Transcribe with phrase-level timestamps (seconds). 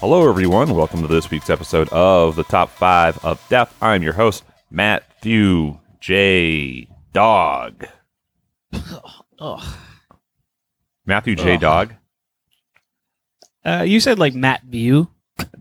[0.00, 0.74] Hello, everyone.
[0.76, 3.74] Welcome to this week's episode of the Top 5 of Death.
[3.82, 6.88] I'm your host, Matthew J.
[7.12, 7.84] Dog.
[11.04, 11.56] Matthew J.
[11.56, 11.94] Dog.
[13.64, 15.10] Uh, you said like Matt View.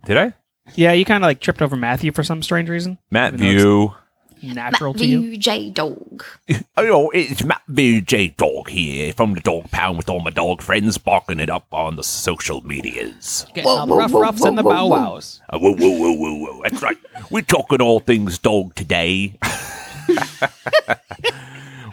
[0.05, 0.33] Did I?
[0.75, 2.99] Yeah, you kind of like tripped over Matthew for some strange reason.
[3.09, 3.95] Matt View.
[4.41, 5.37] Natural to you.
[5.37, 6.23] J Dog.
[6.79, 8.27] Oh, it's Matthew J.
[8.29, 11.95] Dog here from the Dog Pound with all my dog friends, barking it up on
[11.95, 13.45] the social medias.
[13.49, 15.09] Getting Whoa, all the whoa, rough whoa, roughs and the whoa, bow whoa.
[15.13, 15.41] wows.
[15.49, 16.61] Uh, whoa, whoa, whoa, whoa, whoa.
[16.63, 16.97] That's right.
[17.31, 19.37] We're talking all things dog today.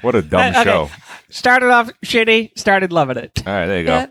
[0.03, 0.65] what a dumb Uh, okay.
[0.65, 0.91] show.
[1.31, 3.43] Started off shitty, started loving it.
[3.47, 3.95] All right, there you go.
[3.95, 4.07] Yeah.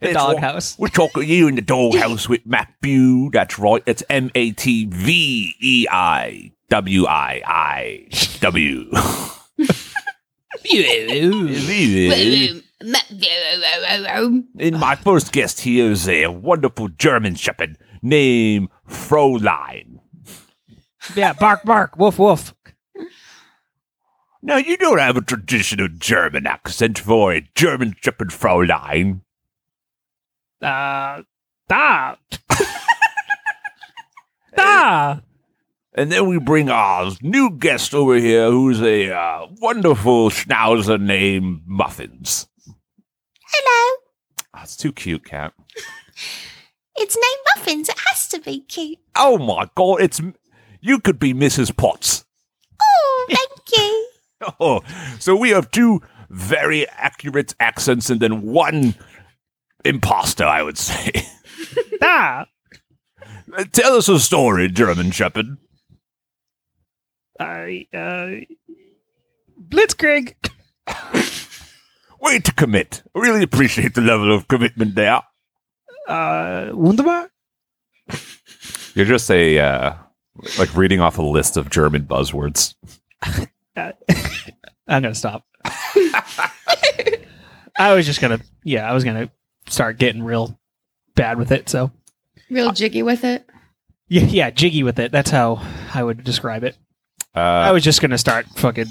[0.00, 0.78] The It's all- doghouse.
[0.78, 3.30] We're talking you in the doghouse with Matthew.
[3.30, 3.82] That's right.
[3.86, 8.08] It's M A T V E I W I I
[8.40, 8.90] W.
[14.58, 20.00] And my first guest here is a wonderful German shepherd named Fräulein.
[21.14, 22.52] yeah, bark, bark, woof, woof.
[24.42, 29.20] Now, you don't have a traditional German accent for a German shepherd Fräulein.
[30.60, 31.22] Uh,
[31.68, 32.16] da.
[34.56, 35.20] da.
[35.96, 41.62] And then we bring our new guest over here, who's a uh, wonderful schnauzer named
[41.66, 42.46] Muffins.
[43.42, 43.96] Hello.
[44.54, 45.52] Oh, it's too cute, Cat.
[46.98, 47.88] It's named Muffins.
[47.90, 48.98] It has to be cute.
[49.14, 50.00] Oh my God!
[50.00, 50.18] It's
[50.80, 51.76] you could be Mrs.
[51.76, 52.24] Potts.
[52.80, 54.02] Oh, thank you.
[54.60, 54.80] Oh,
[55.18, 56.00] so we have two
[56.30, 58.94] very accurate accents, and then one
[59.84, 61.10] imposter, I would say.
[62.00, 62.44] Da.
[63.72, 65.56] Tell us a story, German Shepherd.
[67.38, 68.44] I, uh,
[69.68, 70.34] Blitzkrieg.
[72.20, 73.02] Way to commit.
[73.14, 75.20] I really appreciate the level of commitment there.
[76.08, 77.30] Uh, wunderbar.
[78.94, 79.94] You're just a uh,
[80.58, 82.74] like reading off a list of German buzzwords.
[83.76, 83.92] Uh,
[84.88, 85.44] I'm gonna stop.
[87.78, 89.30] I was just gonna, yeah, I was gonna
[89.68, 90.58] start getting real
[91.14, 91.68] bad with it.
[91.68, 91.90] So
[92.48, 93.46] Real jiggy with it.
[94.08, 95.12] yeah, yeah, jiggy with it.
[95.12, 95.60] That's how
[95.92, 96.74] I would describe it.
[97.36, 98.86] I Uh, was just gonna start fucking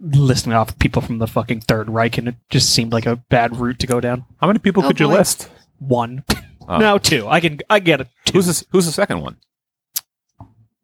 [0.00, 3.56] listing off people from the fucking Third Reich, and it just seemed like a bad
[3.56, 4.24] route to go down.
[4.40, 5.14] how many people Oh, could you boy.
[5.14, 5.50] list?
[5.78, 6.24] One,
[6.68, 6.78] Oh.
[6.78, 7.26] no, two.
[7.28, 8.08] I can, I get it.
[8.26, 8.34] Two.
[8.38, 9.36] Who's this, who's the second one?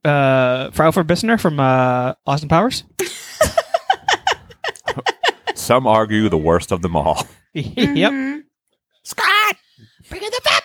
[0.05, 2.83] Uh, Frau Farbissina from uh, Austin Powers.
[5.55, 7.27] Some argue the worst of them all.
[7.55, 8.13] yep.
[8.13, 8.43] Mhm.
[9.05, 9.57] Scott,
[10.09, 10.63] Bring in the fat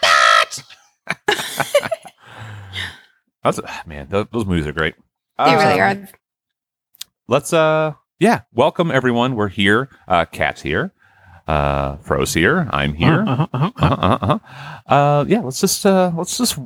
[3.44, 4.08] That's man.
[4.10, 4.94] Those, those movies are great.
[5.38, 6.10] They Uh, really are.
[7.28, 8.42] let's uh yeah.
[8.54, 9.36] welcome everyone.
[9.36, 9.90] We're here.
[10.08, 10.94] Uh cat's here.
[11.48, 12.68] Uh fro's here.
[12.72, 13.24] I'm here.
[13.28, 13.96] Uh-huh, uh-huh, uh-huh.
[13.96, 14.38] uh-huh,
[14.88, 14.94] uh-huh.
[14.94, 16.58] uh yeah let's just uh let's just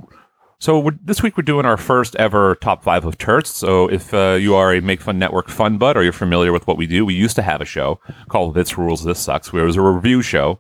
[0.58, 3.48] so we're, this week we're doing our first ever top five of turts.
[3.48, 6.66] So if uh, you are a make fun network fun bud or you're familiar with
[6.68, 8.00] what we do we used to have a show
[8.30, 10.60] called this rules this sucks where it was a review show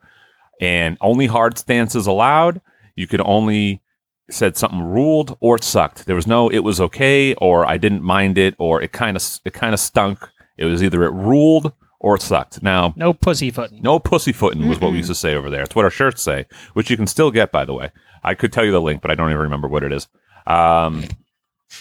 [0.61, 2.61] and only hard stances allowed.
[2.95, 3.81] You could only
[4.29, 6.05] said something ruled or it sucked.
[6.05, 9.23] There was no it was okay or I didn't mind it or it kind of
[9.45, 10.19] it kind of stunk.
[10.57, 12.61] It was either it ruled or it sucked.
[12.63, 13.81] Now, No pussyfooting.
[13.81, 15.63] no pussyfooting was what we used to say over there.
[15.63, 17.91] It's what our shirts say, which you can still get by the way.
[18.23, 20.07] I could tell you the link, but I don't even remember what it is.
[20.47, 21.03] Um,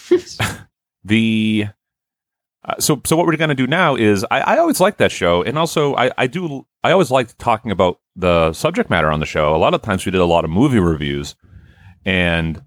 [1.03, 1.67] the
[2.63, 5.11] uh, so so what we're going to do now is I, I always like that
[5.11, 9.19] show, and also I, I do I always liked talking about the subject matter on
[9.19, 9.55] the show.
[9.55, 11.35] A lot of times we did a lot of movie reviews,
[12.05, 12.63] and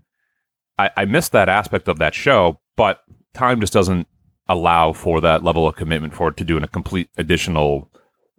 [0.79, 2.61] I, I missed that aspect of that show.
[2.77, 3.03] But
[3.35, 4.07] time just doesn't
[4.49, 7.91] allow for that level of commitment for it to do in a complete additional,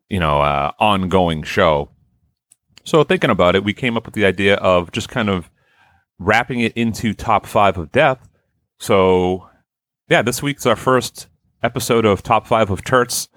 [0.10, 1.90] you know, uh, ongoing show.
[2.84, 5.50] So thinking about it, we came up with the idea of just kind of
[6.18, 8.28] wrapping it into top five of death.
[8.80, 9.50] So
[10.10, 11.28] yeah, this week's our first
[11.62, 13.28] episode of top five of Turts,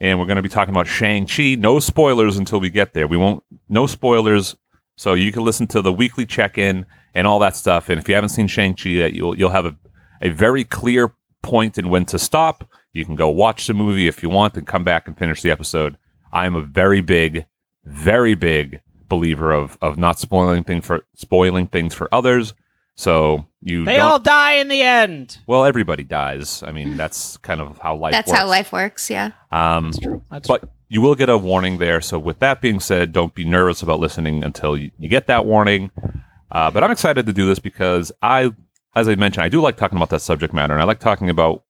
[0.00, 1.54] and we're going to be talking about Shang Chi.
[1.54, 3.06] No spoilers until we get there.
[3.06, 3.42] We won't.
[3.68, 4.56] No spoilers.
[4.96, 6.84] So you can listen to the weekly check-in
[7.14, 7.88] and all that stuff.
[7.88, 9.76] And if you haven't seen Shang Chi yet, you'll you'll have a
[10.20, 11.12] a very clear
[11.42, 12.68] point in when to stop.
[12.92, 15.50] You can go watch the movie if you want and come back and finish the
[15.50, 15.96] episode.
[16.32, 17.46] I am a very big,
[17.84, 22.54] very big believer of of not spoiling thing for spoiling things for others.
[22.96, 25.38] So you They don't, all die in the end.
[25.46, 26.64] well, everybody dies.
[26.64, 28.12] I mean, that's kind of how life.
[28.12, 28.16] Works.
[28.16, 28.38] That's works.
[28.40, 29.08] how life works.
[29.10, 29.30] Yeah.
[29.52, 30.22] Um, That's true.
[30.32, 32.00] That's but you will get a warning there.
[32.00, 35.46] So with that being said, don't be nervous about listening until you, you get that
[35.46, 35.92] warning.
[36.50, 38.50] Uh, but I'm excited to do this because I,
[38.94, 41.30] as I mentioned, I do like talking about that subject matter, and I like talking
[41.30, 41.64] about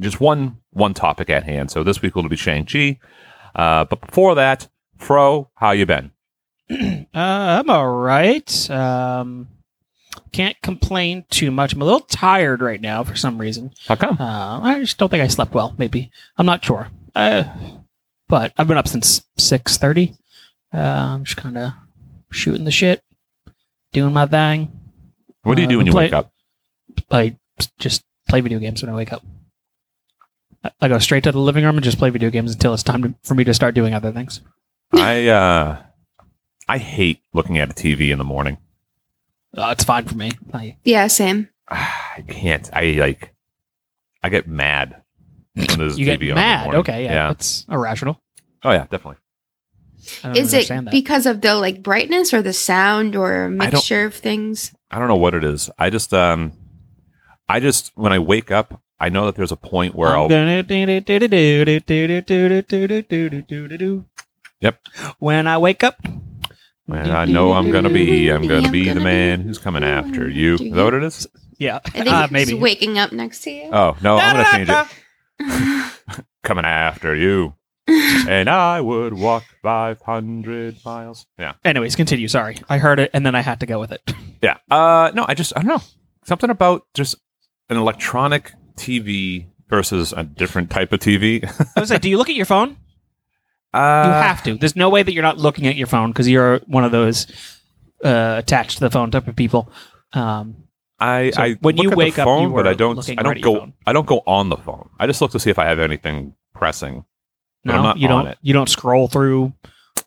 [0.00, 1.70] just one one topic at hand.
[1.70, 2.98] So this week will be Shang Chi.
[3.54, 6.10] Uh, but before that, Fro, how you been?
[7.14, 8.70] Uh, I'm all right.
[8.70, 9.46] Um,
[10.32, 11.72] can't complain too much.
[11.72, 13.70] I'm a little tired right now for some reason.
[13.86, 14.16] How come?
[14.18, 15.76] Uh, I just don't think I slept well.
[15.78, 16.88] Maybe I'm not sure.
[17.14, 17.44] Uh,
[18.26, 20.14] but I've been up since six thirty.
[20.72, 21.72] Uh, I'm just kind of
[22.32, 23.04] shooting the shit,
[23.94, 24.70] doing my thing.
[25.42, 26.30] What do you uh, do when you play- wake up?
[27.10, 27.36] I
[27.78, 29.22] just play video games when I wake up.
[30.62, 32.82] I- I go straight to the living room and just play video games until it's
[32.82, 34.40] time to, for me to start doing other things.
[34.92, 35.82] I uh,
[36.68, 38.58] I hate looking at a TV in the morning.
[39.56, 40.32] Uh, it's fine for me.
[40.52, 41.06] I, Yeah.
[41.06, 41.48] Same.
[41.68, 42.68] I can't.
[42.72, 43.34] I like.
[44.22, 45.02] I get mad
[45.54, 46.74] when there's you TV get on in the mad.
[46.76, 47.28] Okay, yeah, yeah.
[47.28, 48.20] that's irrational.
[48.62, 49.16] Oh yeah, definitely.
[50.34, 50.90] Is it that.
[50.90, 54.74] because of the like brightness or the sound or mixture of things?
[54.90, 55.70] I don't know what it is.
[55.78, 56.52] I just um
[57.48, 60.28] I just when I wake up, I know that there's a point where I'll
[64.60, 64.78] Yep.
[65.18, 69.40] When I wake up and I know I'm gonna be I'm gonna be the man
[69.40, 70.54] who's coming after you.
[70.54, 71.26] Is that what it is?
[71.58, 71.80] Yeah.
[71.84, 73.70] I think uh, maybe waking up next to you.
[73.72, 76.24] Oh no, I'm gonna change it.
[76.42, 77.54] coming after you
[77.86, 81.26] and I would walk 500 miles.
[81.38, 82.28] Yeah, Anyways, continue.
[82.28, 84.12] Sorry, I heard it and then I had to go with it.
[84.42, 84.56] yeah.
[84.70, 85.82] Uh, no, I just I don't know
[86.24, 87.16] something about just
[87.68, 91.44] an electronic TV versus a different type of TV.
[91.76, 92.76] I was like, do you look at your phone?
[93.74, 94.54] Uh, You have to.
[94.56, 97.26] There's no way that you're not looking at your phone because you're one of those
[98.04, 99.68] uh, attached to the phone type of people.
[100.12, 100.58] Um,
[101.00, 103.10] I, So I when look you at the wake up, phone, you but I don't.
[103.18, 103.72] I don't go.
[103.84, 104.90] I don't go on the phone.
[105.00, 107.04] I just look to see if I have anything pressing.
[107.64, 108.26] No, you on don't.
[108.28, 108.38] it.
[108.42, 109.52] You don't scroll through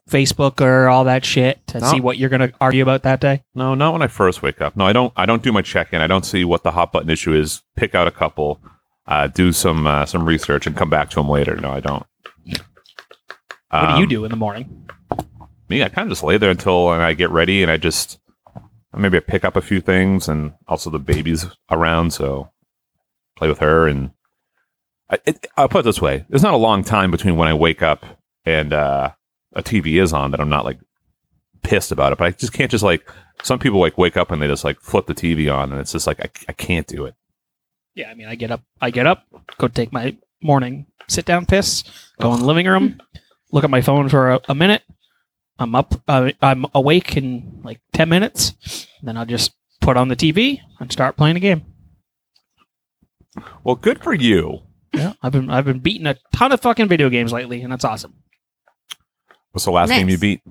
[0.10, 1.88] Facebook or all that shit to No.
[1.92, 3.44] see what you're going to argue about that day.
[3.56, 4.76] No, not when I first wake up.
[4.78, 5.12] No, I don't.
[5.18, 6.02] I don't do my check-in.
[6.02, 7.62] I don't see what the hot button issue is.
[7.76, 8.62] Pick out a couple,
[9.08, 11.56] uh, do some uh, some research, and come back to them later.
[11.56, 12.06] No, I don't.
[13.70, 14.88] What do you Um, do in the morning?
[15.70, 18.20] Me, I kind of just lay there until I get ready, and I just
[18.96, 22.50] maybe I pick up a few things, and also the baby's around, so
[23.36, 23.88] play with her.
[23.88, 24.12] And
[25.10, 27.54] I, it, I'll put it this way: there's not a long time between when I
[27.54, 28.06] wake up
[28.46, 29.12] and uh,
[29.54, 30.80] a TV is on that I'm not like
[31.64, 32.18] pissed about it.
[32.18, 33.10] But I just can't just like
[33.44, 35.92] some people like wake up and they just like flip the TV on, and it's
[35.92, 37.16] just like I, I can't do it.
[37.96, 39.26] Yeah, I mean, I get up, I get up,
[39.58, 41.84] go take my morning sit down piss,
[42.20, 43.00] go in the living room,
[43.52, 44.84] look at my phone for a, a minute.
[45.60, 48.88] I'm up, uh, I'm awake in like ten minutes.
[49.02, 51.66] Then I'll just put on the TV and start playing a game.
[53.64, 54.62] Well, good for you.
[55.22, 57.86] Yeah, I've been I've been beating a ton of fucking video games lately, and that's
[57.86, 58.14] awesome.
[59.52, 60.22] What's the last game you Nice.
[60.22, 60.42] beat?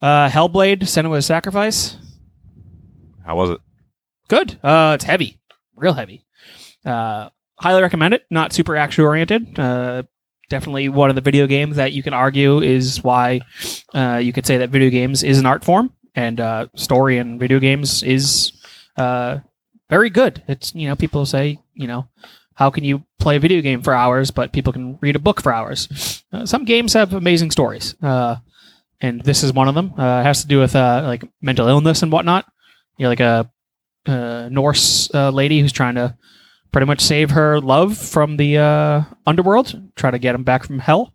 [0.00, 1.96] Uh, Hellblade: Senua's Sacrifice.
[3.24, 3.60] How was it?
[4.28, 4.58] Good.
[4.62, 5.40] Uh, it's heavy,
[5.76, 6.24] real heavy.
[6.84, 7.28] Uh,
[7.58, 8.24] highly recommend it.
[8.30, 9.58] Not super action oriented.
[9.58, 10.04] Uh,
[10.48, 13.40] definitely one of the video games that you can argue is why
[13.94, 17.38] uh, you could say that video games is an art form, and uh, story in
[17.38, 18.52] video games is
[18.96, 19.38] uh,
[19.90, 20.42] very good.
[20.48, 22.08] It's you know people say you know
[22.54, 25.40] how can you play a video game for hours, but people can read a book
[25.40, 26.22] for hours.
[26.32, 28.36] Uh, some games have amazing stories, uh,
[29.00, 29.92] and this is one of them.
[29.98, 32.44] Uh, it has to do with uh, like mental illness and whatnot.
[32.98, 33.50] You're like a
[34.06, 36.16] uh, Norse uh, lady who's trying to
[36.72, 38.58] pretty much save her love from the
[39.26, 41.14] underworld, try to get him back from hell.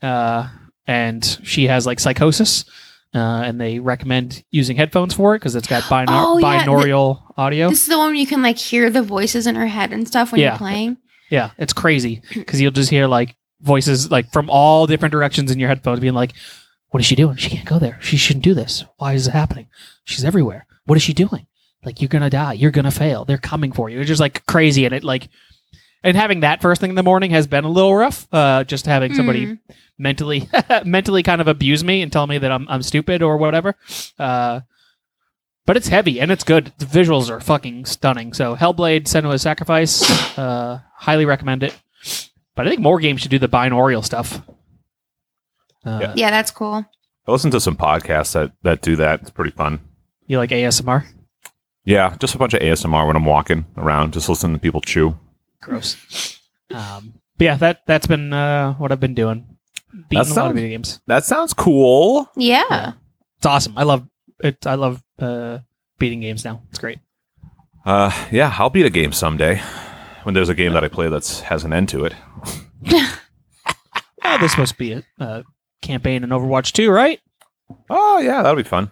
[0.00, 2.64] And she has like psychosis,
[3.16, 6.70] uh, and they recommend using headphones for it because it's got binau- Oh, yeah, the-
[6.70, 7.68] binaural audio.
[7.70, 10.06] This is the one where you can like hear the voices in her head and
[10.06, 10.50] stuff when Yeah.
[10.52, 10.96] you're playing.
[11.30, 15.58] Yeah, it's crazy because you'll just hear like voices like from all different directions in
[15.58, 16.32] your headphones being like,
[16.90, 17.36] "What is she doing?
[17.36, 17.98] She can't go there.
[18.00, 18.84] She shouldn't do this.
[18.98, 19.66] Why is it happening?
[20.04, 20.66] She's everywhere.
[20.84, 21.46] What is she doing?
[21.84, 22.52] Like you're gonna die.
[22.52, 23.24] You're gonna fail.
[23.24, 25.28] They're coming for you." It's just like crazy, and it like,
[26.06, 28.26] and having that first thing in the morning has been a little rough.
[28.32, 29.58] Uh, just having somebody Mm.
[29.98, 30.48] mentally
[30.84, 33.74] mentally kind of abuse me and tell me that I'm I'm stupid or whatever.
[34.18, 34.60] Uh,
[35.66, 36.72] but it's heavy and it's good.
[36.78, 38.32] The visuals are fucking stunning.
[38.32, 40.02] So Hellblade: Senua's Sacrifice,
[40.38, 41.76] uh, highly recommend it.
[42.54, 44.40] But I think more games should do the binaural stuff.
[45.84, 46.12] Uh, Yeah.
[46.16, 46.84] Yeah, that's cool.
[47.28, 49.20] I listen to some podcasts that that do that.
[49.22, 49.80] It's pretty fun.
[50.26, 51.04] You like ASMR?
[51.84, 55.16] Yeah, just a bunch of ASMR when I'm walking around, just listening to people chew.
[55.66, 56.40] Gross.
[56.74, 59.46] um, but yeah, that that's been uh, what I've been doing.
[59.92, 61.00] Beating That a lot of sounds- video games.
[61.06, 62.30] That sounds cool.
[62.36, 62.64] Yeah.
[62.70, 62.92] Yeah.
[63.38, 63.74] It's awesome.
[63.76, 64.06] I love
[64.42, 64.66] it.
[64.66, 65.58] I love uh,
[65.98, 66.62] beating games now.
[66.70, 66.98] It's great.
[67.84, 69.60] Uh, yeah, I'll beat a game someday
[70.24, 72.14] when there's a game that I play that has an end to it.
[74.28, 75.42] Oh, this must be a uh,
[75.82, 77.20] campaign in Overwatch 2, right?
[77.88, 78.90] Oh yeah, that'll be fun.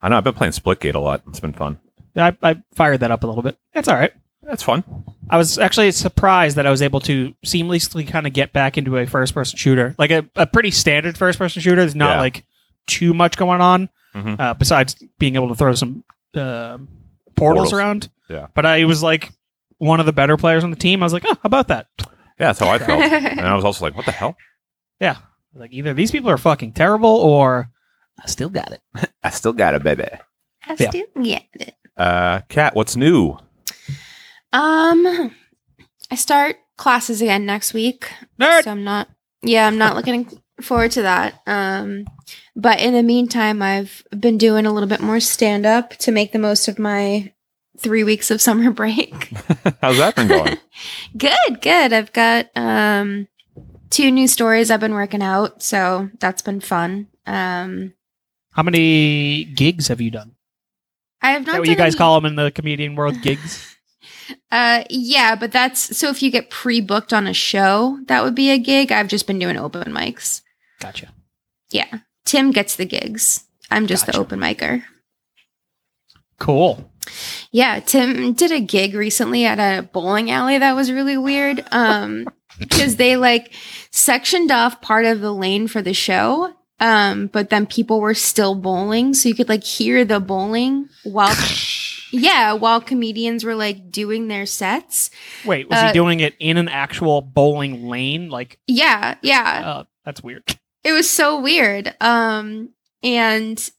[0.00, 1.22] I know I've been playing Splitgate a lot.
[1.28, 1.78] It's been fun.
[2.16, 3.58] I, I fired that up a little bit.
[3.74, 4.12] That's all right.
[4.48, 4.82] That's fun.
[5.30, 8.96] I was actually surprised that I was able to seamlessly kind of get back into
[8.96, 11.76] a first person shooter, like a, a pretty standard first person shooter.
[11.82, 12.20] There's not Yeah.
[12.20, 12.44] like
[12.86, 14.40] too much going on, Mhm.
[14.40, 16.02] uh, besides being able to throw some
[16.34, 16.86] uh, portals,
[17.36, 17.72] Portals.
[17.74, 18.08] around.
[18.30, 18.46] Yeah.
[18.54, 19.30] But I was like
[19.76, 21.02] one of the better players on the team.
[21.02, 21.86] I was like, oh, how about that?
[21.98, 22.06] Yeah,
[22.38, 23.00] that's how I felt.
[23.02, 24.34] and I was also like, what the hell?
[25.00, 25.16] Yeah.
[25.54, 27.68] Like either these people are fucking terrible or
[28.22, 28.80] I still got it.
[29.22, 30.04] I still got it, baby.
[30.66, 30.88] I Yeah.
[30.90, 31.74] still get it.
[31.98, 33.36] Uh, Kat, what's new?
[34.52, 35.34] Um,
[36.10, 38.64] I start classes again next week, Nerd.
[38.64, 39.08] so I'm not.
[39.42, 41.40] Yeah, I'm not looking forward to that.
[41.46, 42.06] Um,
[42.56, 46.32] but in the meantime, I've been doing a little bit more stand up to make
[46.32, 47.32] the most of my
[47.78, 49.12] three weeks of summer break.
[49.80, 50.58] How's that been going?
[51.16, 51.92] good, good.
[51.92, 53.28] I've got um
[53.90, 57.08] two new stories I've been working out, so that's been fun.
[57.26, 57.92] Um,
[58.52, 60.34] How many gigs have you done?
[61.20, 61.52] I have Is not.
[61.52, 63.20] that what you guys any- call them in the comedian world?
[63.22, 63.76] Gigs?
[64.50, 68.50] Uh, yeah, but that's so if you get pre-booked on a show, that would be
[68.50, 68.92] a gig.
[68.92, 70.42] I've just been doing open mics.
[70.80, 71.08] Gotcha.
[71.70, 73.44] Yeah, Tim gets the gigs.
[73.70, 74.18] I'm just Gotcha.
[74.18, 74.82] the open micer.
[76.38, 76.90] Cool.
[77.50, 81.64] Yeah, Tim did a gig recently at a bowling alley that was really weird.
[81.70, 82.26] Um,
[82.58, 83.52] because they like
[83.90, 86.52] sectioned off part of the lane for the show.
[86.80, 91.34] Um, but then people were still bowling, so you could like hear the bowling while
[92.10, 95.10] yeah, while comedians were like doing their sets.
[95.44, 98.28] Wait, was Uh, he doing it in an actual bowling lane?
[98.30, 99.62] Like, Yeah, yeah.
[99.64, 100.42] uh, that's weird.
[100.84, 101.94] It was so weird.
[102.00, 102.70] Um,
[103.02, 103.70] and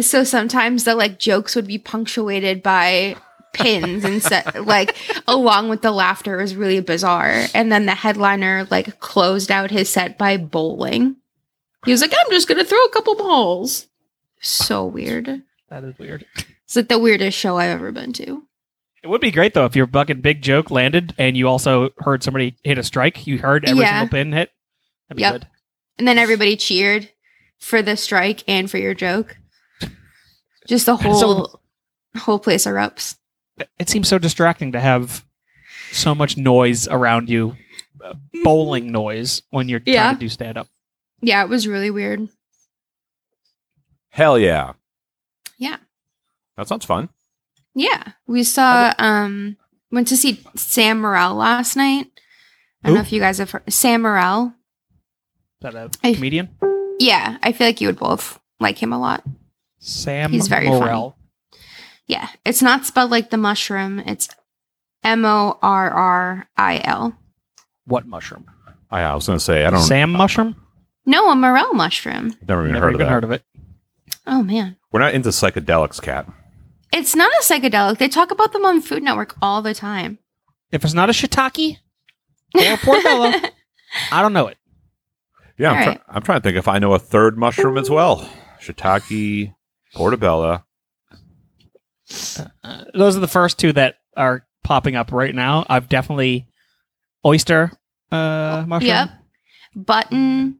[0.00, 3.16] so sometimes the like jokes would be punctuated by
[3.52, 4.96] pins and set like
[5.28, 7.46] along with the laughter it was really bizarre.
[7.54, 11.16] And then the headliner like closed out his set by bowling.
[11.84, 13.86] He was like, I'm just gonna throw a couple balls.
[14.40, 15.42] So weird.
[15.68, 16.24] That is weird.
[16.74, 18.42] It's like the weirdest show I've ever been to.
[19.04, 22.24] It would be great though if your fucking big joke landed and you also heard
[22.24, 23.28] somebody hit a strike.
[23.28, 24.00] You heard every Yeah.
[24.00, 24.50] single pin hit.
[25.08, 25.32] That'd be Yep.
[25.34, 25.46] good.
[25.98, 27.10] And then everybody cheered
[27.60, 29.36] for the strike and for your joke.
[30.66, 31.60] Just the whole So-
[32.16, 33.18] whole place erupts.
[33.78, 35.24] It seems so distracting to have
[35.92, 37.56] so much noise around you,
[38.04, 40.02] uh, bowling noise when you're Yeah.
[40.06, 40.66] trying to do stand up.
[41.22, 42.28] Yeah, it was really weird.
[44.08, 44.72] Hell yeah.
[44.72, 44.72] Yeah.
[46.56, 47.08] That sounds fun.
[47.74, 48.92] Yeah, we saw.
[48.98, 49.56] Um,
[49.90, 52.06] went to see Sam Morril last night.
[52.82, 52.94] I don't Who?
[52.96, 54.48] know if you guys have heard Sam Morril.
[54.48, 54.52] Is
[55.62, 56.50] that a I- comedian?
[57.00, 59.24] Yeah, I feel like you would both like him a lot.
[59.80, 61.14] Sam He's very Morril.
[62.06, 63.98] Yeah, it's not spelled like the mushroom.
[64.00, 64.28] It's
[65.02, 67.16] M O R R I L.
[67.86, 68.46] What mushroom?
[68.90, 70.54] I, I was going to say, I don't Sam mushroom?
[71.04, 72.36] No, a morel mushroom.
[72.46, 73.12] never even Never heard of even that.
[73.12, 73.42] heard of it.
[74.26, 76.26] Oh man, We're not into psychedelics, Kat.
[76.92, 77.98] It's not a psychedelic.
[77.98, 80.18] They talk about them on Food Network all the time.
[80.72, 81.76] If it's not a shiitake
[82.54, 83.32] or portobello,
[84.12, 84.58] I don't know it.
[85.58, 87.88] Yeah, I'm, All try- I'm trying to think if I know a third mushroom as
[87.88, 88.28] well.
[88.60, 89.54] Shiitake,
[89.94, 90.64] portobello.
[92.62, 95.64] Uh, those are the first two that are popping up right now.
[95.68, 96.46] I've definitely
[97.24, 97.70] oyster
[98.12, 98.88] uh, mushroom.
[98.88, 99.10] Yep.
[99.76, 100.58] Button.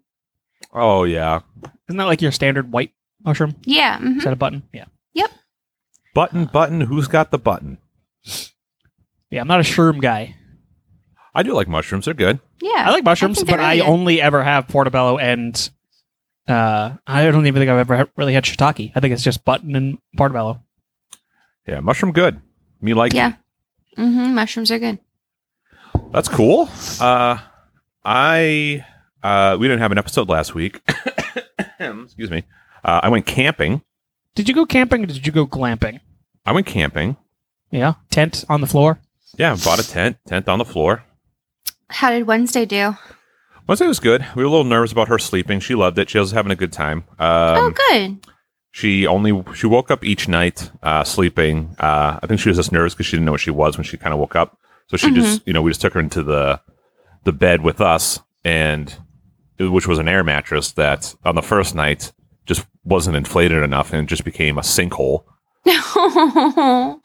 [0.72, 1.40] Oh, yeah.
[1.88, 2.92] Isn't that like your standard white
[3.24, 3.54] mushroom?
[3.64, 3.98] Yeah.
[3.98, 4.18] mhm.
[4.18, 4.62] Is that a button?
[4.72, 4.84] Yeah.
[6.14, 6.80] Button, button.
[6.82, 7.78] Who's got the button?
[9.30, 10.36] Yeah, I'm not a shroom guy.
[11.34, 12.04] I do like mushrooms.
[12.04, 12.38] They're good.
[12.62, 12.84] Yeah.
[12.88, 13.90] I like mushrooms, think but they're I really good.
[13.90, 15.70] only ever have portobello and
[16.46, 18.92] uh, I don't even think I've ever ha- really had shiitake.
[18.94, 20.62] I think it's just button and portobello.
[21.66, 22.40] Yeah, mushroom good.
[22.80, 23.32] Me like Yeah.
[23.98, 24.34] Mm-hmm.
[24.34, 24.98] Mushrooms are good.
[26.12, 26.68] That's cool.
[27.00, 27.38] Uh,
[28.04, 28.84] I
[29.22, 30.80] uh, we didn't have an episode last week.
[31.80, 32.44] Excuse me.
[32.84, 33.82] Uh, I went camping.
[34.34, 36.00] Did you go camping or did you go glamping?
[36.44, 37.16] I went camping.
[37.70, 39.00] Yeah, tent on the floor.
[39.36, 40.18] Yeah, bought a tent.
[40.26, 41.04] Tent on the floor.
[41.88, 42.96] How did Wednesday do?
[43.66, 44.24] Wednesday was good.
[44.34, 45.60] We were a little nervous about her sleeping.
[45.60, 46.10] She loved it.
[46.10, 47.04] She was having a good time.
[47.18, 48.26] Um, oh, good.
[48.70, 51.76] She only she woke up each night uh, sleeping.
[51.78, 53.84] Uh, I think she was just nervous because she didn't know what she was when
[53.84, 54.58] she kind of woke up.
[54.88, 56.60] So she just you know we just took her into the
[57.22, 58.94] the bed with us and
[59.58, 62.12] which was an air mattress that on the first night just
[62.84, 65.24] wasn't inflated enough and it just became a sinkhole.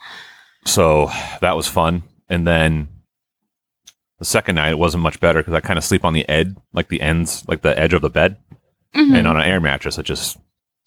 [0.66, 1.10] So
[1.42, 2.04] that was fun.
[2.28, 2.90] And then
[4.20, 6.54] the second night it wasn't much better because I kind of sleep on the edge,
[6.74, 8.38] like the ends, like the edge of the bed,
[8.94, 9.18] Mhm.
[9.18, 10.38] and on an air mattress I just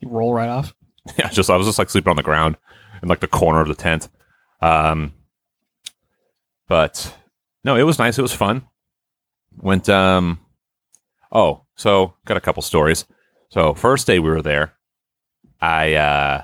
[0.01, 0.75] You roll right off.
[1.19, 2.57] yeah, just I was just like sleeping on the ground
[3.03, 4.09] in like the corner of the tent.
[4.61, 5.15] Um,
[6.69, 7.17] but
[7.65, 8.19] no, it was nice.
[8.19, 8.67] It was fun.
[9.57, 10.39] Went um
[11.33, 13.07] oh, so got a couple stories.
[13.49, 14.75] So first day we were there,
[15.63, 16.43] I uh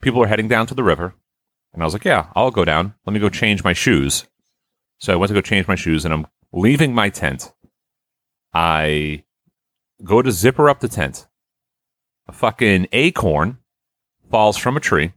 [0.00, 1.14] people were heading down to the river
[1.74, 2.94] and I was like, Yeah, I'll go down.
[3.04, 4.26] Let me go change my shoes.
[4.98, 7.52] So I went to go change my shoes and I'm leaving my tent.
[8.54, 9.24] I
[10.04, 11.26] go to zipper up the tent.
[12.28, 13.58] A fucking acorn
[14.30, 15.12] falls from a tree,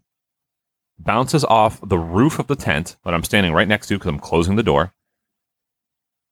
[0.99, 4.19] bounces off the roof of the tent that I'm standing right next to because I'm
[4.19, 4.93] closing the door,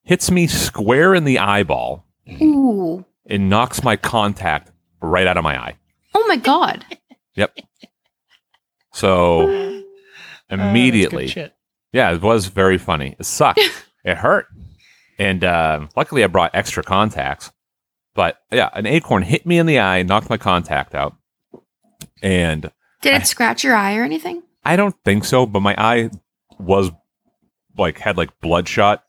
[0.04, 2.06] hits me square in the eyeball,
[2.42, 3.06] Ooh.
[3.26, 4.72] and knocks my contact
[5.02, 5.78] right out of my eye.
[6.16, 6.86] Oh my god.
[7.36, 7.58] Yep.
[8.94, 9.84] So Uh, that's
[10.50, 11.54] good immediately, shit.
[11.92, 13.16] yeah, it was very funny.
[13.20, 13.60] It sucked.
[14.06, 14.48] it hurt,
[15.20, 17.52] and um luckily I brought extra contacts.
[18.14, 21.16] But yeah, an acorn hit me in the eye, knocked my contact out,
[22.24, 24.42] and Did it scratch your eye or anything?
[24.64, 26.10] I don't think so, but my eye
[26.58, 26.92] was
[27.78, 29.04] like had like bloodshot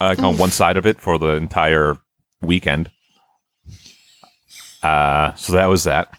[0.00, 1.96] uh, like on one side of it for the entire
[2.42, 2.90] weekend.
[4.82, 6.18] Uh, so that was that.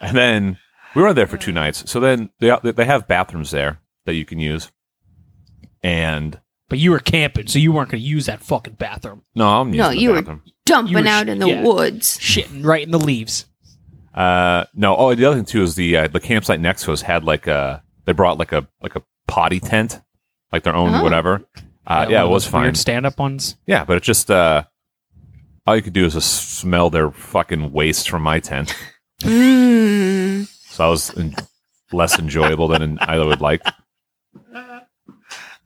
[0.00, 0.58] And then
[0.94, 1.90] we were there for two nights.
[1.90, 4.70] So then they they have bathrooms there that you can use.
[5.82, 9.22] And But you were camping, so you weren't going to use that fucking bathroom.
[9.34, 11.62] no, I'm using No, the you were- Dumping You were out sh- in the yeah.
[11.64, 12.18] woods.
[12.18, 13.46] Shitting right in the leaves.
[14.14, 14.96] Uh, no.
[14.96, 17.46] Oh, the other thing too is the uh, the campsite next to us had like
[17.48, 20.00] a they brought like a like a potty tent,
[20.52, 21.02] like their own Oh.
[21.02, 21.42] whatever.
[21.86, 22.62] Uh, yeah, it was those fine.
[22.62, 23.56] Weird stand-up ones.
[23.66, 24.64] Yeah, but it's just uh
[25.66, 28.72] all you could do is just smell their fucking waste from my tent.
[29.20, 30.46] Mmm.
[30.46, 31.34] So I was en-
[31.92, 33.62] less enjoyable than I would like.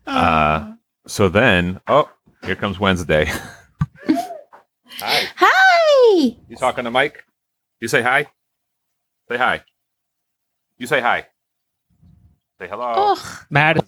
[0.06, 0.73] Uh
[1.06, 2.11] so then, oh,
[2.44, 3.26] here comes Wednesday.
[4.06, 5.28] hi.
[5.37, 6.37] Hi.
[6.49, 7.25] You talking to Mike?
[7.80, 8.26] You say hi?
[9.30, 9.62] Say hi.
[10.78, 11.26] You say hi.
[12.58, 12.92] Say hello.
[12.96, 13.82] Oh, Matt is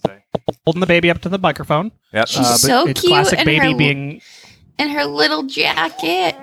[0.65, 1.91] holding the baby up to the microphone.
[2.13, 2.27] Yep.
[2.27, 4.21] She's Uh, but so it's cute classic baby her- being
[4.77, 6.35] and her little jacket.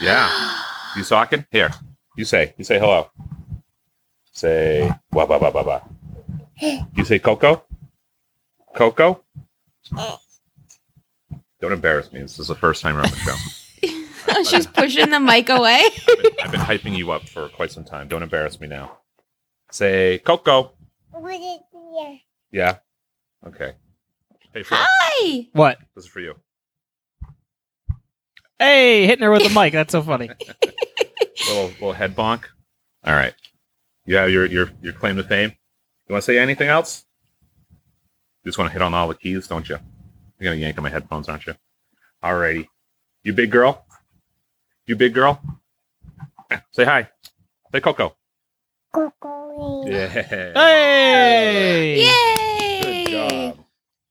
[0.00, 0.58] Yeah.
[0.96, 1.44] You talking?
[1.52, 1.70] Here.
[2.16, 2.54] You say.
[2.56, 3.10] You say hello.
[4.32, 5.80] Say wah wah wah wah wah.
[6.94, 7.64] You say Coco?
[8.74, 9.22] Coco?
[11.60, 12.20] Don't embarrass me.
[12.20, 13.34] This is the first time on the show.
[14.28, 15.82] Oh, she's pushing the mic away.
[16.08, 18.06] I've been, I've been hyping you up for quite some time.
[18.06, 18.98] Don't embarrass me now.
[19.72, 20.70] Say Coco.
[22.52, 22.76] Yeah.
[23.44, 23.72] Okay.
[24.54, 25.48] Hey, Flo, Hi.
[25.54, 25.78] what?
[25.96, 26.36] this is for you.
[28.60, 29.72] Hey, hitting her with the mic.
[29.72, 30.30] That's so funny.
[31.48, 32.44] Little little head bonk.
[33.04, 33.34] All right.
[34.04, 35.50] You have your your your claim to fame.
[36.08, 37.04] You want to say anything else?
[38.42, 39.78] You just want to hit on all the keys, don't you?
[40.38, 41.54] You're gonna yank on my headphones, aren't you?
[42.22, 42.66] Alrighty.
[43.22, 43.86] You big girl.
[44.86, 45.40] You big girl.
[46.72, 47.08] Say hi.
[47.72, 48.16] Say Coco.
[49.86, 50.08] Yeah.
[50.08, 52.04] Hey!
[52.04, 52.82] Yay.
[52.82, 53.58] Good job.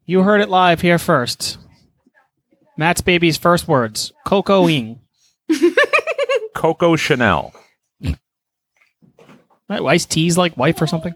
[0.06, 1.58] You heard it live here first.
[2.78, 5.00] Matt's baby's first words: cocoing.
[6.62, 7.56] Coco Chanel.
[9.68, 11.16] Right, Ice T's like wife or something.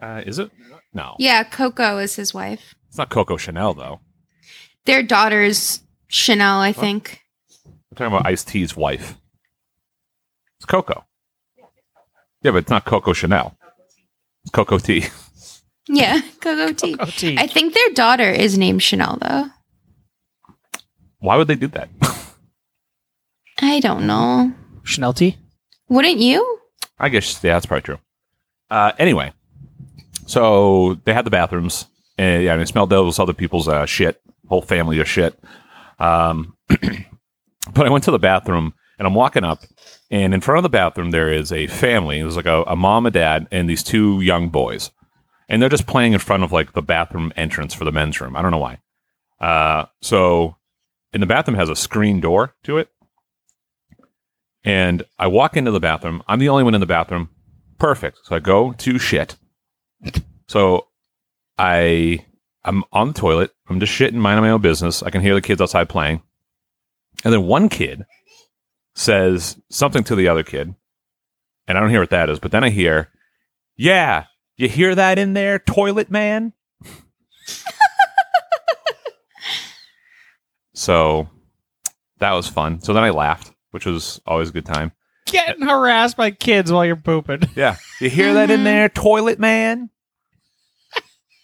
[0.00, 0.52] Uh, is it?
[0.94, 1.16] No.
[1.18, 2.76] Yeah, Coco is his wife.
[2.86, 3.98] It's not Coco Chanel though.
[4.84, 7.20] Their daughter's Chanel, I think.
[7.66, 9.16] I'm talking about Ice T's wife.
[10.58, 11.04] It's Coco.
[12.42, 13.58] Yeah, but it's not Coco Chanel.
[14.44, 15.06] It's Coco T.
[15.90, 16.96] Yeah, Coco T.
[16.96, 17.38] Cocoa tea.
[17.38, 19.46] I think their daughter is named Chanel, though.
[21.20, 21.88] Why would they do that?
[23.60, 24.52] I don't know.
[24.84, 25.36] Chanel tea.
[25.88, 26.60] Wouldn't you?
[26.98, 27.98] I guess yeah, that's probably true.
[28.70, 29.32] Uh, anyway,
[30.26, 34.20] so they had the bathrooms, and yeah, and I smelled those other people's uh, shit,
[34.48, 35.38] whole family of shit.
[35.98, 39.60] Um, but I went to the bathroom, and I'm walking up,
[40.10, 42.18] and in front of the bathroom there is a family.
[42.18, 44.90] It was like a, a mom, a dad, and these two young boys,
[45.48, 48.36] and they're just playing in front of like the bathroom entrance for the men's room.
[48.36, 48.78] I don't know why.
[49.40, 50.56] Uh, so,
[51.12, 52.90] in the bathroom has a screen door to it.
[54.68, 56.22] And I walk into the bathroom.
[56.28, 57.30] I'm the only one in the bathroom.
[57.78, 58.18] Perfect.
[58.24, 59.36] So I go to shit.
[60.46, 60.88] So
[61.56, 62.26] I
[62.64, 63.52] I'm on the toilet.
[63.70, 65.02] I'm just shitting, minding my own business.
[65.02, 66.20] I can hear the kids outside playing.
[67.24, 68.04] And then one kid
[68.94, 70.74] says something to the other kid.
[71.66, 73.08] And I don't hear what that is, but then I hear,
[73.74, 74.26] Yeah,
[74.58, 76.52] you hear that in there, toilet man?
[80.74, 81.30] so
[82.18, 82.82] that was fun.
[82.82, 84.92] So then I laughed, which was always a good time.
[85.26, 87.42] Getting harassed by kids while you're pooping.
[87.56, 87.76] Yeah.
[88.00, 88.64] You hear that in Mhm.
[88.64, 89.90] there, toilet man?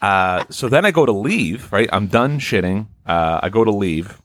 [0.01, 1.89] Uh, so then I go to leave, right?
[1.93, 2.89] I'm done shitting.
[3.07, 4.21] Uh, I go to leave.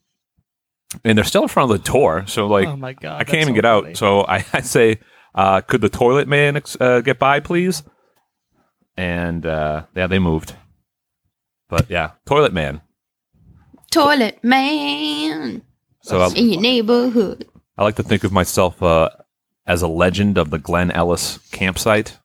[1.06, 2.26] And they're still in front of the door.
[2.28, 3.22] So, like, oh my god!
[3.22, 3.84] I can't even so get out.
[3.84, 3.96] funny.
[3.96, 5.00] So I, I say,
[5.36, 7.84] uh, could the toilet man ex- uh, get by, please?
[8.98, 10.56] and uh, yeah, they moved.
[11.70, 12.82] But yeah, Toilet Man.
[13.92, 15.62] Toilet man
[16.02, 17.48] So in your neighborhood.
[17.80, 19.10] I like to think of myself uh,
[19.66, 22.18] as a legend of the Glen Ellis campsite,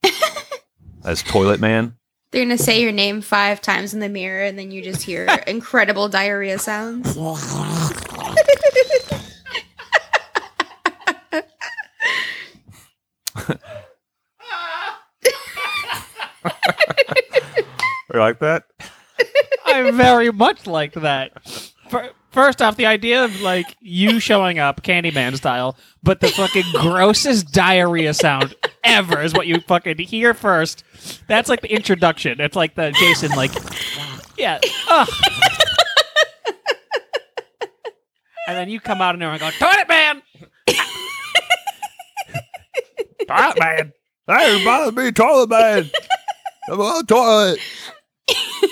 [1.05, 1.95] as Toilet Man.
[2.33, 5.27] They're gonna say your name five times in the mirror, and then you just hear
[5.47, 7.17] incredible diarrhea sounds.
[18.13, 18.65] You like that?
[19.67, 21.33] I very much like that.
[21.91, 26.65] Fir- First off, the idea of like you showing up Candyman style, but the fucking
[26.73, 30.83] grossest diarrhea sound ever is what you fucking hear first.
[31.29, 32.41] That's like the introduction.
[32.41, 33.53] It's like the Jason, like,
[34.37, 34.59] yeah,
[38.49, 40.23] and then you come out in there and go, Toilet Man!
[43.29, 43.93] Toilet Man.
[44.27, 45.89] Hey, bother me, Toilet Man.
[46.69, 47.61] I'm on toilet.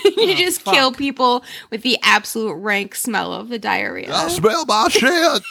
[0.16, 4.12] you oh, just kill people with the absolute rank smell of the diarrhea.
[4.12, 5.42] I smell my shit.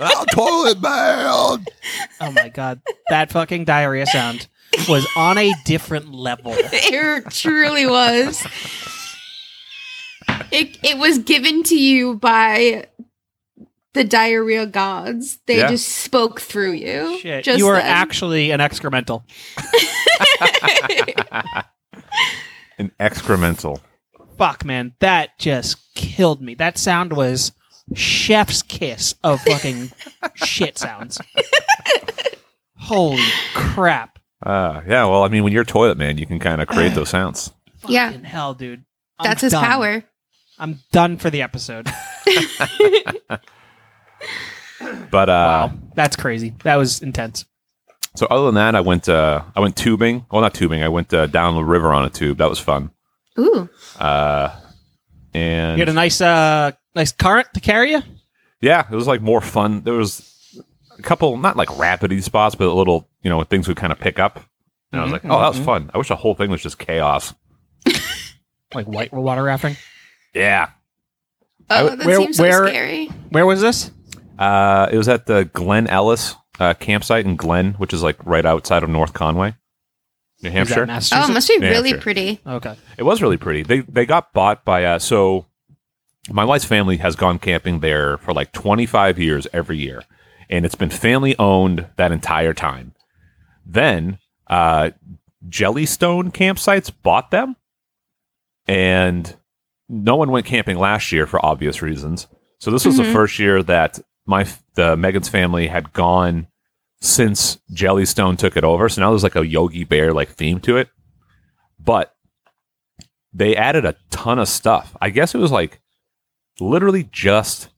[0.00, 1.64] I'm Toilet Man.
[2.20, 4.48] Oh my god, that fucking diarrhea sound
[4.88, 6.54] was on a different level.
[6.72, 8.44] It truly was.
[10.52, 12.86] It it was given to you by
[13.92, 15.38] the diarrhea gods.
[15.46, 15.68] They Yeah.
[15.68, 17.18] just spoke through you.
[17.20, 17.86] Shit, Just you are then.
[17.86, 19.22] actually an excremental.
[22.78, 23.78] An excremental.
[24.40, 26.54] Fuck, man, that just killed me.
[26.54, 27.52] That sound was
[27.94, 29.92] chef's kiss of fucking
[30.34, 31.20] shit sounds.
[32.78, 33.22] Holy
[33.52, 34.18] crap!
[34.42, 37.10] Uh, yeah, well, I mean, when you're Toilet Man, you can kind of create those
[37.10, 37.52] sounds.
[37.86, 38.08] Yeah.
[38.08, 38.82] Fucking hell, dude.
[39.18, 39.62] I'm That's his done.
[39.62, 40.04] power.
[40.58, 41.86] I'm done for the episode.
[45.10, 46.54] But uh, Wow, that's crazy.
[46.64, 47.44] That was intense.
[48.16, 50.24] so other than that, I went uh, I went tubing.
[50.30, 50.82] Well, not tubing.
[50.82, 52.38] I went uh, down the river on a tube.
[52.38, 52.90] That was fun.
[53.38, 53.68] Ooh.
[53.98, 54.50] Uh,
[55.34, 58.02] and You had a nice, uh, nice current to carry you.
[58.60, 59.82] yeah, it was like more fun.
[59.82, 60.62] There was
[60.98, 63.98] a couple, not like rapidy spots, but a little, you know, things would kind of
[64.00, 64.40] pick up.
[64.92, 65.90] And I was like, oh, that was fun.
[65.94, 67.32] I wish the whole thing was just chaos.
[68.72, 69.76] Like white water rafting.
[70.32, 70.70] Yeah.
[71.68, 73.06] Oh, I- that where- seems so where- scary.
[73.30, 73.90] Where was this?
[74.38, 78.46] Uh, it was at the Glen Ellis uh, campsite in Glen, which is like right
[78.46, 79.54] outside of North Conway,
[80.42, 81.14] New Is that Hampshire.
[81.16, 82.00] Oh, it must be Yeah, really sure.
[82.00, 82.40] pretty.
[82.46, 82.76] okay.
[82.96, 83.62] It was really pretty.
[83.62, 85.46] They they got bought by uh so
[86.30, 90.02] my wife's family has gone camping there for like 25 years every year
[90.48, 92.94] and it's been family owned that entire time.
[93.66, 94.90] Then uh
[95.48, 97.56] Jellystone campsites bought them
[98.66, 99.34] and
[99.88, 102.26] no one went camping last year for obvious reasons.
[102.58, 103.12] So this was the Mhm.
[103.12, 106.46] first year that my the Megan's family had gone
[107.00, 108.88] since Jellystone took it over.
[108.88, 110.88] So now there's like a Yogi Bear like theme to it.
[111.78, 112.14] But
[113.32, 114.96] they added a ton of stuff.
[115.00, 115.80] I guess it was like
[116.58, 117.70] literally just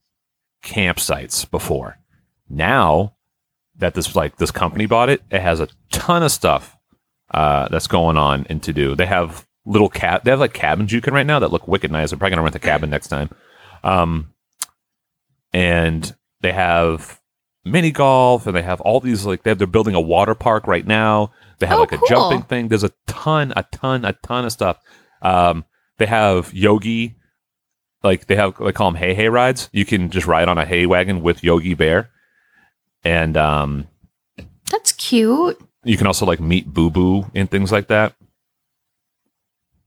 [0.65, 1.99] campsites before.
[2.49, 3.17] Now
[3.77, 6.77] that this like this company bought it, it has a ton of stuff
[7.33, 8.95] uh, that's going on and to do.
[8.95, 10.25] They have little cab.
[10.25, 12.13] They have like cabins you can rent now that look wicked nice.
[12.13, 13.31] I'm probably gonna rent a cabin next time.
[13.85, 14.33] Um,
[15.53, 17.21] and they have
[17.65, 20.67] mini golf and they have all these like they have, they're building a water park
[20.67, 21.31] right now.
[21.59, 22.09] They have Oh, like a cool.
[22.09, 22.69] jumping thing.
[22.69, 24.79] There's a ton, a ton, a ton of stuff.
[25.23, 25.65] Um,
[25.99, 27.15] they have yogi,
[28.03, 29.69] like they have they call them hay hay rides.
[29.73, 32.11] You can just ride on a hay wagon with Yogi Bear,
[33.05, 33.87] and um,
[34.71, 35.61] That's cute.
[35.85, 38.15] you can also like meet Boo Boo and things like that.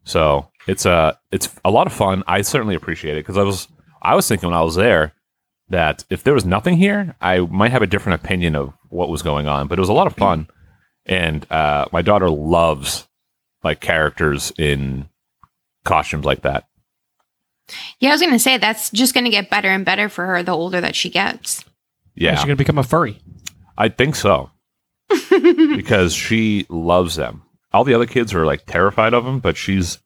[0.04, 2.24] So it's a it's a lot of fun.
[2.28, 3.68] I certainly appreciate it because I was
[4.02, 5.14] I was thinking when I was there
[5.70, 9.22] that if there was nothing here, I might have a different opinion of what was
[9.22, 9.68] going on.
[9.68, 10.48] But it was a lot of fun,
[11.06, 13.08] and uh, my daughter loves
[13.64, 15.10] like characters in
[15.84, 16.68] costumes like that.
[18.00, 20.52] Yeah, I was gonna say that's just gonna get better and better for her the
[20.52, 21.64] older that she gets.
[22.14, 23.20] Yeah, She's gonna become a furry.
[23.78, 24.52] I think so
[25.30, 27.42] because she loves them.
[27.74, 30.00] All the other kids are like terrified of them, but she's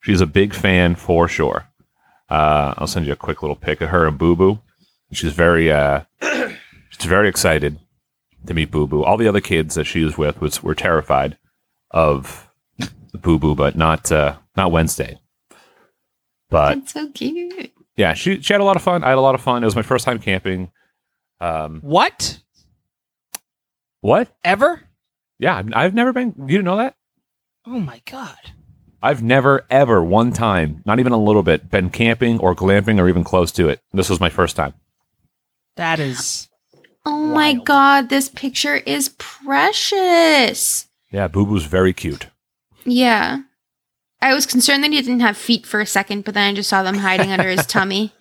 [0.00, 1.68] she's a big fan for sure.
[2.28, 4.58] Uh, I'll send you a quick little pic of her and Boo Boo.
[5.14, 6.02] She's very uh,
[6.90, 7.78] she's very excited
[8.46, 9.02] to meet Boo Boo.
[9.04, 11.38] All the other kids that she was with was were terrified
[11.90, 12.50] of
[13.12, 15.18] Boo Boo, but not uh, not Wednesday.
[16.50, 17.72] But That's so cute.
[17.96, 19.02] yeah, she she had a lot of fun.
[19.04, 19.62] I had a lot of fun.
[19.62, 20.70] It was my first time camping.
[21.40, 22.40] Um, What?
[24.00, 24.28] what?
[24.44, 24.82] Ever?
[25.38, 26.34] Yeah, I've- I've never been.
[26.38, 26.94] You didn't know that?
[27.66, 28.36] Oh my god.
[29.02, 33.08] I've never, ever, one time, not even a little bit, been camping or glamping or
[33.08, 33.80] even close to it.
[33.92, 34.72] This was my first time.
[35.76, 36.48] That is
[37.06, 40.86] Oh my god, this picture is precious.
[41.10, 42.28] Yeah, Boo Boo's very cute.
[42.84, 43.42] Yeah.
[44.22, 46.70] I was concerned that he didn't have feet for a second, but then I just
[46.70, 48.12] saw them hiding under his tummy.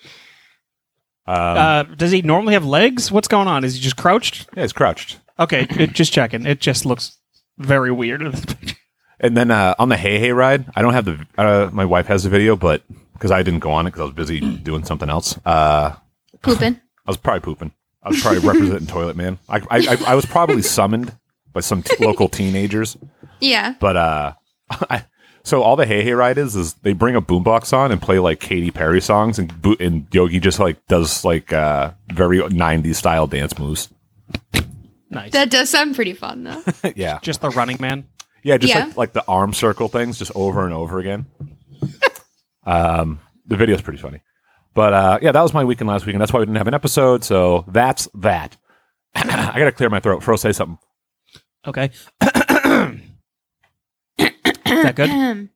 [1.25, 3.09] Um, Uh, does he normally have legs?
[3.11, 3.63] What's going on?
[3.63, 4.47] Is he just crouched?
[4.55, 5.19] yeah, he's crouched.
[5.39, 6.45] Okay, it, just checking.
[6.45, 7.17] It just looks
[7.57, 8.75] very weird in this picture.
[9.19, 11.25] And then uh, on the Hey Hey ride, I don't have the.
[11.37, 14.05] Uh, my wife has the video, but because I didn't go on it because I
[14.05, 15.39] was busy doing something else.
[15.45, 15.95] Uh,
[16.41, 16.81] Pooping.
[17.05, 17.71] I was probably pooping.
[18.01, 19.39] I was probably representing Toilet Man.
[19.49, 21.15] I, I, I, I was probably summoned
[21.51, 22.97] by some t- local teenagers.
[23.39, 23.75] Yeah.
[23.79, 24.33] But uh,
[24.89, 25.05] I,
[25.43, 28.19] so all the Hey Hey ride is is they bring a boombox on and play
[28.19, 32.95] like Katy Perry songs, and Bo- and Yogi just like does like uh very '90s
[32.95, 33.89] style dance moves.
[35.09, 35.31] Nice.
[35.33, 36.63] That does sound pretty fun, though.
[36.95, 38.05] yeah, just the running man.
[38.41, 38.85] yeah, just Yeah.
[38.85, 41.25] like like the arm circle things, just over and over again.
[42.65, 44.21] um, the video's pretty funny.
[44.73, 46.21] But uh, yeah, that was my weekend last weekend.
[46.21, 47.23] That's why we didn't have an episode.
[47.23, 48.57] So that's that.
[49.15, 49.23] I
[49.57, 50.23] gotta clear my throat.
[50.23, 50.79] Fro, say something.
[51.65, 51.91] Okay.
[54.65, 55.49] Is that good?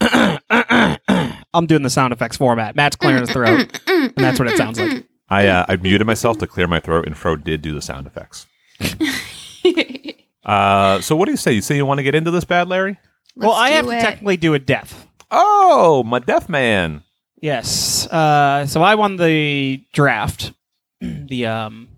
[1.54, 2.74] I'm doing the sound effects format.
[2.74, 5.06] Matt's clearing his throat, and that's what it sounds like.
[5.28, 8.06] I uh, I muted myself to clear my throat, and Fro did do the sound
[8.06, 8.46] effects.
[10.44, 11.52] Uh, so what do you say?
[11.52, 12.98] You say you want to get into this bad, Larry?
[13.34, 15.03] well, I have do to technically do a death.
[15.36, 17.02] Oh, my deaf man.
[17.40, 18.06] Yes.
[18.06, 20.52] Uh, so I won the draft,
[21.00, 21.88] the um,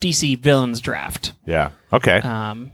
[0.00, 1.32] DC villains draft.
[1.44, 1.70] Yeah.
[1.92, 2.18] Okay.
[2.18, 2.70] Um,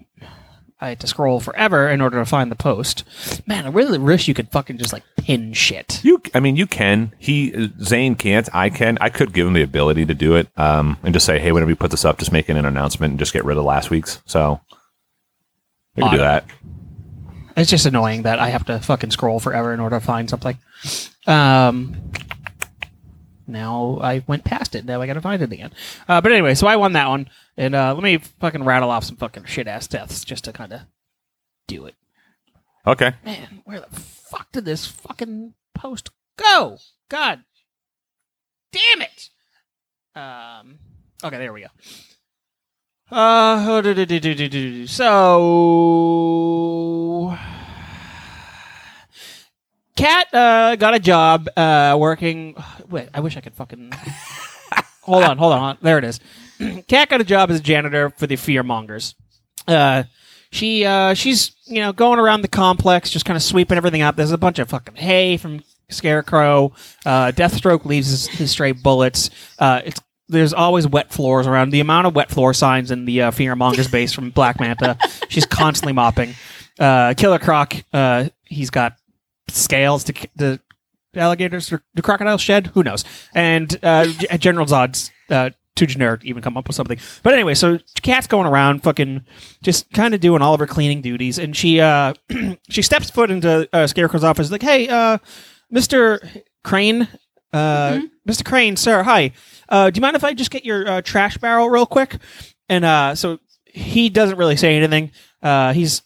[0.82, 3.04] I had to scroll forever in order to find the post.
[3.46, 6.04] Man, I really wish you could fucking just like pin shit.
[6.04, 7.14] You, I mean, you can.
[7.18, 8.48] He, Zane can't.
[8.52, 8.98] I can.
[9.00, 11.70] I could give him the ability to do it, um, and just say, "Hey, whenever
[11.70, 14.20] you put this up, just make an announcement and just get rid of last week's."
[14.26, 14.60] So
[15.94, 16.46] we can do that.
[17.56, 20.58] It's just annoying that I have to fucking scroll forever in order to find something.
[21.26, 22.12] Um,
[23.46, 24.84] now I went past it.
[24.84, 25.72] Now I got to find it again.
[26.08, 29.04] Uh, but anyway, so I won that one, and uh, let me fucking rattle off
[29.04, 30.80] some fucking shit ass deaths just to kind of
[31.66, 31.94] do it.
[32.86, 33.12] Okay.
[33.24, 36.78] Man, where the fuck did this fucking post go?
[37.08, 37.44] God
[38.72, 39.28] damn it!
[40.14, 40.78] Um.
[41.22, 41.68] Okay, there we go.
[43.12, 44.86] Uh.
[44.86, 45.36] So.
[49.94, 52.56] Cat uh, got a job uh, working.
[52.88, 53.92] Wait, I wish I could fucking.
[55.02, 55.76] hold on, hold on.
[55.82, 56.20] There it is.
[56.88, 59.14] Cat got a job as a janitor for the Fearmongers.
[59.68, 60.04] Uh,
[60.50, 64.16] she uh, she's you know going around the complex, just kind of sweeping everything up.
[64.16, 66.72] There's a bunch of fucking hay from Scarecrow.
[67.04, 69.28] Uh, Deathstroke leaves his, his stray bullets.
[69.58, 70.00] Uh, it's
[70.32, 71.70] there's always wet floors around.
[71.70, 75.46] The amount of wet floor signs in the uh, Fearmonger's base from Black Manta, she's
[75.46, 76.34] constantly mopping.
[76.78, 78.96] Uh, Killer Croc, uh, he's got
[79.48, 80.60] scales to the
[81.14, 82.68] alligators or the crocodile shed.
[82.68, 83.04] Who knows?
[83.34, 84.06] And uh,
[84.38, 86.98] General Zod's uh, too generic to even come up with something.
[87.22, 89.24] But anyway, so Cat's going around, fucking,
[89.62, 92.14] just kind of doing all of her cleaning duties, and she uh,
[92.68, 95.18] she steps foot into uh, Scarecrow's office, like, "Hey, uh,
[95.70, 96.20] Mister
[96.64, 97.08] Crane,
[97.52, 99.32] uh, Mister Crane, sir, hi.
[99.72, 102.18] Uh, do you mind if I just get your uh, trash barrel real quick?"
[102.68, 105.10] And uh, so he doesn't really say anything.
[105.42, 106.02] Uh, he's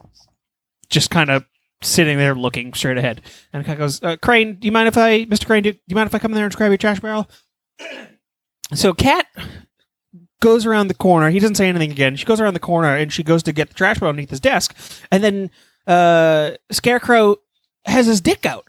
[0.88, 1.44] just kind of
[1.82, 3.22] sitting there looking straight ahead.
[3.52, 5.46] And Cat goes, uh, Crane, do you mind if I, Mr.
[5.46, 7.28] Crane, do, do you mind if I come in there and grab your trash barrel?
[8.74, 9.28] So Cat
[10.40, 11.30] goes around the corner.
[11.30, 12.16] He doesn't say anything again.
[12.16, 14.40] She goes around the corner and she goes to get the trash barrel underneath his
[14.40, 14.74] desk.
[15.12, 15.50] And then
[15.86, 17.36] uh, Scarecrow
[17.84, 18.68] has his dick out.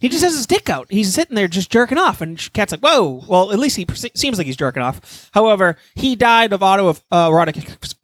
[0.00, 0.86] He just has his dick out.
[0.90, 4.06] He's sitting there just jerking off, and Cat's like, "Whoa!" Well, at least he perce-
[4.14, 5.28] seems like he's jerking off.
[5.32, 7.56] However, he died of auto of erotic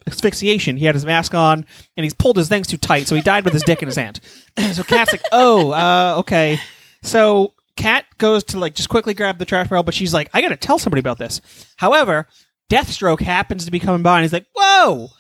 [0.07, 0.77] asphyxiation.
[0.77, 1.65] He had his mask on,
[1.97, 3.97] and he's pulled his things too tight, so he died with his dick in his
[3.97, 4.19] hand.
[4.73, 6.59] so Cat's like, "Oh, uh, okay."
[7.03, 10.41] So Cat goes to like just quickly grab the trash barrel, but she's like, "I
[10.41, 11.41] got to tell somebody about this."
[11.77, 12.27] However,
[12.71, 15.11] Deathstroke happens to be coming by, and he's like, "Whoa!"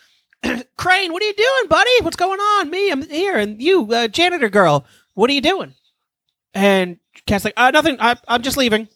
[0.76, 1.90] Crane, what are you doing, buddy?
[2.00, 2.68] What's going on?
[2.68, 4.84] Me, I'm here, and you, uh, janitor girl,
[5.14, 5.74] what are you doing?
[6.54, 7.96] And Cat's like, uh, nothing.
[8.00, 8.88] I, I'm just leaving.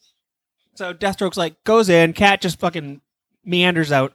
[0.75, 2.13] So Deathstroke's like, goes in.
[2.13, 3.01] Cat just fucking
[3.45, 4.15] meanders out.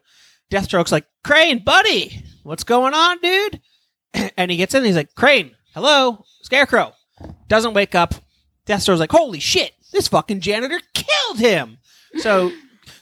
[0.51, 3.61] Deathstroke's like, Crane, buddy, what's going on, dude?
[4.37, 4.79] and he gets in.
[4.79, 6.93] And he's like, Crane, hello, Scarecrow.
[7.47, 8.15] Doesn't wake up.
[8.65, 11.77] Deathstroke's like, holy shit, this fucking janitor killed him.
[12.17, 12.51] So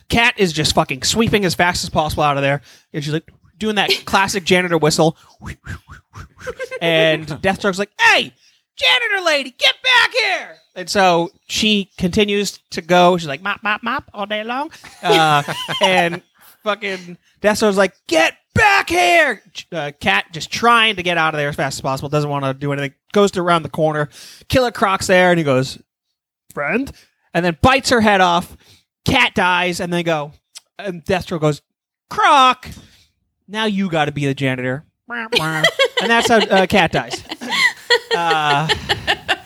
[0.08, 2.62] Cat is just fucking sweeping as fast as possible out of there.
[2.92, 5.16] And she's like, doing that classic janitor whistle.
[6.80, 8.32] and Deathstroke's like, hey,
[8.82, 10.56] janitor lady, get back here.
[10.74, 13.16] And so she continues to go.
[13.16, 14.70] She's like, mop, mop, mop all day long.
[15.02, 15.42] Uh,
[15.82, 16.22] and
[16.62, 19.42] fucking Deathstroke's like, get back here.
[19.70, 22.08] Uh, Cat just trying to get out of there as fast as possible.
[22.08, 22.94] Doesn't want to do anything.
[23.12, 24.08] Goes to around the corner.
[24.48, 25.78] Killer Croc's there and he goes,
[26.54, 26.90] friend.
[27.34, 28.56] And then bites her head off.
[29.04, 29.80] Cat dies.
[29.80, 30.32] And they go,
[30.78, 31.62] and Deathstroke goes,
[32.10, 32.68] Croc,
[33.48, 34.84] now you got to be the janitor.
[36.02, 37.22] and that's how uh, Cat dies.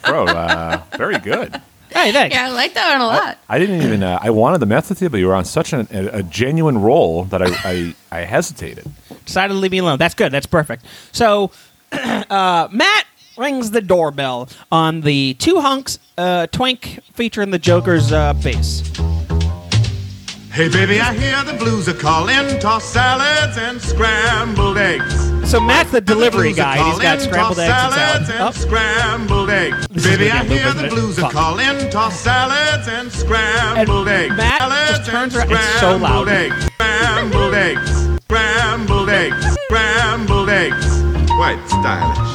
[0.05, 1.61] Bro, uh, very good.
[1.91, 2.35] Hey, thanks.
[2.35, 3.39] Yeah, I like that one a lot.
[3.49, 4.03] I didn't even.
[4.03, 6.23] Uh, I wanted the mess with you, but you were on such an, a, a
[6.23, 8.91] genuine roll that I, I, I hesitated.
[9.25, 9.99] decided to leave me alone.
[9.99, 10.31] That's good.
[10.31, 10.85] That's perfect.
[11.13, 11.51] So,
[11.93, 13.07] uh, Matt
[13.39, 18.83] rings the doorbell on the two hunks uh, twink featuring the Joker's uh, bass.
[20.57, 22.59] Hey baby, I hear the blues are calling.
[22.61, 25.15] Toss salads and scrambled eggs.
[25.51, 26.77] So Matt's the delivery are guy.
[26.91, 28.41] He's got scrambled eggs and salads salad.
[28.41, 29.87] and Oh, scrambled eggs.
[29.91, 31.91] This Baby, I be a loop, hear the blues are calling.
[31.91, 34.37] Toss salads and scrambled And eggs.
[34.39, 36.27] Matt just turns around- it's so loud.
[36.27, 36.65] scrambled eggs.
[36.65, 37.91] Scrambled eggs.
[38.25, 39.47] Scrambled eggs.
[39.67, 40.87] Scrambled eggs.
[41.37, 42.33] Quite stylish.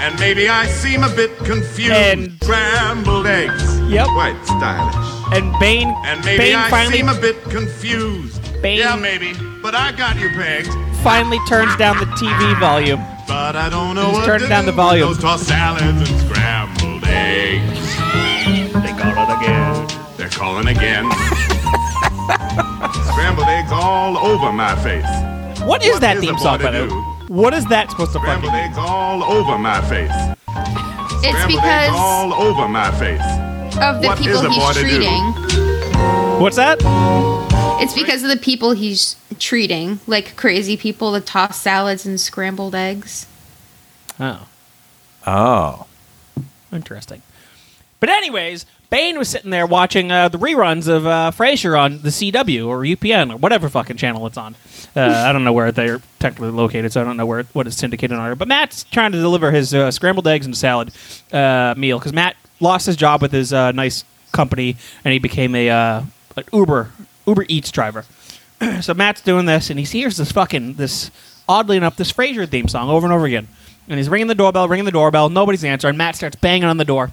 [0.00, 1.92] And maybe I seem a bit confused.
[1.92, 3.80] And- scrambled eggs.
[3.86, 4.06] Yep.
[4.16, 5.17] Quite stylish.
[5.32, 8.40] And Bane, And maybe Bane I finally seem a bit confused.
[8.62, 9.34] Bane- Yeah, maybe.
[9.62, 10.68] But I got you pegged.
[11.02, 13.00] finally turns down the TV volume.
[13.26, 15.08] But I don't know Just what turn to down the volume.
[15.08, 17.96] with Those tossed salads and scrambled eggs.
[18.82, 19.86] They call it again.
[20.16, 21.04] They're calling again.
[23.12, 25.04] scrambled eggs all over my face.
[25.62, 26.90] What is What that is theme song, boy by the way?
[27.28, 28.68] What is that supposed to Scrambled fucking?
[28.70, 30.10] eggs all over my face.
[31.20, 33.20] It's Scrambled eggs because all over my face.
[33.76, 35.22] Of the what is people he's treating.
[36.40, 36.78] What's that?
[37.80, 42.74] It's because of the people he's treating, like crazy people that toss salads and scrambled
[42.74, 43.26] eggs.
[44.18, 44.46] Oh,
[45.26, 45.86] Oh.
[46.72, 47.22] interesting.
[48.00, 52.08] But anyways, Bane was sitting there watching uh, the reruns of uh, Frasier on the
[52.10, 54.54] CW or UPN or whatever fucking channel it's on.
[54.96, 57.76] Uh, I don't know where they're technically located, so I don't know where what it's
[57.76, 58.36] syndicated on.
[58.38, 60.90] But Matt's trying to deliver his uh, scrambled eggs and salad
[61.32, 65.54] uh, meal because Matt lost his job with his uh, nice company and he became
[65.54, 66.02] a uh,
[66.36, 66.90] an Uber
[67.26, 68.04] Uber Eats driver.
[68.80, 71.10] so Matt's doing this and he hears this fucking this
[71.48, 73.48] oddly enough this Frasier theme song over and over again.
[73.88, 75.30] And he's ringing the doorbell, ringing the doorbell.
[75.30, 75.96] Nobody's answering.
[75.96, 77.10] Matt starts banging on the door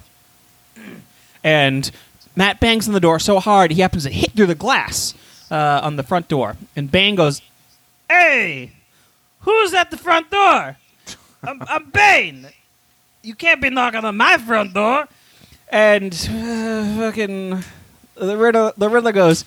[1.44, 1.90] and
[2.34, 5.14] Matt bangs on the door so hard he happens to hit through the glass
[5.50, 6.56] uh, on the front door.
[6.74, 7.40] And Bane goes,
[8.10, 8.72] "Hey,
[9.40, 10.76] who's at the front door?
[11.42, 12.48] I'm, I'm Bane.
[13.22, 15.08] You can't be knocking on my front door."
[15.68, 17.64] And uh, fucking
[18.14, 19.44] the Riddler, the Riddler goes,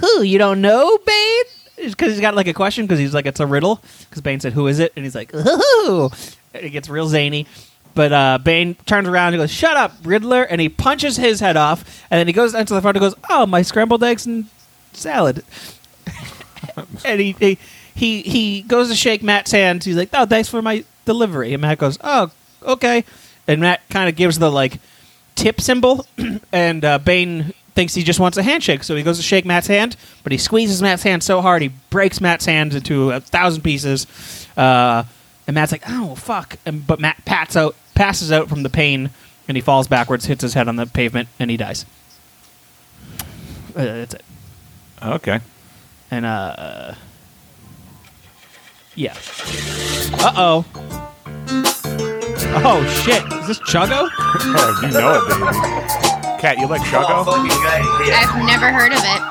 [0.00, 0.22] "Who?
[0.22, 1.44] You don't know, Bane?"
[1.76, 4.52] Because he's got like a question because he's like, "It's a riddle." Because Bane said,
[4.52, 6.10] "Who is it?" And he's like, "Who?"
[6.54, 7.46] It gets real zany.
[7.94, 11.56] But uh, Bane turns around and goes, "Shut up, Riddler!" And he punches his head
[11.56, 12.04] off.
[12.10, 14.46] And then he goes into the front and goes, "Oh, my scrambled eggs and
[14.92, 15.44] salad."
[17.04, 17.58] and he, he
[17.94, 19.84] he he goes to shake Matt's hand.
[19.84, 22.30] He's like, "Oh, thanks for my delivery." And Matt goes, "Oh,
[22.62, 23.04] okay."
[23.46, 24.78] And Matt kind of gives the like
[25.34, 26.06] tip symbol,
[26.52, 29.66] and uh, Bane thinks he just wants a handshake, so he goes to shake Matt's
[29.66, 33.62] hand, but he squeezes Matt's hand so hard he breaks Matt's hand into a thousand
[33.62, 34.06] pieces.
[34.56, 35.04] Uh,
[35.46, 39.10] and Matt's like, "Oh fuck!" And, but Matt pats out, passes out from the pain,
[39.48, 41.84] and he falls backwards, hits his head on the pavement, and he dies.
[43.74, 44.24] Uh, that's it.
[45.02, 45.40] Okay.
[46.10, 46.94] And uh,
[48.94, 49.16] yeah.
[50.12, 52.11] Uh oh.
[52.54, 53.24] Oh shit!
[53.32, 54.08] Is this Chuggo?
[54.12, 56.40] Oh, you know it, baby.
[56.40, 57.24] Cat, you like Chuggo?
[57.26, 59.22] I've never heard of it.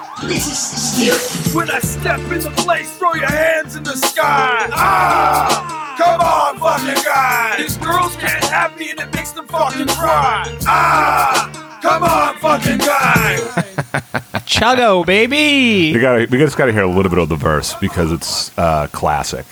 [1.55, 4.69] When I step in the place, throw your hands in the sky.
[4.73, 5.95] Ah!
[5.97, 7.57] Come on, fucking guy.
[7.57, 10.57] These girls can't have me and it makes them fucking cry.
[10.65, 11.79] Ah!
[11.81, 13.35] Come on, fucking guy.
[14.45, 15.93] Chuggo, baby.
[15.93, 18.57] We got we just got to hear a little bit of the verse because it's
[18.57, 19.45] uh, classic.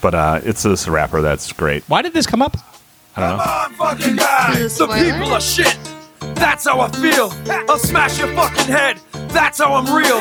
[0.00, 1.84] But uh, it's this rapper that's great.
[1.88, 2.56] Why did this come up?
[3.14, 4.54] Come on, fucking guy.
[4.58, 5.76] Is The people are shit.
[6.34, 7.32] That's how I feel.
[7.68, 9.00] I'll smash your fucking head.
[9.28, 10.18] That's how I'm real.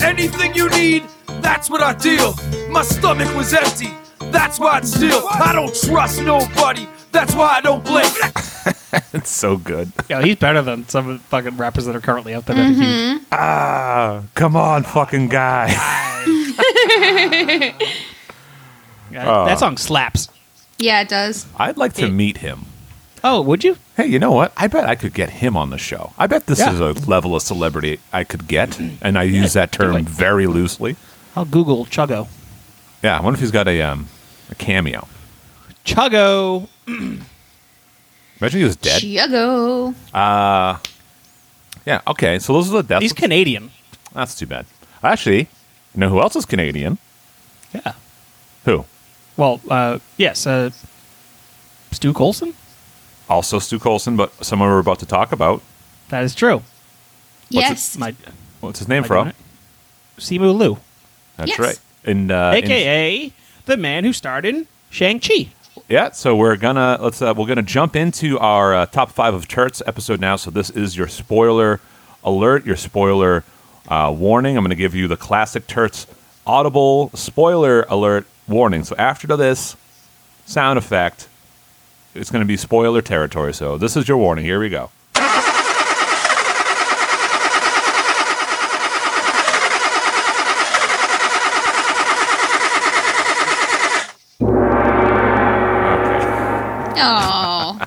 [0.00, 1.04] Anything you need,
[1.40, 2.34] that's what I deal.
[2.70, 3.90] My stomach was empty.
[4.30, 5.22] That's why I'd steal.
[5.30, 6.88] I don't trust nobody.
[7.12, 8.12] That's why I don't blink.
[9.14, 9.90] It's so good.
[10.10, 12.56] Yeah, he's better than some of the fucking rappers that are currently out there.
[12.56, 13.22] that are huge.
[13.32, 15.68] Ah, come on, fucking guy.
[19.10, 19.10] Yeah,
[19.46, 20.28] that song slaps.
[20.82, 21.46] Yeah, it does.
[21.56, 22.66] I'd like to meet him.
[23.24, 23.76] Oh, would you?
[23.96, 24.52] Hey, you know what?
[24.56, 26.12] I bet I could get him on the show.
[26.18, 26.72] I bet this Yeah.
[26.72, 30.46] is a level of celebrity I could get, and I use that term like- very
[30.48, 30.96] loosely.
[31.36, 32.26] I'll Google Chuggo.
[33.02, 34.08] Yeah, I wonder if he's got a um,
[34.50, 35.06] a cameo.
[35.84, 36.68] Chuggo.
[38.40, 39.00] Imagine he was dead.
[39.00, 39.94] Chiago.
[40.12, 40.78] Uh,
[41.86, 42.00] yeah.
[42.08, 43.02] Okay, so those are the deaths.
[43.02, 43.70] He's Canadian.
[44.12, 44.66] That's too bad.
[45.02, 45.40] Actually,
[45.94, 46.98] you know who else is Canadian?
[47.72, 47.92] Yeah.
[48.64, 48.84] Who?
[49.36, 50.46] Well, uh, yes.
[50.46, 50.70] Uh,
[51.90, 52.54] Stu Colson.
[53.28, 55.62] Also Stu Colson, but someone we're about to talk about.
[56.08, 56.62] That is true.
[57.48, 57.96] Yes.
[57.96, 58.14] My,
[58.60, 59.32] What's his name am from?
[60.18, 60.78] Simu Liu,
[61.36, 61.58] That's Yes.
[61.58, 61.80] right.
[62.04, 63.32] And uh, in- aka
[63.66, 65.48] the man who starred in Shang Chi.
[65.88, 69.48] Yeah, so we're gonna let's uh, we're gonna jump into our uh, top five of
[69.48, 70.36] turts episode now.
[70.36, 71.80] So this is your spoiler
[72.24, 73.44] alert, your spoiler
[73.88, 74.56] uh, warning.
[74.56, 76.06] I'm gonna give you the classic turts
[76.46, 78.84] audible spoiler alert warning.
[78.84, 79.76] So after this
[80.46, 81.28] sound effect,
[82.14, 83.54] it's gonna be spoiler territory.
[83.54, 84.44] So this is your warning.
[84.44, 84.90] Here we go.
[96.84, 97.00] Okay.
[97.04, 97.80] Oh,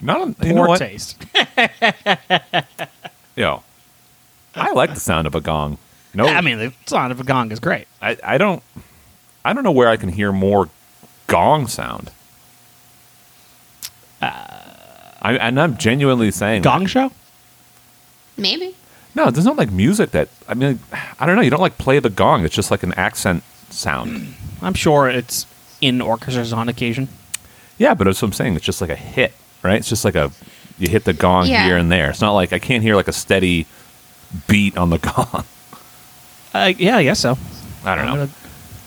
[0.00, 0.78] Not you know Poor what?
[0.78, 1.24] taste.
[3.36, 3.62] Yo,
[4.54, 5.78] I like the sound of a gong.
[6.16, 7.86] No, I mean, the sound of a gong is great.
[8.02, 8.62] I, I don't
[9.44, 10.68] I don't know where I can hear more
[11.28, 12.10] gong sound.
[14.22, 14.32] Uh,
[15.22, 16.68] I, and I'm genuinely saying that.
[16.68, 17.12] Gong show?
[18.38, 18.74] maybe.
[19.14, 20.78] No, there's no like music that I mean
[21.18, 21.42] I don't know.
[21.42, 22.44] You don't like play the gong.
[22.44, 24.34] It's just like an accent sound.
[24.62, 25.46] I'm sure it's
[25.80, 27.08] in orchestras on occasion.
[27.78, 28.56] yeah, but that's what I'm saying.
[28.56, 29.76] It's just like a hit, right?
[29.78, 30.30] It's just like a
[30.78, 31.64] you hit the gong Yeah.
[31.64, 32.10] here and there.
[32.10, 33.66] It's not like I can't hear like a steady
[34.48, 35.44] beat on the gong.
[36.56, 37.36] Uh, yeah, I guess so.
[37.84, 38.28] I don't know.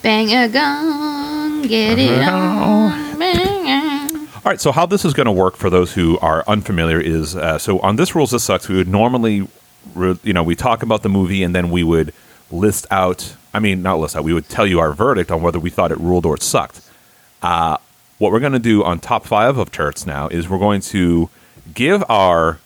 [0.02, 3.20] Bang a gong, get it on.
[3.20, 6.44] Bang a- All right, so how this is going to work for those who are
[6.48, 8.68] unfamiliar is uh, so on this rules this sucks.
[8.68, 9.48] We would normally,
[9.94, 12.14] re- you know, we talk about the movie and then we would
[12.50, 13.36] list out.
[13.54, 14.24] I mean, not list out.
[14.24, 16.82] We would tell you our verdict on whether we thought it ruled or it sucked.
[17.44, 17.78] Uh,
[18.18, 21.30] what we're going to do on top five of Turts now is we're going to
[21.74, 22.60] give our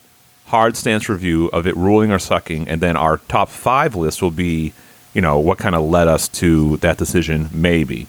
[0.47, 4.32] hard stance review of it ruling or sucking, and then our top five list will
[4.32, 4.74] be,
[5.14, 8.07] you know, what kind of led us to that decision, maybe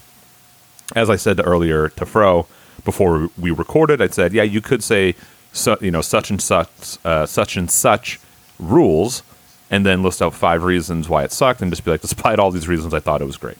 [0.94, 2.46] as I said earlier to Fro
[2.84, 5.14] before we recorded, I said, yeah, you could say,
[5.52, 8.20] su- you know, such and such, uh, such and such
[8.58, 9.22] rules,
[9.70, 12.50] and then list out five reasons why it sucked, and just be like, despite all
[12.50, 13.58] these reasons, I thought it was great.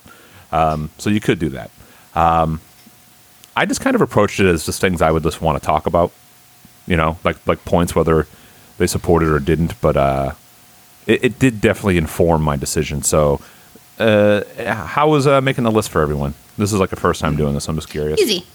[0.53, 1.71] Um, so you could do that.
[2.15, 2.61] Um,
[3.57, 5.87] I just kind of approached it as just things I would just want to talk
[5.87, 6.13] about,
[6.87, 8.27] you know, like like points whether
[8.79, 10.33] they supported or didn't, but uh,
[11.07, 13.03] it, it did definitely inform my decision.
[13.03, 13.41] So
[13.99, 16.35] uh, how was uh, making the list for everyone?
[16.59, 17.69] This is like the first time doing this.
[17.69, 18.21] I'm just curious.
[18.21, 18.47] Easy.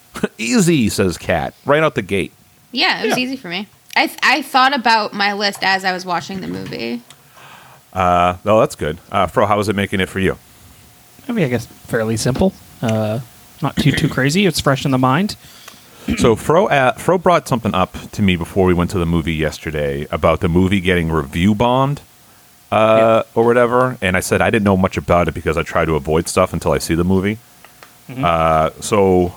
[0.38, 2.32] Easy, says Kat, right out the gate.
[2.70, 3.68] Yeah, it was easy for me.
[3.94, 7.02] I th- I thought about my list as I was watching the movie.
[7.92, 8.98] Uh, no, that's good.
[9.10, 10.38] Uh, Fro, how was it making it for you?
[11.28, 12.54] I mean, I guess fairly simple.
[12.80, 13.20] Uh,
[13.60, 14.46] not too too crazy.
[14.46, 15.36] It's fresh in the mind.
[16.18, 19.34] So Fro, uh, Fro brought something up to me before we went to the movie
[19.34, 22.00] yesterday about the movie getting review bombed
[22.70, 25.84] uh, or whatever, and I said I didn't know much about it because I try
[25.84, 27.38] to avoid stuff until I see the movie.
[28.24, 29.28] Uh, so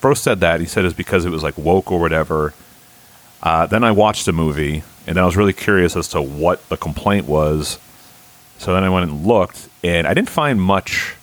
[0.00, 2.54] Fro said that he said it's because it was like woke or whatever.
[3.42, 6.66] Uh, then I watched the movie, and then I was really curious as to what
[6.68, 7.78] the complaint was.
[8.58, 11.14] So then I went and looked, and I didn't find much.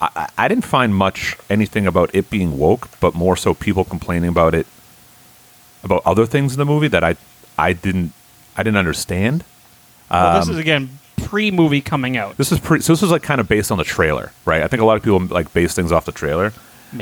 [0.00, 4.28] I, I- didn't find much anything about it being woke, but more so people complaining
[4.30, 4.66] about it,
[5.84, 7.16] about other things in the movie that I,
[7.58, 8.12] I didn't,
[8.56, 9.44] I didn't understand.
[10.10, 12.36] well, this um, is again pre-movie coming out.
[12.36, 12.82] This is pretty.
[12.82, 14.62] So this was like kind of based on the trailer, right?
[14.62, 16.52] I think a lot of people like base things off the trailer.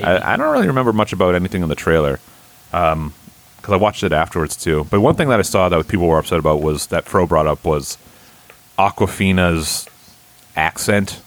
[0.03, 2.21] I, I don't really remember much about anything in the trailer
[2.75, 3.15] um,
[3.57, 4.87] because I watched it afterwards too.
[4.91, 7.47] But one thing that I saw that people were upset about was that Fro brought
[7.47, 7.97] up was
[8.79, 9.87] Awkwafina's
[10.57, 11.23] accent.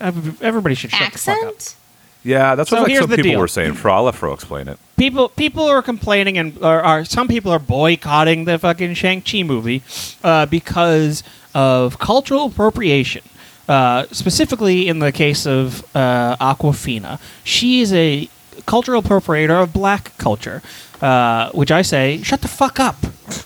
[0.00, 1.44] Every- Everybody should shut the fuck up.
[1.48, 1.76] Accent?
[2.24, 3.40] Yeah, that's So what like, here's some the people deal.
[3.40, 3.74] were saying.
[3.74, 4.78] Fro, I'll let Fro explain it.
[4.96, 9.82] people people are complaining and are, are some people are boycotting the fucking Shang-Chi movie
[10.22, 13.24] uh, because of cultural appropriation.
[13.68, 18.28] Uh, specifically, in the case of uh, Awkwafina, she is a
[18.66, 20.62] cultural appropriator of black culture,
[21.00, 22.96] uh, which I say, shut the fuck up,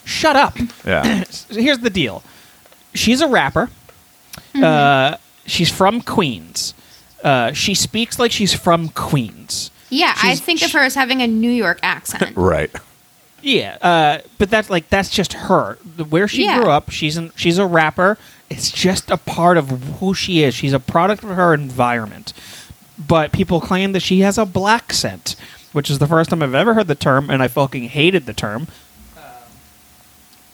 [0.05, 0.57] shut up.
[0.85, 2.23] Yeah, So here's the deal:
[2.95, 3.71] she's a rapper.
[4.55, 5.17] Uh,
[5.47, 6.75] she's from Queens.
[7.25, 9.71] Uh, she speaks like she's from Queens.
[9.91, 12.37] Yeah, I She's- think of her as having a New York accent.
[12.37, 12.71] right.
[13.43, 15.75] Yeah, uh, but that's like that's just her.
[16.09, 16.61] Where she Yeah.
[16.61, 18.19] grew up, she's an, she's a rapper.
[18.51, 19.69] It's just a part of
[20.01, 20.55] who she is.
[20.55, 22.33] She's a product of her environment.
[22.99, 25.37] But people claim that she has a black scent,
[25.73, 28.33] which is the first time I've ever heard the term, and I fucking hated the
[28.35, 28.67] term.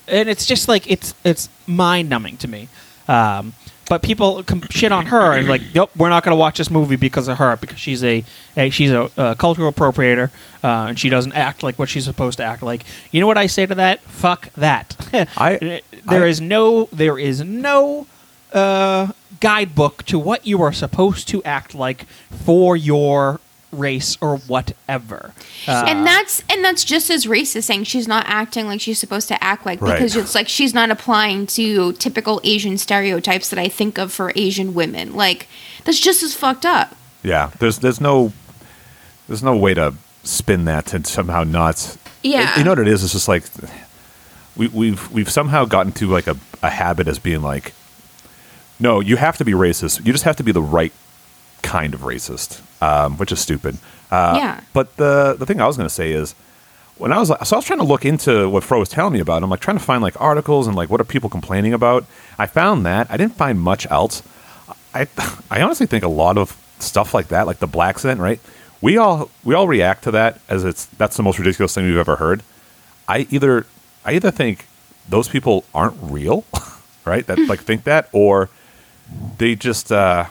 [0.08, 2.68] And it's just like it's it's mind numbing to me.
[3.08, 3.54] Um,
[3.92, 6.96] but people shit on her and like, nope, we're not going to watch this movie
[6.96, 8.24] because of her because she's a,
[8.56, 10.30] a she's a, uh cultural appropriator
[10.64, 12.84] uh, and she doesn't act like what she's supposed to act like.
[13.10, 14.00] You know what I say to that?
[14.00, 14.96] Fuck that.
[15.36, 18.06] I- there I- is no there is no
[18.54, 19.08] uh,
[19.40, 23.40] guidebook to what you are supposed to act like for your
[23.72, 25.32] race or whatever.
[25.66, 29.28] Uh, and that's and that's just as racist saying she's not acting like she's supposed
[29.28, 29.94] to act like Right.
[29.94, 34.30] because it's like she's not applying to typical Asian stereotypes that I think of for
[34.36, 35.14] Asian women.
[35.14, 35.48] Like
[35.84, 36.94] that's just as fucked up.
[37.22, 38.32] Yeah, there's there's no
[39.26, 39.94] there's no way to
[40.24, 41.96] spin that to somehow not.
[42.22, 42.56] Yeah.
[42.58, 43.02] you know what it is?
[43.02, 43.44] It's just like
[44.54, 47.72] we, we've we've somehow gotten to like a, a habit as being like,
[48.78, 50.04] no, you have to be racist.
[50.04, 50.92] You just have to be the right
[51.62, 53.78] kind of racist, um, which is stupid.
[54.10, 54.60] Uh, Yeah.
[54.72, 56.34] But the the thing I was going to say is
[56.98, 59.20] when I was so I was trying to look into what Fro was telling me
[59.20, 59.42] about.
[59.42, 62.04] I'm like trying to find like articles and like what are people complaining about.
[62.38, 64.22] I found that I didn't find much else.
[64.94, 65.06] I
[65.50, 68.40] I honestly think a lot of stuff like that, like the black scent, right?
[68.80, 71.96] We all we all react to that as it's that's the most ridiculous thing we've
[71.96, 72.42] ever heard.
[73.08, 73.64] I either
[74.04, 74.66] I either think
[75.08, 76.44] those people aren't real,
[77.04, 77.24] right?
[77.26, 78.48] That like think that, or
[79.38, 80.26] they just uh,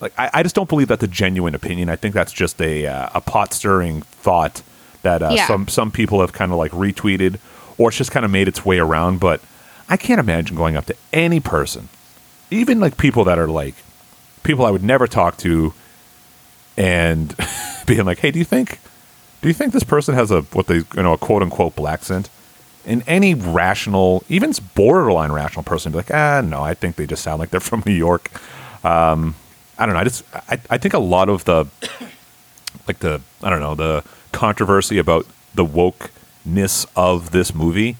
[0.00, 1.88] like I, I just don't believe that's a genuine opinion.
[1.88, 4.62] I think that's just a uh, a pot stirring thought
[5.02, 5.46] that uh, Yeah.
[5.46, 7.38] some some people have kind of like retweeted,
[7.78, 9.20] or it's just kind of made its way around.
[9.20, 9.40] But
[9.88, 11.88] I can't imagine going up to any person,
[12.50, 13.74] even like people that are like
[14.42, 15.72] people I would never talk to,
[16.76, 17.34] and
[17.86, 18.78] being like, "Hey, do you think
[19.42, 22.04] do you think this person has a what they you know a quote unquote black
[22.04, 22.30] scent?"
[22.86, 27.22] And any rational, even borderline rational person, be like, ah, no, I think they just
[27.22, 28.30] sound like they're from New York.
[28.82, 29.34] Um,
[29.80, 30.00] I don't know.
[30.00, 31.66] I just I, I think a lot of the
[32.86, 37.96] like the I don't know the controversy about the wokeness of this movie.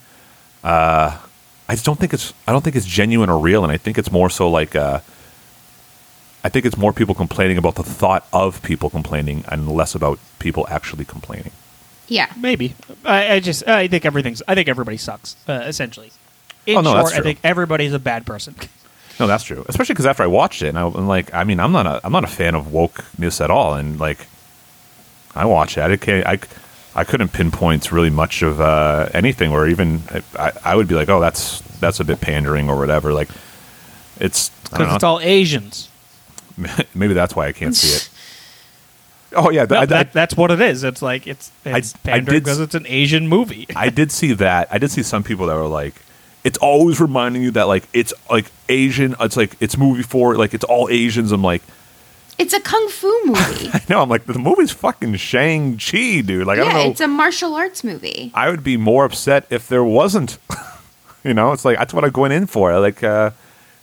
[0.63, 1.19] Uh,
[1.69, 3.97] I just don't think it's I don't think it's genuine or real, and I think
[3.97, 5.01] it's more so like uh,
[6.45, 10.19] I think it's more people complaining about the thought of people complaining and less about
[10.39, 11.53] people actually complaining.
[12.09, 12.31] Yeah.
[12.37, 12.75] Maybe.
[13.05, 16.13] I, I just I think everything's I think everybody sucks uh, essentially.
[16.67, 18.55] In Oh, no, that's short, I think everybody's a bad person.
[19.21, 19.65] No, that's true.
[19.69, 22.01] Especially because after I watched it, and I, am like, I mean, I'm not a
[22.03, 24.27] I'm not a fan of wokeness at all, and like,
[25.35, 25.83] I watched it.
[25.83, 26.39] I can't, I,
[26.95, 30.03] I couldn't pinpoint really much of uh, anything, or even
[30.39, 33.13] I, I would be like, oh, that's that's a bit pandering or whatever.
[33.13, 33.29] Like,
[34.19, 35.91] it's Because it's all Asians.
[36.95, 38.09] maybe that's why I can't see it.
[39.33, 40.83] Oh yeah, No, I, that, that's what it is.
[40.83, 43.65] It's like it's it's I pandering did because it's an Asian movie.
[43.77, 44.67] I did see that.
[44.73, 45.95] I did see some people that were like,
[46.45, 49.15] it's always reminding you that like it's like Asian.
[49.21, 51.33] It's like it's movie for like it's all Asians.
[51.33, 51.63] I'm like.
[52.39, 53.71] It's a kung fu movie.
[53.91, 56.47] No, I'm like the movie's fucking Shang Chi, dude.
[56.47, 56.91] Like I yeah, don't know.
[56.91, 58.31] it's a martial arts movie.
[58.33, 60.39] I would be more upset if there wasn't.
[61.25, 62.79] you know, it's like that's what I'm going in for.
[62.81, 63.33] Like uh,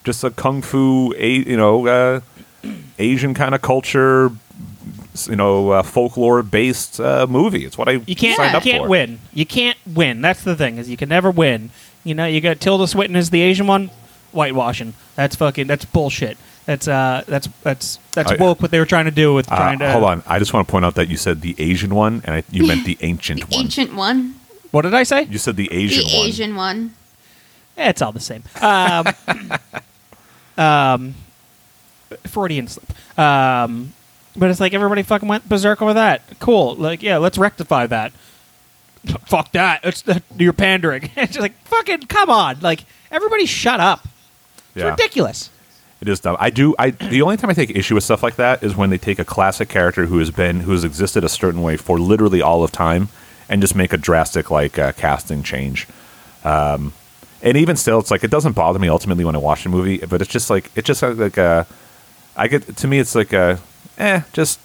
[0.04, 2.22] just a kung fu, a you know, uh,
[2.98, 4.32] Asian kind of culture,
[5.30, 7.64] you know, uh, folklore based uh, movie.
[7.64, 8.90] It's what I You can't signed you can't for.
[8.90, 9.20] win.
[9.34, 10.22] You can't win.
[10.22, 11.70] That's the thing is you can never win.
[12.08, 13.90] You know, you got Tilda Swinton as the Asian one,
[14.32, 14.94] whitewashing.
[15.16, 16.38] That's fucking that's bullshit.
[16.66, 19.56] That's uh that's that's that's I- woke what they were trying to do with Uh,
[19.56, 21.94] trying to hold on, I just want to point out that you said the Asian
[21.96, 23.66] one, and I, you meant the ancient The one.
[23.66, 24.36] ancient one.
[24.72, 25.24] What did I say?
[25.24, 26.26] You said the Asian the one.
[26.28, 26.94] Asian one.
[27.78, 28.44] Eh, it's all the same.
[28.62, 29.06] Um,
[30.58, 31.16] um,
[32.26, 32.90] Freudian slip.
[33.20, 33.94] Um,
[34.36, 36.22] but it's like everybody fucking went berserk over that.
[36.40, 36.76] Cool.
[36.76, 38.12] Like, yeah, let's rectify that.
[39.26, 39.82] Fuck that.
[39.84, 41.04] It's that you're pandering.
[41.16, 42.60] it's just like fucking come on.
[42.62, 44.08] Like everybody, shut up.
[44.76, 44.90] It's Yeah.
[44.92, 45.50] ridiculous.
[46.00, 46.38] It is dumb.
[46.40, 46.76] I do.
[46.78, 49.18] I the only time I take issue with stuff like that is when they take
[49.18, 52.64] a classic character who has been who has existed a certain way for literally all
[52.64, 53.10] of time
[53.50, 55.88] and just make a drastic like uh, casting change.
[56.44, 56.94] Um,
[57.42, 59.98] and even still, it's like it doesn't bother me ultimately when I watch a movie,
[59.98, 61.66] but it's just like it's just like a.
[62.36, 63.60] I get to me, it's like a,
[63.98, 64.60] eh, just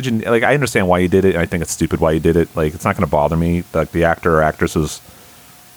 [0.00, 0.42] did you like?
[0.42, 1.36] I understand why you did it.
[1.36, 2.54] I think it's stupid why you did it.
[2.56, 3.64] Like it's not going to bother me.
[3.72, 5.00] Like the actor or actress is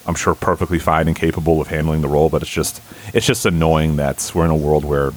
[0.05, 2.81] I'm sure perfectly fine and capable of handling the role, but it's just
[3.13, 5.11] it's just annoying that we're in a world where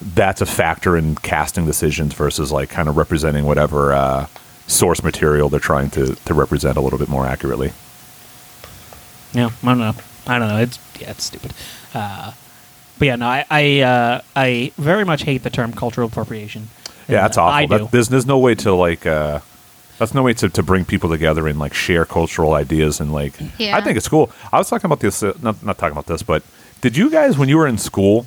[0.00, 4.26] that's a factor in casting decisions versus like kind of representing whatever uh,
[4.66, 7.72] source material they're trying to to represent a little bit more accurately.
[9.32, 9.94] Yeah, I don't know.
[10.26, 10.58] I don't know.
[10.58, 11.52] It's yeah, it's stupid.
[11.92, 12.32] Uh,
[12.98, 16.68] but yeah, no, I I, uh, I very much hate the term cultural appropriation.
[17.08, 17.54] Yeah, that's awful.
[17.54, 17.88] I That- do.
[17.90, 19.40] there's there's no way to like uh,
[19.98, 23.34] that's no way to, to bring people together and like share cultural ideas and like
[23.58, 23.76] Yeah.
[23.76, 24.30] I think it's cool.
[24.52, 26.42] I was talking about this uh, not not talking about this, but
[26.80, 28.26] did you guys when you were in school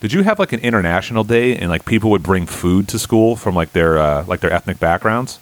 [0.00, 3.34] did you have like an international day and like people would bring food to school
[3.34, 5.38] from like their uh, like their ethnic backgrounds?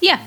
[0.00, 0.20] Yeah.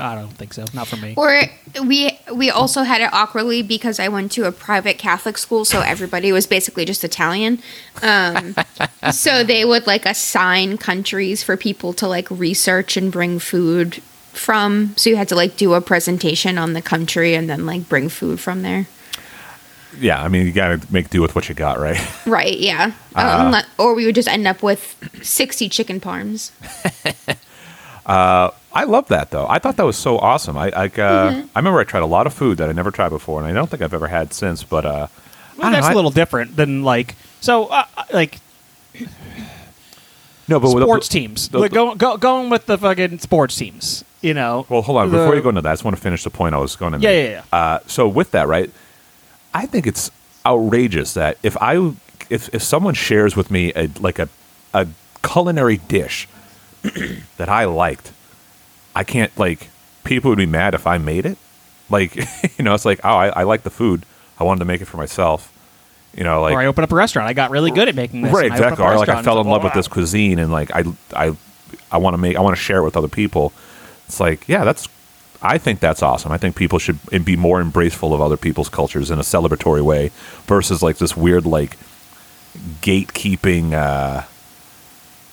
[0.00, 0.64] I don't think so.
[0.74, 1.14] Not for me.
[1.16, 1.42] Or
[1.82, 5.80] we we also had it awkwardly because I went to a private Catholic school, so
[5.80, 7.60] everybody was basically just Italian.
[8.02, 8.54] Um,
[9.12, 14.94] so they would like assign countries for people to like research and bring food from.
[14.96, 18.08] So you had to like do a presentation on the country and then like bring
[18.08, 18.86] food from there.
[19.98, 21.98] Yeah, I mean you got to make do with what you got, right?
[22.26, 22.58] Right?
[22.58, 22.92] Yeah.
[23.14, 26.52] Um, or we would just end up with sixty chicken parms.
[28.06, 29.46] I love that though.
[29.48, 30.56] I thought that was so awesome.
[30.56, 31.46] I like uh, Mm-hmm.
[31.54, 33.52] I remember I tried a lot of food that I never tried before, and I
[33.52, 34.62] don't think I've ever had since.
[34.64, 35.06] But uh,
[35.58, 38.38] I Well, that's know, I- a little different than like so uh, uh, like
[40.48, 41.48] No, but sports teams.
[41.48, 44.04] the- Like, go, go, going with the fucking sports teams.
[44.22, 44.66] You know.
[44.68, 45.10] Well, hold on.
[45.10, 46.76] The- Before you go into that, I just want to finish the point I was
[46.76, 47.30] going to Yeah, make.
[47.30, 47.58] yeah, yeah.
[47.58, 48.70] Uh, so with that, right?
[49.54, 50.10] I think it's
[50.44, 51.92] outrageous that if I
[52.30, 54.28] if if someone shares with me a like a
[54.74, 54.86] a
[55.24, 56.28] culinary dish
[57.36, 58.12] that I liked,
[58.94, 59.68] I can't like
[60.04, 61.38] people would be mad if I made it.
[61.90, 62.16] Like
[62.58, 64.04] you know, it's like oh, I, I like the food.
[64.38, 65.52] I wanted to make it for myself.
[66.14, 67.28] You know, like or I open up a restaurant.
[67.28, 68.32] I got really good at making this.
[68.32, 70.82] right I exactly or like i fell in love with this cuisine and like i
[71.14, 71.36] i
[71.92, 73.52] i want to make i want to share it with other people
[74.06, 74.88] it's like yeah that's
[75.42, 79.10] i think that's awesome i think people should be more embraceful of other people's cultures
[79.10, 80.10] in a celebratory way
[80.46, 81.76] versus like this weird like
[82.80, 84.22] gatekeeping uh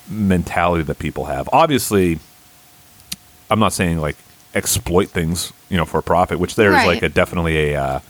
[0.08, 2.18] mentality that people have obviously
[3.50, 4.16] i'm not saying like
[4.54, 6.86] exploit things you know for profit which there's Right.
[6.86, 8.00] like a definitely a uh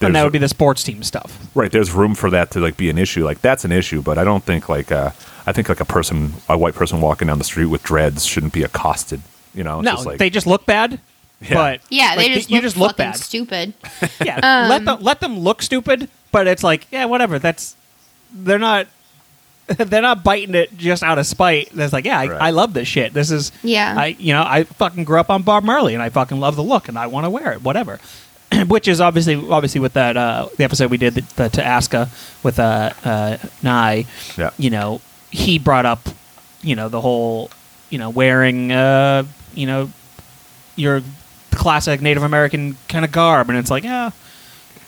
[0.00, 1.38] And that would be the sports team stuff.
[1.54, 4.16] right there's room for that to like be an issue like that's an issue but
[4.18, 5.10] i don't think like uh
[5.46, 8.52] i think like a person a white person walking down the street with dreads shouldn't
[8.52, 9.20] be accosted
[9.54, 10.98] you know no, just like they just look bad.
[11.40, 11.54] Yeah.
[11.54, 13.16] But Yeah, they like, just you look just look fucking bad.
[13.20, 13.74] stupid.
[14.24, 17.38] Yeah, Um, let them let them look stupid, but it's like yeah, whatever.
[17.38, 17.76] That's
[18.32, 18.86] they're not
[19.76, 21.70] they're not biting it just out of spite.
[21.72, 22.42] That's like yeah, I, Right.
[22.42, 23.12] I love this shit.
[23.12, 23.94] This is Yeah.
[23.96, 26.62] I you know I fucking grew up on Bob Marley and I fucking love the
[26.62, 27.62] look and I want to wear it.
[27.62, 28.00] Whatever.
[28.68, 32.10] Which is obviously obviously with that uh, the episode we did the, the to Aska
[32.42, 34.06] with uh, uh, Nye.
[34.36, 34.50] Yeah.
[34.58, 35.00] You know
[35.30, 36.08] he brought up
[36.62, 37.50] you know the whole
[37.90, 39.90] you know wearing uh, you know
[40.76, 41.02] your
[41.54, 44.10] classic Native American kind of garb, and it's like, yeah,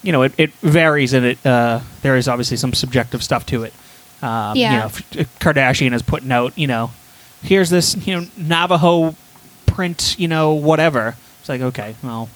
[0.02, 3.62] you know, it, it varies, and it uh, there is obviously some subjective stuff to
[3.62, 3.72] it.
[4.22, 4.72] Um, Yeah.
[4.72, 6.90] You know, Kardashian is putting out, you know,
[7.42, 9.14] here's this, you know, Navajo
[9.66, 11.16] print, you know, whatever.
[11.40, 12.28] It's like, okay, well,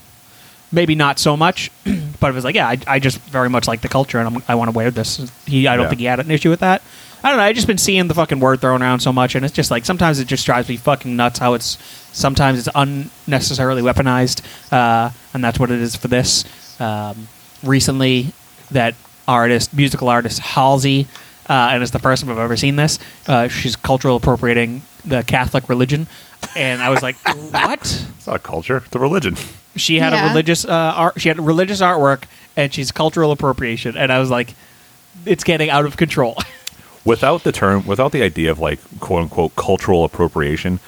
[0.73, 1.71] maybe not so much,
[2.21, 4.43] but it was like, yeah, I, I just very much like the culture, and I'm,
[4.47, 5.31] I want to wear this.
[5.47, 5.89] He, I don't Yeah.
[5.89, 6.83] think he had an issue with that.
[7.25, 7.45] I don't know.
[7.45, 9.85] I just been seeing the fucking word thrown around so much, and it's just like
[9.85, 11.39] sometimes it just drives me fucking nuts.
[11.39, 11.77] How it's
[12.13, 16.45] sometimes it's unnecessarily weaponized, uh, and that's what it is for this.
[16.81, 17.29] Um,
[17.63, 18.33] recently,
[18.71, 18.95] that
[19.29, 21.09] artist, musical artist Halsey,
[21.51, 22.99] uh, and it's the first time I've ever seen this.
[23.27, 26.07] Uh, she's cultural appropriating the Catholic religion,
[26.57, 27.17] and I was like,
[27.51, 27.81] what?
[28.17, 29.37] it's not a culture it's a religion
[29.77, 31.21] She had a religious uh, art.
[31.21, 32.25] She had religious artwork,
[32.57, 33.97] and she's cultural appropriation.
[33.97, 34.55] And I was like,
[35.27, 36.37] it's getting out of control.
[37.05, 40.79] without the term without the idea of like quote unquote cultural appropriation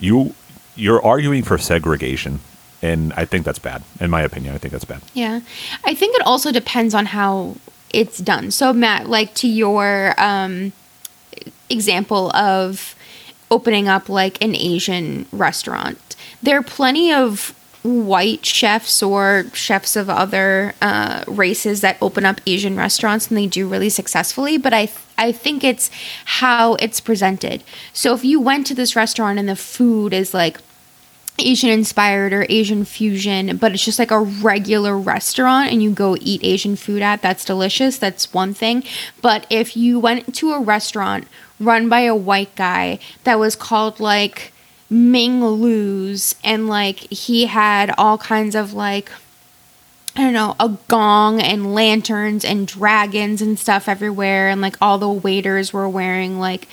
[0.00, 0.34] you
[0.74, 2.40] you're arguing for segregation
[2.82, 5.40] and i think that's bad in my opinion i think that's bad Yeah.
[5.84, 7.54] I think it also depends on how
[7.92, 8.50] it's done.
[8.50, 10.72] So, Matt, like to your um,
[11.68, 12.94] example of
[13.50, 20.10] opening up like an Asian restaurant, there are plenty of white chefs or chefs of
[20.10, 24.58] other uh, races that open up Asian restaurants and they do really successfully.
[24.58, 25.90] But I, I think it's
[26.26, 27.62] how it's presented.
[27.92, 30.58] So if you went to this restaurant and the food is like
[31.40, 36.16] Asian inspired or Asian fusion, but it's just like a regular restaurant and you go
[36.20, 37.98] eat Asian food at, that's delicious.
[37.98, 38.84] That's one thing.
[39.20, 41.26] But if you went to a restaurant
[41.58, 44.52] run by a white guy that was called like
[44.88, 49.10] Ming Lu's and like he had all kinds of like
[50.16, 54.98] I don't know, a gong and lanterns and dragons and stuff everywhere, and like all
[54.98, 56.66] the waiters were wearing like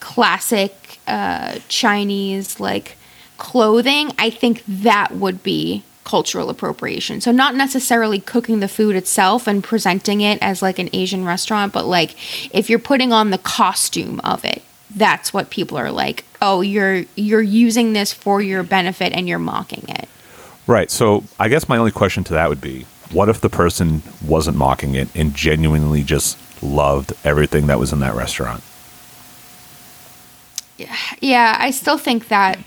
[0.00, 2.96] classic uh, Chinese like
[3.38, 4.12] clothing.
[4.18, 7.20] I think that would be cultural appropriation.
[7.20, 11.72] So not necessarily cooking the food itself and presenting it as like an Asian restaurant,
[11.72, 12.14] but like
[12.54, 14.62] if you're putting on the costume of it,
[14.94, 19.38] that's what people are like, "Oh, you're you're using this for your benefit and you're
[19.38, 20.08] mocking it."
[20.66, 24.02] right so i guess my only question to that would be what if the person
[24.24, 28.62] wasn't mocking it and genuinely just loved everything that was in that restaurant
[31.20, 32.58] Yeah, I still think that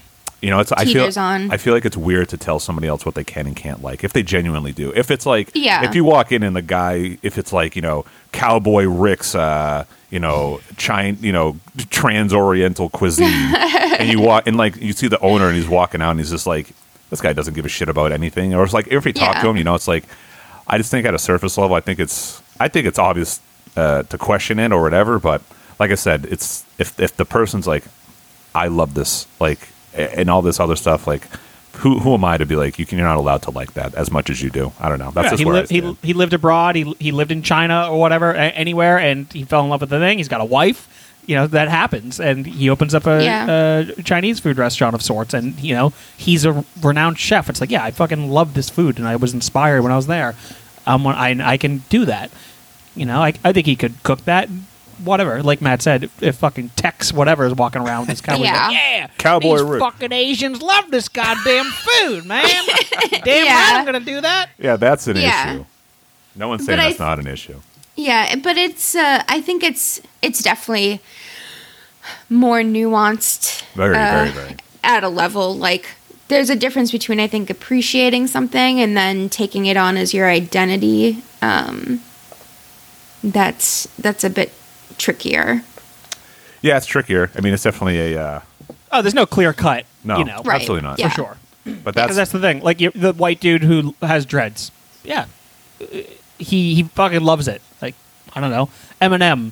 [0.42, 1.52] You know, it's I feel on.
[1.52, 4.04] I feel like it's weird to tell somebody else what they can and can't like
[4.04, 4.92] if they genuinely do.
[4.96, 5.84] If it's like Yeah.
[5.88, 9.86] if you walk in and the guy if it's like, you know, cowboy Rick's uh,
[10.10, 11.58] you know, China, you know,
[11.92, 16.02] trans oriental cuisine and you walk and like you see the owner and he's walking
[16.02, 16.68] out and he's just like
[17.12, 19.42] this guy doesn't give a shit about anything or it's like if we talk Yeah.
[19.44, 20.06] to him, you know, it's like
[20.68, 23.40] I just think at a surface level, I think it's I think it's obvious
[23.78, 25.42] uh, to question it or whatever, but
[25.80, 27.84] like I said, it's if if the person's like
[28.56, 31.08] I love this, like, and all this other stuff.
[31.08, 31.28] Like,
[31.78, 32.98] who who am I to be like you can?
[32.98, 34.72] You're not allowed to like that as much as you do.
[34.80, 35.12] I don't know.
[35.12, 36.76] That's Yeah, just he, where I lived, he, he lived abroad.
[36.76, 39.90] He, he lived in China or whatever, a- anywhere, and he fell in love with
[39.90, 40.18] the thing.
[40.18, 40.88] He's got a wife.
[41.28, 43.84] You know that happens, and he opens up a, Yeah.
[43.98, 45.34] a Chinese food restaurant of sorts.
[45.36, 47.48] And you know he's a renowned chef.
[47.50, 50.08] It's like, yeah, I fucking love this food, and I was inspired when I was
[50.08, 50.36] there.
[50.88, 52.32] Um, I I can do that.
[52.96, 54.50] You know, I, I think he could cook that
[55.04, 55.42] whatever.
[55.44, 58.68] Like Matt said, if, if fucking Tex whatever is walking around, this cowboy, Yeah.
[58.68, 62.44] like, yeah, Cowboy these Rick." fucking Asians love this goddamn food, man.
[63.24, 63.54] Damn Yeah.
[63.54, 64.50] right, I'm gonna do that.
[64.58, 65.54] Yeah, that's an Yeah.
[65.56, 65.66] issue.
[66.36, 67.60] No one's saying But that's th- not an issue.
[67.96, 71.02] Yeah, but it's uh I think it's it's definitely
[72.30, 73.64] more nuanced.
[73.76, 74.56] Very, uh, very, very.
[74.84, 75.90] At a level like
[76.30, 80.30] there's a difference between I think appreciating something and then taking it on as your
[80.30, 81.22] identity.
[81.42, 82.02] Um
[83.24, 84.52] that's that's a bit
[84.98, 85.64] trickier.
[86.62, 87.32] Yeah, it's trickier.
[87.36, 88.42] I mean, it's definitely a uh,
[88.92, 89.86] Oh, there's no clear cut.
[90.04, 90.56] no, you know, Right.
[90.62, 91.00] absolutely not.
[91.00, 91.10] Yeah.
[91.10, 91.38] for sure.
[91.84, 92.62] But that's, that's the thing.
[92.62, 94.72] Like you, the white dude who has dreads.
[95.04, 95.26] Yeah,
[96.38, 97.62] he he fucking loves it.
[97.82, 97.96] Like
[98.34, 98.70] I don't know,
[99.02, 99.52] Eminem.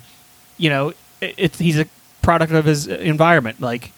[0.58, 0.90] You know,
[1.22, 1.86] it, it's he's a
[2.22, 3.62] product of his environment.
[3.62, 3.92] Like,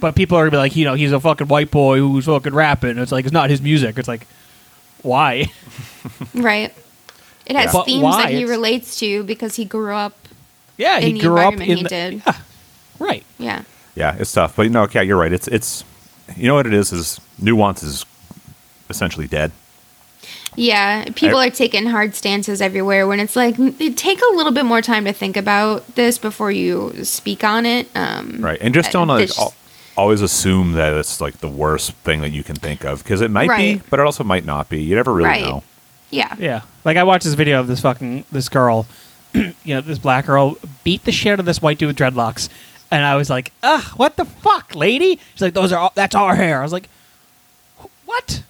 [0.00, 2.54] but people are gonna be like, you know, he's a fucking white boy who's fucking
[2.54, 2.98] rapping.
[2.98, 3.98] It's like it's not his music.
[3.98, 4.26] It's like,
[5.02, 5.46] why?
[6.34, 6.72] Right.
[7.46, 8.22] It has But themes why?
[8.22, 10.25] that he It's- relates to because he grew up
[10.78, 12.22] Yeah, he grew up in he the, did.
[12.26, 12.34] Yeah,
[12.98, 13.24] right.
[13.38, 13.62] Yeah.
[13.94, 14.56] yeah, it's tough.
[14.56, 15.32] But no, yeah, you're right.
[15.32, 15.84] It's it's
[16.36, 18.04] you know what it is is nuance is
[18.90, 19.52] essentially dead.
[20.54, 23.56] Yeah, people I- are taking hard stances everywhere when it's like
[23.96, 27.88] take a little bit more time to think about this before you speak on it.
[27.94, 28.58] Um, Right.
[28.60, 29.54] And just uh, don't like this- al-
[29.96, 33.30] always assume that it's like the worst thing that you can think of because it
[33.30, 34.82] might be, but it also might not be.
[34.82, 35.42] You never really Right.
[35.44, 35.62] know.
[36.10, 36.34] Yeah.
[36.38, 38.86] Yeah, like I watched this video of this fucking this girl,
[39.64, 42.48] you know, this black girl beat the shit out of this white dude with dreadlocks,
[42.90, 45.18] and I was like, ugh, what the fuck, lady?
[45.32, 46.60] She's like, those are all, that's our hair.
[46.60, 46.88] I was like,
[48.04, 48.42] what?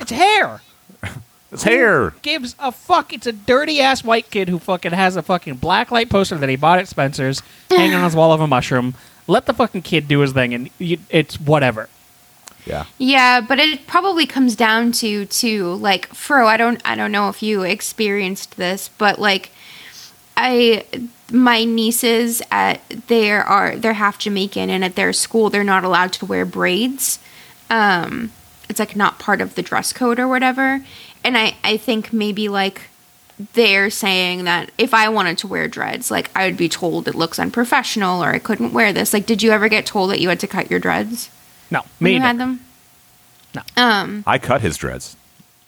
[0.00, 0.60] It's hair.
[1.52, 2.10] It's hair.
[2.22, 3.12] Gives a fuck.
[3.12, 6.48] It's a dirty ass white kid who fucking has a fucking black light poster that
[6.48, 8.94] he bought at Spencer's hanging on his wall of a mushroom.
[9.28, 11.88] Let the fucking kid do his thing, and you, it's whatever.
[12.66, 12.86] Yeah.
[12.98, 16.46] Yeah, but it probably comes down to to like Fro.
[16.46, 19.50] I don't I don't know if you experienced this, but like
[20.36, 20.84] I
[21.30, 26.12] my nieces at there are they're half Jamaican and at their school they're not allowed
[26.14, 27.20] to wear braids.
[27.70, 28.32] Um
[28.68, 30.84] it's like not part of the dress code or whatever.
[31.22, 32.82] And I I think maybe like
[33.52, 37.14] they're saying that if I wanted to wear dreads, like I would be told it
[37.14, 39.12] looks unprofessional or I couldn't wear this.
[39.12, 41.30] Like did you ever get told that you had to cut your dreads?
[41.70, 42.60] No, me you had them?
[43.54, 43.62] No.
[43.76, 44.24] Um.
[44.26, 45.16] I cut his dreads.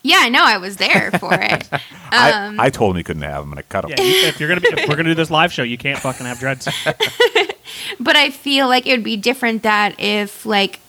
[0.01, 0.43] Yeah, I know.
[0.45, 1.71] I was there for it.
[1.73, 1.79] Um.
[2.11, 3.91] I, I told him he couldn't have them, and I cut them.
[3.91, 5.99] Yeah, you- if you're gonna be, if we're gonna do this live show, you can't
[5.99, 6.67] fucking have dreads.
[7.99, 10.79] but I feel like it would be different that if like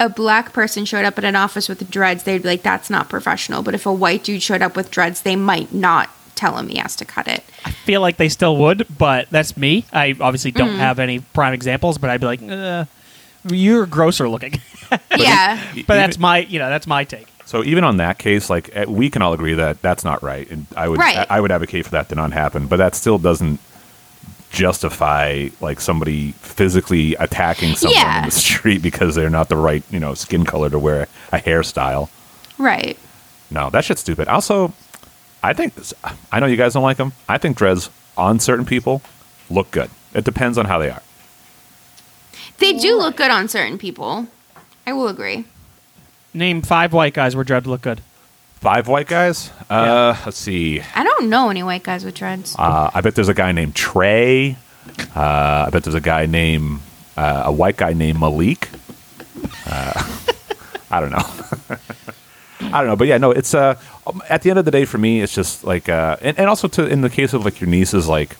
[0.00, 3.08] a black person showed up at an office with dreads, they'd be like, "That's not
[3.08, 6.68] professional." But if a white dude showed up with dreads, they might not tell him
[6.68, 7.44] he has to cut it.
[7.64, 9.84] I feel like they still would, but that's me.
[9.92, 10.78] I obviously don't Mm.
[10.78, 12.84] have any prime examples, but I'd be like, uh,
[13.50, 14.60] you're grosser looking.
[15.16, 15.62] yeah.
[15.86, 17.26] but that's my, you know, that's my take.
[17.46, 20.50] So even on that case, like eh, we can all agree that that's not right,
[20.50, 21.26] and I would Right.
[21.28, 22.66] I would advocate for that to not happen.
[22.66, 23.60] But that still doesn't
[24.50, 28.18] justify like somebody physically attacking someone Yeah.
[28.20, 31.38] in the street because they're not the right you know skin color to wear a
[31.38, 32.08] hairstyle.
[32.56, 32.96] Right.
[33.50, 34.28] No, that shit's stupid.
[34.28, 34.72] Also,
[35.42, 35.74] I think
[36.32, 37.12] I know you guys don't like them.
[37.28, 39.02] I think dreads on certain people
[39.50, 39.90] look good.
[40.14, 41.02] It depends on how they are.
[42.58, 44.28] They do look good on certain people.
[44.86, 45.44] I will agree.
[46.32, 48.00] Name five white guys where dreads look good.
[48.60, 49.50] Five white guys.
[49.68, 50.80] Uh, let's see.
[50.94, 52.56] I don't know any white guys with dreads.
[52.58, 54.56] Uh, I bet there's a guy named Trey.
[55.14, 56.80] Uh, I bet there's a guy named
[57.16, 58.70] uh, a white guy named Malik.
[59.66, 60.02] Uh,
[60.90, 61.76] I don't know.
[62.60, 63.30] I don't know, but yeah, no.
[63.30, 66.16] It's uh, um, at the end of the day for me, it's just like, uh,
[66.22, 68.36] and, and also to in the case of like your nieces, like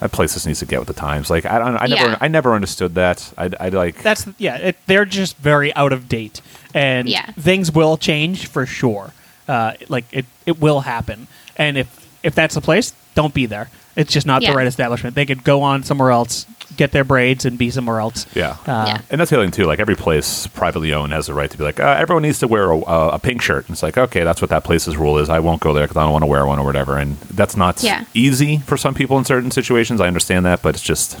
[0.00, 1.30] that place just needs to get with the times.
[1.30, 2.18] Like I don't, I never, Yeah.
[2.20, 3.32] I never understood that.
[3.36, 6.40] I, I like That's yeah, it, they're just very out of date,
[6.74, 7.26] and Yeah.
[7.32, 9.12] things will change for sure.
[9.48, 11.26] Uh, like it, it will happen,
[11.56, 13.70] and if if that's the place, don't be there.
[13.96, 14.50] It's just not Yeah.
[14.52, 15.14] the right establishment.
[15.16, 16.46] They could go on somewhere else,
[16.78, 18.24] get their braids, and be somewhere else.
[18.34, 18.52] yeah.
[18.66, 19.00] Uh, Yeah.
[19.10, 19.66] And that's the other thing too.
[19.66, 22.48] Like every place privately owned has the right to be like, uh, everyone needs to
[22.48, 23.66] wear a, a, a pink shirt.
[23.66, 25.28] And it's like, okay, that's what that place's rule is.
[25.28, 26.96] I won't go there because I don't want to wear one or whatever.
[26.96, 28.04] And that's not Yeah.
[28.14, 30.00] easy for some people in certain situations.
[30.00, 31.18] I understand that, but it's just,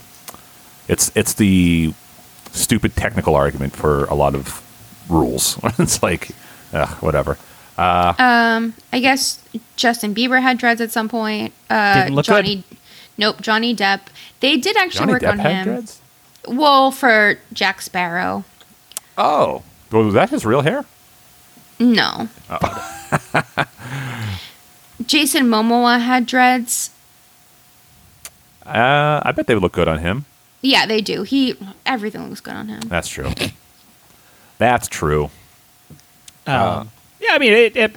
[0.88, 1.92] it's it's the
[2.52, 4.62] stupid technical argument for a lot of
[5.10, 5.58] rules.
[5.78, 6.30] it's like,
[6.72, 7.36] ugh, whatever.
[7.76, 9.40] Um, I guess
[9.76, 11.52] Justin Bieber had dreads at some point.
[11.70, 12.64] Uh, Didn't look Johnny,
[13.18, 14.00] nope, Johnny Depp.
[14.40, 15.64] They did actually Johnny work Depp on had him.
[15.64, 16.00] dreads.
[16.46, 18.44] Well, for Jack Sparrow,
[19.18, 19.62] Oh,
[19.92, 20.84] well, was that his real hair?
[21.78, 22.28] no.
[25.06, 26.90] Jason Momoa had dreads.
[28.66, 30.24] Uh, I bet they would look good on him.
[30.60, 31.22] Yeah, they do.
[31.22, 31.54] He
[31.86, 32.80] everything looks good on him.
[32.80, 33.30] That's true.
[34.58, 35.30] That's true.
[36.46, 36.90] Um,
[37.20, 37.96] yeah, I mean, it, it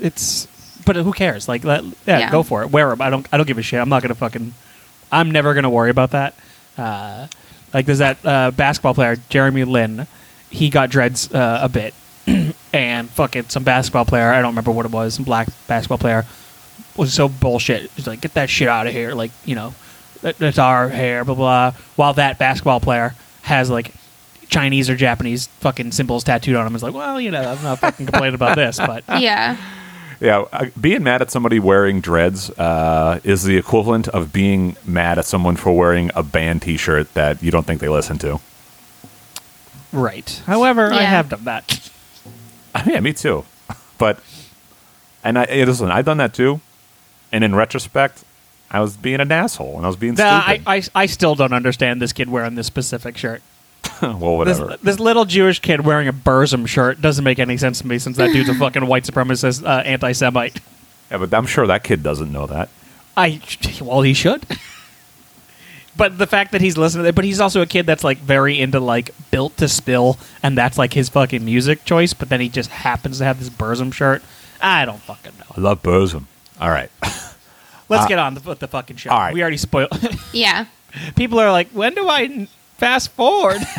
[0.00, 0.46] it's
[0.84, 1.48] but who cares?
[1.48, 2.30] Like, let, yeah, Yeah.
[2.30, 2.70] go for it.
[2.70, 3.00] Wear them.
[3.02, 3.26] I don't.
[3.32, 3.80] I don't give a shit.
[3.80, 4.54] I'm not gonna fucking.
[5.10, 6.34] I'm never gonna worry about that.
[6.78, 7.26] Uh,
[7.74, 10.06] like, there's that uh, basketball player Jeremy Lin.
[10.50, 11.94] He got dreads uh, a bit,
[12.72, 14.30] and fucking some basketball player.
[14.32, 15.14] I don't remember what it was.
[15.14, 16.26] Some black basketball player
[16.96, 17.90] was so bullshit.
[17.92, 19.12] He's like, get that shit out of here.
[19.14, 19.74] Like, you know,
[20.20, 21.24] that, that's our hair.
[21.24, 21.72] Blah blah.
[21.96, 23.92] While that basketball player has like.
[24.48, 27.78] Chinese or Japanese fucking symbols tattooed on him is like, well, you know, I'm not
[27.78, 29.56] fucking complaining about this, but yeah.
[30.22, 35.18] Yeah, uh, being mad at somebody wearing dreads uh, is the equivalent of being mad
[35.18, 38.38] at someone for wearing a band T-shirt that you don't think they listen to.
[39.92, 40.40] Right.
[40.46, 41.90] However, I have done that.
[42.72, 43.44] i yeah, me too.
[43.98, 44.18] But
[45.22, 46.60] and I hey, listen, I've done that too.
[47.32, 48.24] And in retrospect,
[48.70, 50.68] I was being an asshole and I was being Nah, I, stupid.
[50.94, 53.42] I, I still don't understand this kid wearing this specific shirt.
[54.18, 54.76] well, This, whatever.
[54.82, 58.16] this little Jewish kid wearing a Burzum shirt doesn't make any sense to me since
[58.16, 60.60] that dude's a fucking white supremacist uh, anti Semite.
[61.10, 62.68] yeah, but I'm sure that kid doesn't know that.
[63.16, 63.40] I
[63.80, 64.44] well, he should.
[65.96, 68.18] but the fact that he's listening, to it, but he's also a kid that's like
[68.18, 72.12] very into like built to spill, and that's like his fucking music choice.
[72.14, 74.22] But then he just happens to have this Burzum shirt.
[74.60, 75.44] I don't fucking know.
[75.56, 76.26] I love Bosom.
[76.60, 76.90] All right.
[77.88, 79.10] Let's get on the, with the fucking show.
[79.10, 79.34] all right.
[79.34, 79.90] We already spoiled.
[80.32, 80.64] Yeah.
[81.16, 82.48] People are like, when do I n-
[82.82, 83.60] fast forward?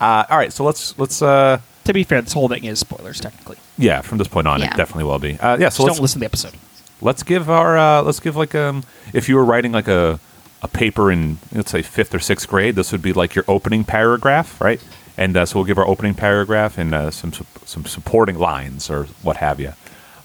[0.00, 3.20] Uh, all right, so let's let's uh to be fair, this whole thing is spoilers
[3.20, 3.56] technically.
[3.78, 5.36] yeah, from this point on, it definitely will be.
[5.40, 6.54] Uh, yeah, so Just let's don't listen to the episode.
[7.00, 10.20] let's give our uh, let's give like um if you were writing like a
[10.62, 13.82] a paper in let's say fifth or sixth grade, this would be like your opening
[13.82, 14.80] paragraph, right?
[15.16, 17.32] And uh, so we'll give our opening paragraph and uh, some
[17.64, 19.72] some supporting lines or what have you.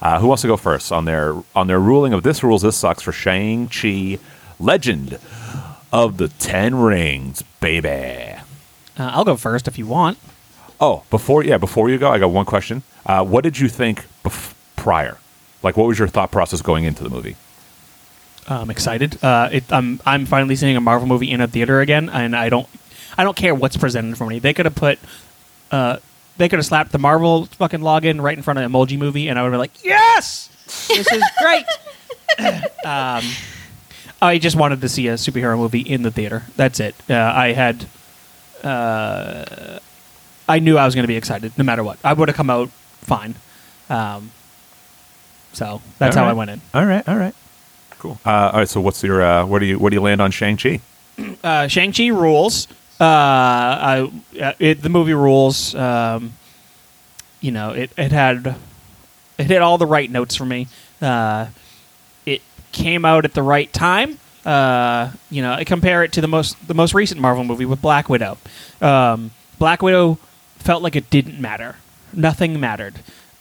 [0.03, 2.77] Uh, who wants to go first on their on their ruling of this rules this
[2.77, 4.19] sucks for Shang Chi,
[4.59, 5.17] Legend
[5.93, 8.35] of the Ten Rings, baby.
[8.97, 10.17] Uh, I'll go first if you want.
[10.81, 12.81] Oh, before yeah, before you go, I got one question.
[13.05, 15.17] Uh, what did you think bef- prior?
[15.61, 17.37] Like, what was your thought process going into the movie?
[18.47, 19.23] I'm excited.
[19.23, 22.49] Uh, it, I'm I'm finally seeing a Marvel movie in a theater again, and I
[22.49, 22.67] don't
[23.17, 24.39] I don't care what's presented for me.
[24.39, 24.99] They could have put
[25.71, 25.97] uh,
[26.37, 29.37] they could have slapped the Marvel fucking login right in front of Emoji Movie, and
[29.37, 30.49] I would have been like, yes,
[30.87, 31.65] this is great.
[32.85, 33.23] um,
[34.23, 36.43] I just wanted to see a superhero movie in the theater.
[36.55, 36.95] That's it.
[37.09, 37.85] Uh, I had.
[38.63, 39.79] Uh,
[40.47, 41.97] I knew I was going to be excited no matter what.
[42.03, 43.35] I would have come out fine.
[43.89, 44.31] Um,
[45.53, 46.37] so that's All how I right.
[46.37, 46.61] went in.
[46.73, 47.35] All right, all right,
[47.99, 48.17] cool.
[48.25, 50.31] Uh, all right, so what's your uh, where do you where do you land on
[50.31, 50.79] Shang Chi?
[51.43, 52.67] uh, Shang Chi rules.
[52.99, 54.11] Uh, I,
[54.41, 55.75] uh, it, the movie rules.
[55.75, 56.33] Um,
[57.41, 58.55] you know, it, it had
[59.37, 60.67] it hit all the right notes for me.
[61.01, 61.62] Uh, it
[62.73, 64.19] came out at the right time.
[64.45, 67.81] Uh, you know, I compare it to the most the most recent Marvel movie with
[67.81, 68.37] Black Widow.
[68.81, 70.19] Um, Black Widow
[70.57, 71.77] felt like it didn't matter.
[72.11, 72.95] Nothing mattered.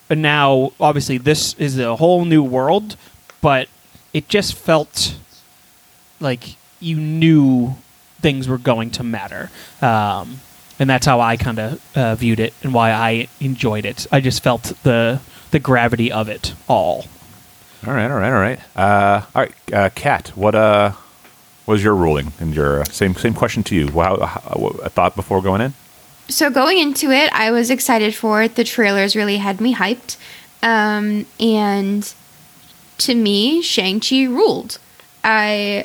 [0.08, 2.96] And now, obviously, this is a whole new world,
[3.40, 3.68] but
[4.12, 5.16] it just felt
[6.20, 7.76] like you knew
[8.20, 9.50] things were going to matter.
[9.80, 10.40] Um,
[10.78, 14.06] and that's how I kind of uh, viewed it and why I enjoyed it.
[14.12, 15.20] I just felt the
[15.50, 17.06] the gravity of it all.
[17.86, 18.60] All right, all right, all right.
[18.76, 20.92] Uh, all right, uh, Kat, what uh
[21.66, 23.88] was your ruling and your uh, same same question to you?
[23.88, 25.74] Wow, a thought before going in?
[26.28, 28.54] So going into it, I was excited for it.
[28.54, 30.16] The trailers really had me hyped.
[30.62, 32.12] Um, and
[32.98, 34.78] to me, Shang-Chi ruled.
[35.24, 35.84] I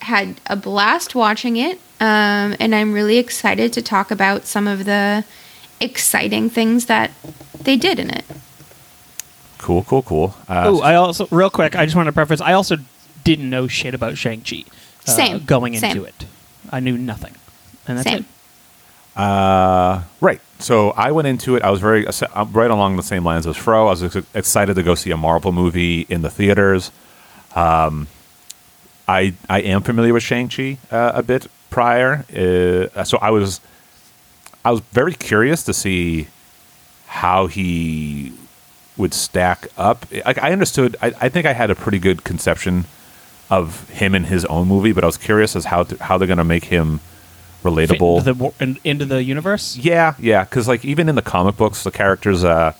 [0.00, 1.78] had a blast watching it.
[2.00, 5.24] Um, and I'm really excited to talk about some of the
[5.80, 7.10] exciting things that
[7.60, 8.24] they did in it.
[9.60, 10.34] Cool, cool, cool.
[10.48, 11.76] Uh, oh, I also real quick.
[11.76, 12.40] I just want to preface.
[12.40, 12.76] I also
[13.24, 14.64] didn't know shit about Shang Chi.
[15.06, 15.90] Uh, Same, going same.
[15.96, 16.26] into it,
[16.70, 17.34] I knew nothing,
[17.86, 18.20] and that's Same.
[18.20, 19.20] it.
[19.20, 20.40] Uh, right.
[20.60, 21.62] So I went into it.
[21.62, 23.86] I was very uh, right along the same lines as Fro.
[23.88, 26.90] I was ex- excited to go see a Marvel movie in the theaters.
[27.54, 28.08] Um,
[29.08, 33.60] I I am familiar with Shang Chi uh, a bit prior, uh, so I was
[34.64, 36.28] I was very curious to see
[37.06, 38.32] how he
[39.00, 40.06] would stack up.
[40.24, 40.96] Like I understood.
[41.02, 42.84] I, I think I had a pretty good conception
[43.50, 46.28] of him in his own movie, but I was curious as how to, how they're
[46.28, 47.00] going to make him
[47.64, 48.18] relatable.
[48.26, 49.76] into the, into the universe.
[49.76, 52.74] Yeah, yeah, because like even in the comic books, the characters, uh,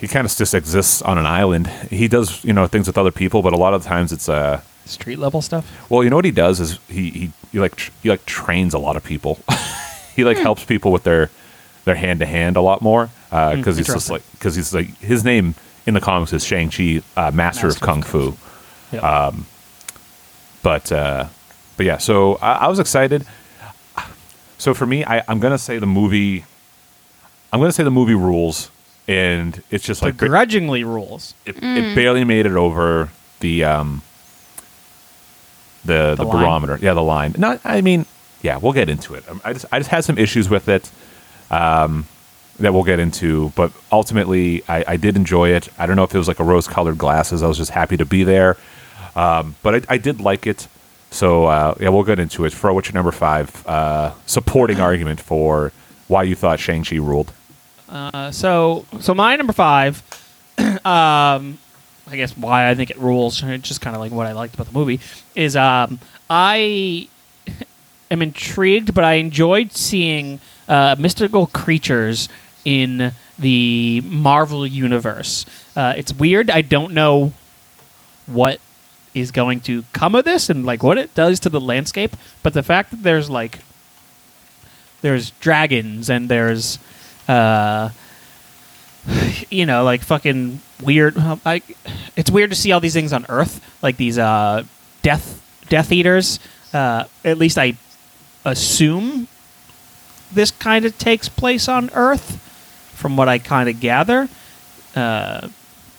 [0.00, 1.66] he kind of just exists on an island.
[1.66, 4.62] He does, you know, things with other people, but a lot of times it's, uh,
[4.86, 5.70] Street level stuff.
[5.90, 8.74] well, you know what he does is he he, he like tr- he like trains
[8.74, 9.38] a lot of people.
[10.16, 11.30] he like helps people with their
[11.84, 15.24] their hand to hand a lot more because he's just like because he's like his
[15.24, 15.54] name
[15.86, 18.36] in the comics is Shang Chi, uh, Master, of Master of Kung Kung Fu.
[18.92, 19.32] Yeah.
[20.62, 21.26] but uh,
[21.76, 23.24] but yeah, so I, I was excited.
[24.58, 26.44] So for me, I, I'm gonna say the movie.
[27.52, 28.70] I'm gonna say the movie rules
[29.08, 31.34] and it's just like ba- Begrudgingly rules.
[31.44, 33.08] it, it barely made it over
[33.40, 34.02] the um
[35.84, 36.78] the the, The barometer.
[36.80, 37.34] Yeah, the line.
[37.38, 38.06] No, I mean,
[38.42, 39.28] yeah, we'll get into it.
[39.28, 40.90] Um, I just I just had some issues with it.
[41.50, 42.06] Um,
[42.60, 45.68] that we'll get into, but ultimately, I, I did enjoy it.
[45.78, 47.42] I don't know if it was like a rose-colored glasses.
[47.42, 48.56] I was just happy to be there,
[49.16, 50.68] um, but I, I did like it.
[51.10, 52.52] So uh, yeah, we'll get into it.
[52.52, 55.72] For what's your number five uh, supporting argument for
[56.08, 57.32] why you thought Shang Chi ruled?
[57.88, 60.02] Uh, so, so my number five,
[60.58, 61.58] um,
[62.06, 64.68] I guess why I think it rules, just kind of like what I liked about
[64.68, 65.00] the movie,
[65.34, 65.98] is um,
[66.28, 67.08] I
[68.10, 72.28] am intrigued, but I enjoyed seeing uh, mystical creatures
[72.64, 75.46] in the Marvel universe.
[75.74, 76.50] Uh, it's weird.
[76.50, 77.32] I don't know
[78.26, 78.60] what
[79.14, 82.52] is going to come of this and like what it does to the landscape, but
[82.54, 83.58] the fact that there's like
[85.02, 86.78] there's dragons and there's
[87.28, 87.90] uh
[89.50, 91.62] you know like fucking weird well, I,
[92.16, 94.64] it's weird to see all these things on earth like these uh
[95.02, 96.38] death death eaters
[96.72, 97.74] uh at least i
[98.44, 99.28] assume
[100.32, 102.46] this kind of takes place on earth
[103.00, 104.28] from what i kind of gather
[104.94, 105.48] uh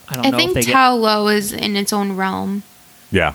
[0.10, 2.64] i don't I know think if they get Ta Lo is in its own realm.
[3.12, 3.34] Yeah,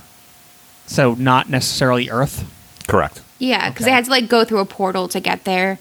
[0.87, 2.45] so not necessarily earth
[2.87, 3.21] correct.
[3.39, 3.91] Yeah, because Okay.
[3.91, 5.79] they had to like go through a portal to get there.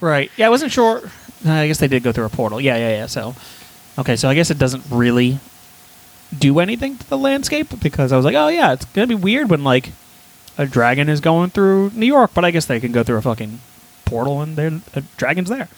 [0.00, 0.30] Right.
[0.36, 1.10] Yeah, I wasn't sure.
[1.46, 2.60] I guess they did go through a portal.
[2.60, 3.06] Yeah, yeah, yeah.
[3.06, 3.34] So,
[3.98, 5.38] okay, so I guess it doesn't really
[6.38, 9.50] do anything to the landscape because I was like, oh yeah, it's gonna be weird
[9.50, 9.92] when like
[10.58, 13.22] a dragon is going through New York, but I guess they can go through a
[13.22, 13.60] fucking
[14.04, 15.68] portal and then a dragon's there.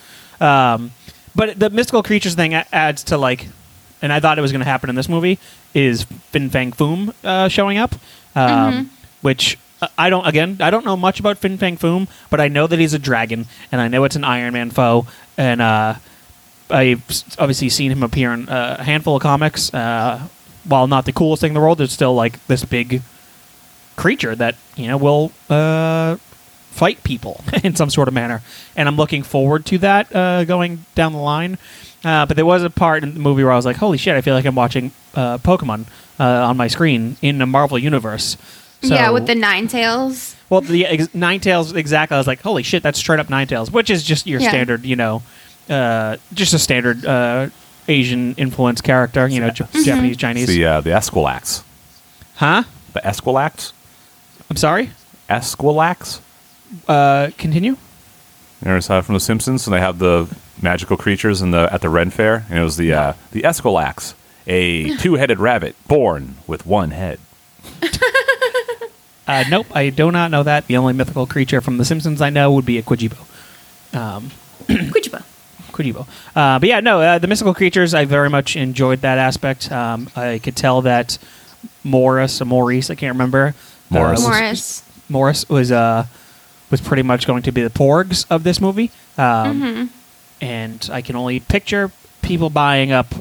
[0.41, 0.93] Um,
[1.37, 3.49] but the mystical creatures thing adds to like,
[4.01, 5.39] and I thought it was going to happen in this movie
[5.75, 7.95] is Fin Fang Foom uh, showing up,
[8.35, 10.27] um, which uh, I don't.
[10.27, 12.99] Again, I don't know much about Fin Fang Foom, but I know that he's a
[12.99, 15.07] dragon, and I know it's an Iron Man foe,
[15.37, 15.97] and uh,
[16.71, 17.05] I've
[17.39, 19.73] obviously seen him appear in a handful of comics.
[19.73, 20.29] Uh,
[20.65, 23.03] while not the coolest thing in the world, it's still like this big
[23.97, 26.17] creature that you know will uh,
[26.77, 28.43] fight people in some sort of manner,
[28.77, 31.59] and I'm looking forward to that uh, going down the line.
[32.05, 34.15] Uh, but there was a part in the movie where I was like, "Holy shit!
[34.15, 35.87] I feel like I'm watching uh, Pokemon
[36.21, 38.37] uh, on my screen in the Marvel universe."
[38.83, 40.37] So- yeah, with the nine tails.
[40.51, 41.09] well, the ex-
[41.43, 42.15] tails exactly.
[42.15, 42.83] I was like, "Holy shit!
[42.83, 44.51] That's straight up nine tails, which is just your Yeah.
[44.51, 45.23] standard, you know,
[45.69, 47.49] uh, just a standard uh,
[47.89, 50.47] Asian influence character, you know, J- Japanese, Chinese.
[50.47, 51.63] The uh, the Esquilax,
[52.37, 52.65] Huh?
[52.93, 53.73] the Esquilax,
[54.51, 54.91] I'm sorry.
[55.29, 56.21] Esquilax.
[56.89, 57.73] Uh, continue.
[57.73, 59.67] You ever saw it from The Simpsons?
[59.67, 62.77] And they have the magical creatures in the at the Ren Fair, and it was
[62.77, 64.15] the uh, the Esquilax,
[64.47, 67.19] a two-headed rabbit born with one head.
[69.29, 70.69] Uh, nope, I do not know that.
[70.69, 73.19] The only mythical creature from The Simpsons I know would be a Kwyjibo.
[73.93, 74.31] Um,
[74.69, 75.25] Kwyjibo.
[75.73, 76.07] Kujibo.
[76.37, 79.73] Uh, but yeah, no, uh, the mystical creatures, I very much enjoyed that aspect.
[79.73, 81.19] Um, I could tell that
[81.83, 83.57] Morris, or Maurice, I can't remember.
[83.91, 84.21] Morris.
[84.21, 84.83] was- Morris.
[85.09, 86.07] Morris was uh
[86.71, 89.85] was pretty much going to be the porgs of this movie, um, Mm-hmm.
[90.41, 91.91] and I can only picture
[92.23, 93.15] people buying up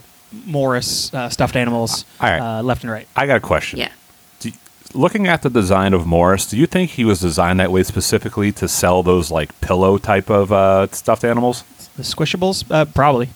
[0.45, 2.39] Morris uh, stuffed animals All right.
[2.59, 3.07] uh, left and right.
[3.15, 3.79] I got a question.
[3.79, 3.91] Yeah.
[4.39, 4.55] Do you-
[4.93, 8.51] looking at the design of Morris, do you think he was designed that way specifically
[8.53, 11.63] to sell those like pillow type of uh, stuffed animals?
[11.95, 13.29] The Squishables, uh, probably.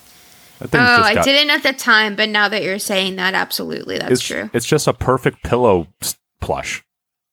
[0.61, 4.11] Oh, I got- didn't at the time, but now that you're saying that, absolutely, that's
[4.11, 4.49] it's, true.
[4.51, 6.83] It's just a perfect pillow s- plush.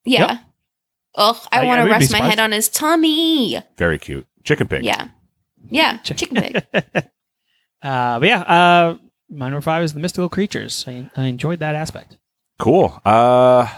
[0.05, 0.33] Yeah.
[0.35, 0.41] Yep.
[1.17, 3.59] Ugh, I, I- I want to rest my head on his tummy.
[3.77, 4.27] Very cute.
[4.45, 4.85] Chicken pig.
[4.85, 5.09] Yeah.
[5.71, 5.97] Yeah.
[5.99, 6.65] Chicken pig.
[7.83, 8.97] Uh, but yeah, uh,
[9.31, 10.85] my number five is the mystical creatures.
[10.89, 12.17] I, I enjoyed that aspect.
[12.59, 13.01] Cool.
[13.05, 13.69] Uh,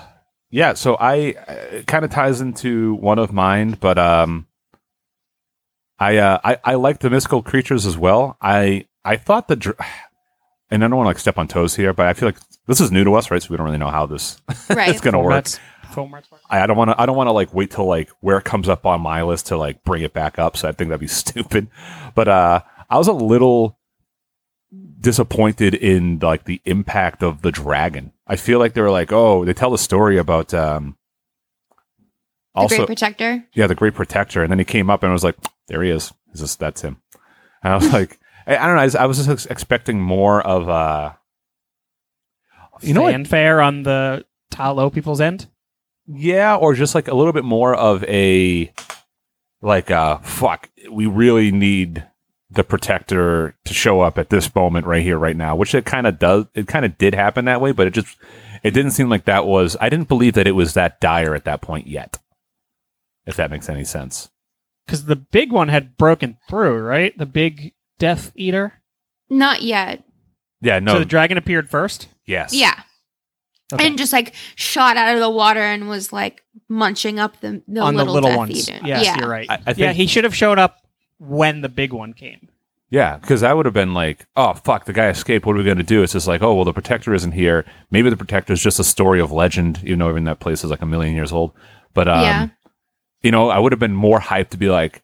[0.50, 0.74] yeah.
[0.74, 4.46] So I uh, kind of ties into one of mine, but um,
[5.98, 8.36] I uh, I I like the mystical creatures as well.
[8.40, 9.76] I I thought the dr-
[10.70, 12.80] and I don't want to like step on toes here, but I feel like this
[12.80, 13.42] is new to us, right?
[13.42, 14.88] So we don't really know how this Right.
[14.90, 15.44] it's gonna work.
[15.90, 16.40] Formats- formats work.
[16.50, 17.00] I, I don't want to.
[17.00, 19.46] I don't want to like wait till like where it comes up on my list
[19.46, 20.56] to like bring it back up.
[20.56, 21.68] So I think that'd be stupid.
[22.14, 22.60] But uh,
[22.90, 23.78] I was a little
[25.00, 28.12] disappointed in like the impact of the dragon.
[28.26, 30.96] I feel like they were like, oh, they tell the story about um,
[32.54, 33.44] The also Great Protector.
[33.54, 35.36] yeah, the Great Protector, and then he came up and I was like,
[35.68, 36.12] there he is.
[36.34, 37.00] Is this that's him?
[37.62, 38.82] And I was like, I, I don't know.
[38.82, 41.12] I, was- I was just ex- expecting more of uh,
[42.82, 43.12] you know what?
[43.12, 45.46] fanfare on the Ta Lo people's end.
[46.10, 48.72] Yeah, or just like a little bit more of a
[49.60, 52.06] like uh fuck, we really need
[52.50, 56.06] the protector to show up at this moment right here right now, which it kind
[56.06, 58.16] of does it kind of did happen that way, but it just
[58.62, 61.44] it didn't seem like that was I didn't believe that it was that dire at
[61.44, 62.18] that point yet.
[63.26, 64.30] If that makes any sense.
[64.86, 67.16] Because the big one had broken through, right?
[67.18, 68.80] The big Death Eater.
[69.28, 70.02] Not yet.
[70.62, 70.94] Yeah, no.
[70.94, 72.08] So the dragon appeared first.
[72.24, 72.54] yes.
[72.54, 72.80] Yeah.
[73.72, 73.86] Okay.
[73.86, 77.80] And just like shot out of the water and was like munching up the, the
[77.80, 78.68] on little, the little Death ones.
[78.68, 78.80] Eater.
[78.86, 79.18] Yes, yeah.
[79.18, 79.46] you're right.
[79.50, 80.78] I, I think yeah, he should have showed up
[81.18, 82.48] when the big one came.
[82.90, 85.44] Yeah, because that would have been like, oh fuck, the guy escaped.
[85.44, 86.02] What are we going to do?
[86.02, 87.66] It's just like, oh well, the protector isn't here.
[87.90, 90.70] Maybe the protector is just a story of legend, even though even that place is
[90.70, 91.52] like a million years old.
[91.92, 92.48] But um, Yeah.
[93.22, 95.02] you know, I would have been more hyped to be like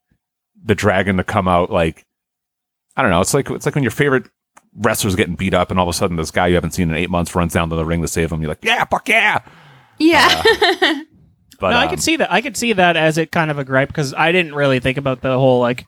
[0.64, 1.70] the dragon to come out.
[1.70, 2.06] Like,
[2.96, 3.20] I don't know.
[3.20, 4.30] It's like it's like when your favorite
[4.76, 6.96] wrestler's getting beat up, and all of a sudden this guy you haven't seen in
[6.96, 8.40] eight months runs down to the ring to save him.
[8.40, 9.40] You're like, yeah, fuck yeah.
[9.98, 10.42] Yeah.
[11.60, 12.32] But no, I um, could see that.
[12.32, 14.98] I could see that as it kind of a gripe because I didn't really think
[14.98, 15.86] about the whole like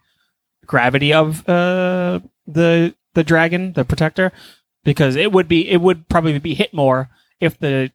[0.64, 4.32] gravity of uh the the dragon, the protector,
[4.84, 7.10] because it would be it would probably be hit more
[7.40, 7.90] if the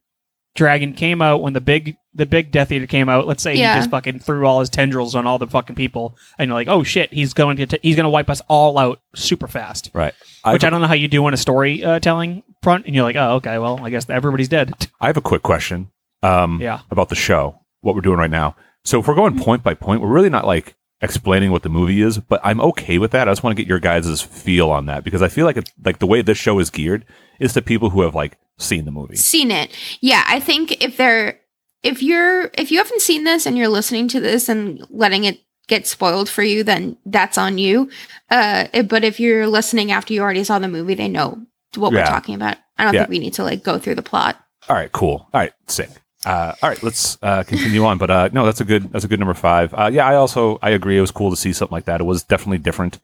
[0.54, 3.26] dragon came out when the big the big Death Eater came out.
[3.26, 3.74] Let's say Yeah.
[3.74, 6.68] he just fucking threw all his tendrils on all the fucking people, and you're like,
[6.68, 9.90] oh shit, he's going to t- he's going to wipe us all out super fast.
[9.94, 10.14] right.
[10.46, 12.94] Which I, I don't know how you do on a story uh, telling front, and
[12.94, 14.72] you're like, oh okay, well I guess everybody's dead.
[15.00, 15.90] I have a quick question.
[16.22, 16.80] Um, Yeah.
[16.90, 18.56] about the show, what we're doing right now.
[18.84, 22.00] So if we're going point by point, we're really not like explaining what the movie
[22.00, 23.28] is, but I'm okay with that.
[23.28, 25.72] I just want to get your guys' feel on that because I feel like it's
[25.84, 27.04] like the way this show is geared
[27.40, 29.16] is to people who have like seen the movie.
[29.16, 29.70] seen it.
[30.00, 31.40] Yeah, I think if they're
[31.82, 35.40] if you're if you haven't seen this and you're listening to this and letting it
[35.68, 37.88] get spoiled for you, then that's on you.
[38.30, 41.40] Uh, but if you're listening after you already saw the movie, they know
[41.76, 42.00] what Yeah.
[42.00, 42.56] we're talking about.
[42.78, 43.00] I don't Yeah.
[43.02, 44.36] think we need to like go through the plot.
[44.68, 45.28] All right, cool.
[45.32, 45.90] All right, sick.
[46.24, 47.98] Uh, all right, let's uh, continue on.
[47.98, 49.72] But uh, no, that's a good that's a good number five.
[49.74, 50.96] Uh, yeah, I also I agree.
[50.98, 52.00] It was cool to see something like that.
[52.00, 52.98] It was definitely different.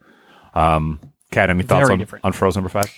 [0.53, 0.99] Um,
[1.31, 2.91] Kat, any thoughts on, on Frozen number five?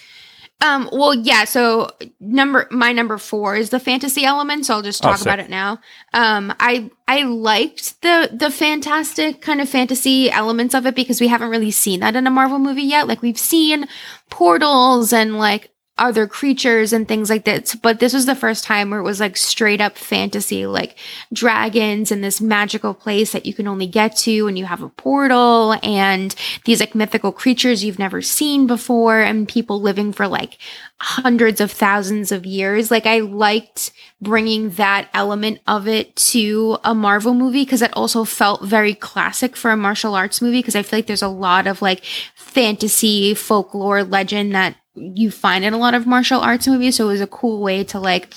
[0.62, 1.45] Um, well, yeah.
[1.45, 1.89] So
[2.20, 4.66] number my number four is the fantasy element.
[4.68, 5.26] So I'll just Oh, talk sick.
[5.26, 5.80] about it now.
[6.14, 11.28] Um, I I liked the the fantastic kind of fantasy elements of it because we
[11.28, 13.07] haven't really seen that in a Marvel movie yet.
[13.07, 13.88] Like we've seen
[14.30, 15.70] portals and like
[16.02, 17.76] other creatures and things like that.
[17.82, 20.97] But this was the first time where it was like straight up fantasy, like
[21.32, 24.89] dragons and this magical place that you can only get to and you have a
[24.89, 26.36] portal and
[26.66, 30.58] these like mythical creatures you've never seen before and people living for like
[30.99, 32.89] hundreds of thousands of years.
[32.89, 33.91] Like I liked
[34.22, 39.56] bringing that element of it to a Marvel movie because it also felt very classic
[39.56, 42.04] for a martial arts movie because I feel like there's a lot of like
[42.36, 46.98] fantasy, folklore, legend that you find in a lot of martial arts movies.
[46.98, 48.34] So it was a cool way to like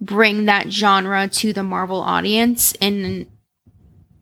[0.00, 3.26] bring that genre to the Marvel audience in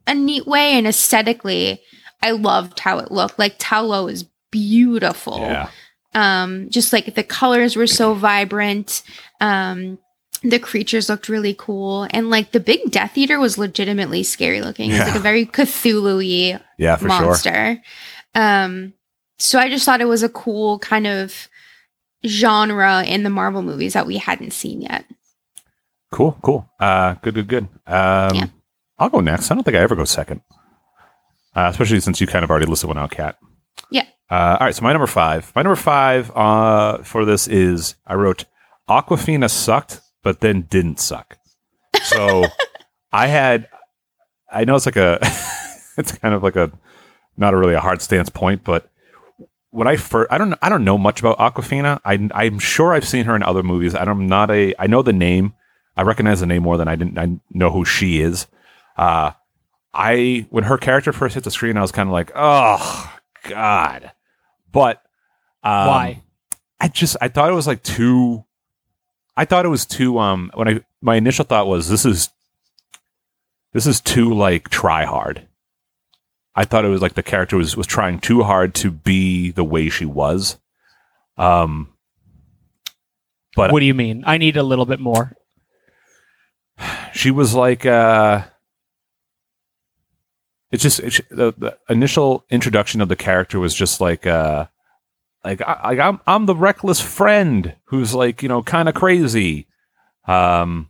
[0.07, 1.81] a neat way and aesthetically.
[2.23, 3.39] I loved how it looked.
[3.39, 5.69] Like Ta Lo is beautiful Yeah,
[6.15, 9.03] um just like the colors were so vibrant
[9.41, 9.99] um
[10.45, 14.93] the creatures looked really cool and like the big death eater was legitimately scary looking
[14.93, 17.21] it's like a very cthulhu-y yeah, for sure.
[17.21, 17.83] monster
[18.37, 18.93] um
[19.41, 21.49] so i just thought it was a cool kind of
[22.27, 25.05] genre in the marvel movies that we hadn't seen yet
[26.15, 26.71] Cool, cool.
[26.79, 27.65] Uh, good, good, good.
[27.89, 28.45] Um, Yeah.
[29.01, 29.51] I'll go next.
[29.51, 30.43] I don't think I ever go second,
[31.57, 33.37] uh, especially since you kind of already listed one out, Cat.
[33.91, 34.05] Yeah.
[34.31, 34.73] Uh, all right.
[34.77, 35.51] So my number five.
[35.57, 38.45] My number five uh, for this is I wrote
[38.89, 41.37] Awkwafina sucked, but then didn't suck.
[42.05, 42.45] So
[43.13, 43.67] I had.
[44.53, 45.19] I know it's like a.
[45.99, 46.71] it's kind of like a,
[47.37, 48.89] not a really a hard stance point, but
[49.75, 52.01] when I first, I don't, I don't know much about Awkwafina.
[52.05, 53.95] I, I'm sure I've seen her in other movies.
[53.95, 55.55] I don't, I'm not a, I know the name.
[55.97, 57.19] I recognize the name more than I didn't.
[57.19, 58.47] I know who she is.
[58.97, 59.33] Uh,
[59.93, 63.19] I when her character first hit the screen, I was kind of like, oh
[63.49, 64.13] god.
[64.73, 65.03] But
[65.63, 66.23] um, Why?
[66.81, 68.45] I just I thought it was like too.
[69.37, 70.19] I thought it was too.
[70.19, 72.29] Um, when I my initial thought was this is
[73.73, 75.47] this is too like try hard.
[76.55, 79.65] I thought it was like the character was was trying too hard to be the
[79.65, 80.59] way she was.
[81.37, 81.93] Um,
[83.57, 84.23] but what do you mean?
[84.27, 85.37] I need a little bit more.
[87.13, 88.43] she was like uh
[90.71, 94.67] it's just it's, the, the initial introduction of the character was just like uh
[95.45, 99.69] like I, like I'm I'm the reckless friend who's like you know kind of crazy,
[100.27, 100.89] um,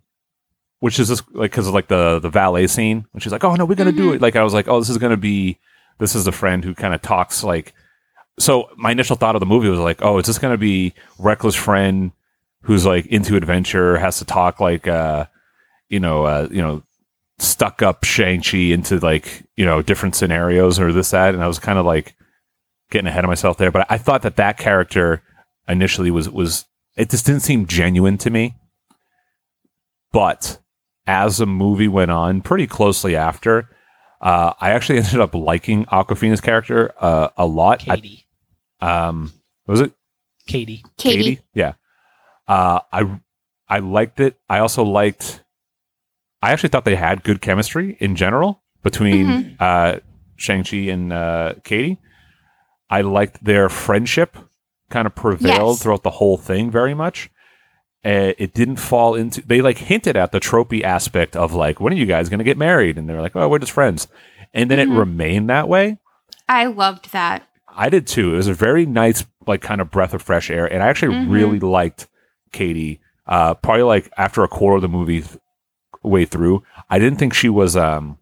[0.81, 3.55] which is just like because of like the the valet scene when she's like oh
[3.55, 5.59] no we're gonna do it like I was like oh this is gonna be
[5.99, 7.75] this is the friend who kind of talks like
[8.39, 11.55] so my initial thought of the movie was like oh is this gonna be reckless
[11.55, 12.13] friend
[12.63, 15.27] who's like into adventure has to talk like uh
[15.89, 16.83] you know, uh, you know,
[17.39, 21.35] stuck up Shang-Chi into like, you know, different scenarios or this, that.
[21.35, 22.17] And I was kind of like
[22.91, 23.71] getting ahead of myself there.
[23.71, 25.23] But I thought that that character
[25.69, 26.65] initially was, was,
[26.97, 28.55] it just didn't seem genuine to me.
[30.13, 30.59] But
[31.07, 33.69] as the movie went on pretty closely after,
[34.21, 37.87] uh, I actually ended up liking Awkwafina's character uh, a lot.
[37.89, 38.27] I- Katie.
[38.81, 39.33] um,
[39.67, 39.93] was it
[40.47, 40.85] Katie.
[40.99, 41.41] Katie.
[41.55, 41.75] Yeah.
[42.47, 43.21] Uh, I
[43.69, 44.37] I liked it.
[44.49, 45.43] I also liked.
[46.43, 49.55] I actually thought they had good chemistry in general between Mm-hmm.
[49.59, 50.01] uh,
[50.37, 51.99] Shang Chi and uh, Katie.
[52.91, 54.37] I liked their friendship
[54.91, 55.83] kind of prevailed Yes.
[55.83, 57.31] throughout the whole thing very much.
[58.05, 59.41] Uh, it didn't fall into.
[59.47, 62.45] They like hinted at the tropey aspect of like, when are you guys going to
[62.45, 62.99] get married?
[62.99, 64.09] And they're like, oh, we're just friends.
[64.53, 64.93] And then Mm-hmm.
[64.93, 65.99] it remained that way.
[66.49, 67.49] I loved that.
[67.77, 68.35] I did too.
[68.35, 71.15] It was a very nice, like, kind of breath of fresh air, and I actually
[71.17, 71.33] Mhm.
[71.33, 72.07] really liked
[72.53, 73.01] Katie.
[73.27, 75.25] Uh, probably like after a quarter of the movie
[76.03, 78.19] way through, I didn't think she was um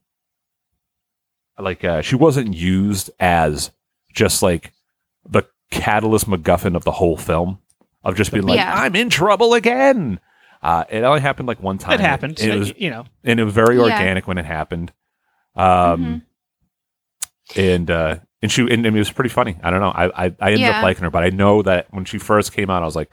[1.59, 3.71] like uh, she wasn't used as
[4.13, 4.73] just like
[5.29, 7.59] the catalyst MacGuffin of the whole film
[8.05, 8.73] of just being like, Yeah.
[8.75, 10.21] I'm in trouble again.
[10.63, 11.95] Uh, it only happened like one time.
[11.95, 12.39] It happened.
[12.41, 13.83] and it so, was you know, and it was very Yeah.
[13.83, 14.93] organic when it happened.
[15.57, 16.23] Um,
[17.57, 19.57] and uh, and she and, and it was pretty funny.
[19.63, 19.91] I don't know.
[19.91, 20.79] I I, I ended Yeah.
[20.79, 23.11] up liking her, but I know that when she first came out, I was like,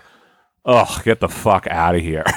[0.66, 2.24] "Oh, get the fuck out of here!"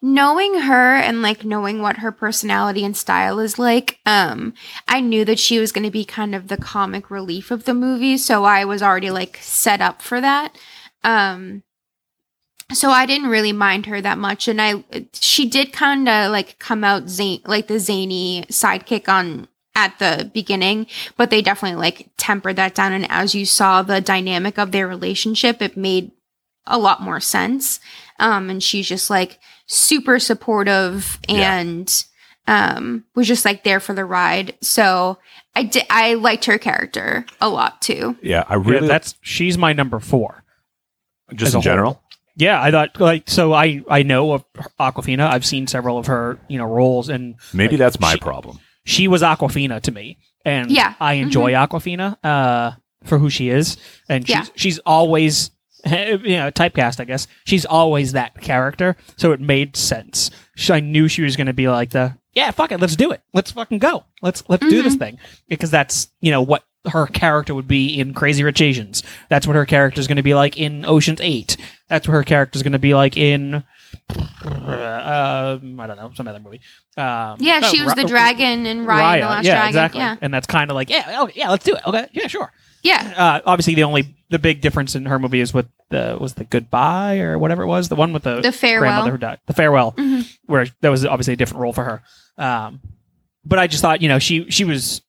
[0.00, 4.54] knowing her and like knowing what her personality and style is like um
[4.86, 7.74] i knew that she was going to be kind of the comic relief of the
[7.74, 10.56] movie so i was already like set up for that
[11.04, 11.62] um
[12.72, 14.48] so i didn't really mind her that much.
[14.48, 14.82] And i
[15.12, 20.30] she did kind of like come out zane like the zany sidekick on at the
[20.32, 20.86] beginning
[21.16, 22.92] but they definitely like tempered that down.
[22.92, 26.10] And as you saw the dynamic of their relationship it made
[26.66, 27.80] a lot more sense.
[28.18, 31.58] Um and she's just like super supportive Yeah.
[31.58, 32.04] and
[32.46, 34.54] um was just like there for the ride.
[34.62, 35.18] So
[35.54, 38.16] i did i liked her character a lot too.
[38.22, 40.43] Yeah, I yeah, really that's she's my number four.
[41.32, 42.02] Just in general.
[42.36, 43.52] Yeah, I thought like so.
[43.52, 44.44] I I know of
[44.80, 45.20] Awkwafina.
[45.30, 48.58] I've seen several of her you know roles, and Maybe like, that's my she- problem.
[48.86, 50.94] She was Awkwafina to me, and Yeah.
[51.00, 52.72] I enjoy Awkwafina uh,
[53.04, 53.76] for who she is,
[54.08, 54.44] and she's Yeah.
[54.56, 55.50] she's always
[55.86, 55.92] you
[56.36, 57.00] know typecast.
[57.00, 60.30] I guess she's always that character, so it made sense.
[60.56, 63.12] She, I knew she was going to be like the yeah, fuck it, let's do
[63.12, 65.18] it, let's fucking go, let's let's do this thing
[65.48, 69.02] because that's you know what her character would be in Crazy Rich Asians.
[69.28, 71.56] That's what her character is going to be like in Ocean's Eight.
[71.88, 73.64] That's what her character is going to be like in.
[74.44, 76.60] Uh, I don't know some other movie.
[76.96, 79.68] Um, yeah oh, she was Ra- the dragon in ryan the Raya, last yeah, dragon
[79.68, 80.00] exactly.
[80.00, 81.86] yeah And that's kind of like, yeah, okay, yeah, let's do it.
[81.86, 82.52] Okay, yeah, sure.
[82.82, 86.34] yeah Uh, obviously, the only the big difference in her movie is with the was
[86.34, 88.80] the goodbye or whatever it was, the one with the The farewell.
[88.80, 90.28] grandmother who died, the farewell, Mhm.
[90.46, 92.02] where that was obviously a different role for her.
[92.36, 92.80] Um,
[93.44, 95.02] but I just thought, you know, she she was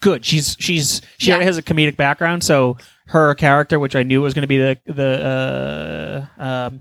[0.00, 0.24] good.
[0.24, 1.34] She's she's she Yeah.
[1.34, 4.58] already has a comedic background, so her character, which I knew was going to be
[4.58, 6.80] the the uh, um,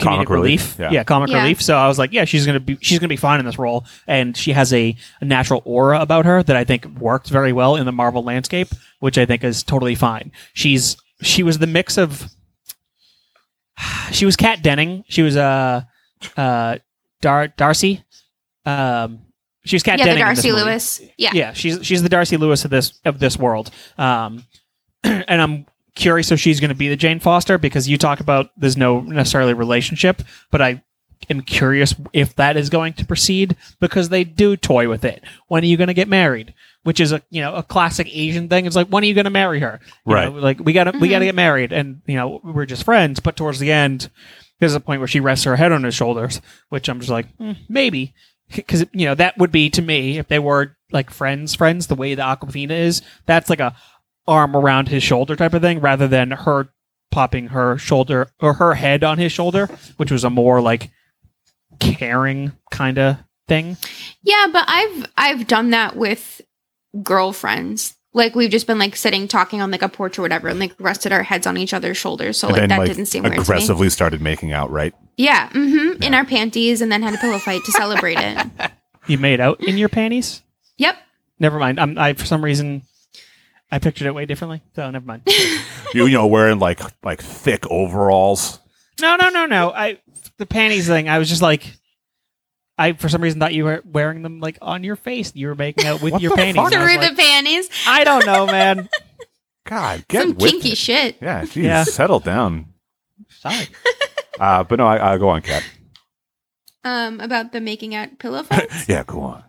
[0.00, 1.02] Comic comedic relief, relief, yeah.
[1.04, 1.42] comic Yeah.
[1.42, 1.60] relief.
[1.60, 3.84] So I was like, yeah, she's gonna be she's gonna be fine in this role,
[4.06, 7.74] and she has a, a natural aura about her that I think worked very well
[7.74, 8.68] in the Marvel landscape,
[9.00, 10.30] which I think is totally fine.
[10.54, 12.28] She's she was the mix of
[14.12, 15.82] she was Kat Denning, she was uh
[16.36, 16.78] uh
[17.20, 18.04] Dar- Darcy,
[18.66, 19.20] um
[19.68, 20.62] she was Kat yeah the Denning in this darcy movie.
[20.64, 23.70] lewis yeah Yeah, she's she's the Darcy Lewis of this of this world.
[23.96, 24.44] Um,
[25.04, 28.50] and I'm curious if she's going to be the Jane Foster because you talk about
[28.56, 30.82] there's no necessarily relationship, but I
[31.30, 35.22] am curious if that is going to proceed because they do toy with it.
[35.48, 36.54] When are you going to get married?
[36.84, 38.64] Which is a you know a classic Asian thing.
[38.64, 39.80] It's like when are you going to marry her?
[40.06, 40.32] You Right.
[40.32, 42.84] know, like we got to we got to get married, and you know we're just
[42.84, 43.20] friends.
[43.20, 44.08] But towards the end,
[44.60, 46.40] there's a point where she rests her head on his shoulders,
[46.70, 48.14] which I'm just like hmm, maybe
[48.54, 51.94] because you know that would be to me if they were like friends friends the
[51.94, 53.76] way the awkwafina is that's like a
[54.26, 56.68] arm around his shoulder type of thing rather than her
[57.10, 59.66] popping her shoulder or her head on his shoulder
[59.96, 60.90] which was a more like
[61.78, 63.16] caring kind of
[63.46, 63.76] thing
[64.22, 66.40] Yeah, but I've I've done that with
[67.02, 67.96] girlfriends.
[68.12, 70.74] Like we've just been like sitting talking on like a porch or whatever, and like
[70.78, 72.38] rested our heads on each other's shoulders.
[72.38, 73.42] So and like then that like didn't seem weird to me.
[73.42, 74.94] aggressively started making out, right?
[75.16, 76.02] Yeah, mm-hmm.
[76.02, 78.70] In our panties, and then had a pillow fight to celebrate it.
[79.06, 80.42] you made out in your panties
[80.76, 80.96] Yep.
[81.38, 82.82] never mind i'm i for some reason
[83.72, 85.22] i pictured it way differently so never mind
[85.94, 88.58] You, you know, wearing like like thick overalls.
[89.00, 89.70] No, no, no, no.
[89.70, 89.98] I
[90.36, 91.08] the panties thing.
[91.08, 91.77] I was just like,
[92.78, 95.32] I for some reason thought you were wearing them like on your face.
[95.34, 96.54] You were making out with your panties.
[96.62, 96.72] fuck?
[96.72, 97.68] And I Through like, the panties.
[97.86, 98.88] I don't know, man.
[99.66, 100.78] God, get Some with kinky it.
[100.78, 101.16] shit.
[101.20, 101.84] Yeah, geez, Yeah.
[101.84, 102.66] settle down.
[103.28, 103.66] Sorry.
[104.40, 105.64] Uh, but no, I, I go on, Cat.
[106.84, 108.88] Um, about the making out pillow fights.
[108.88, 109.42] Yeah, go on.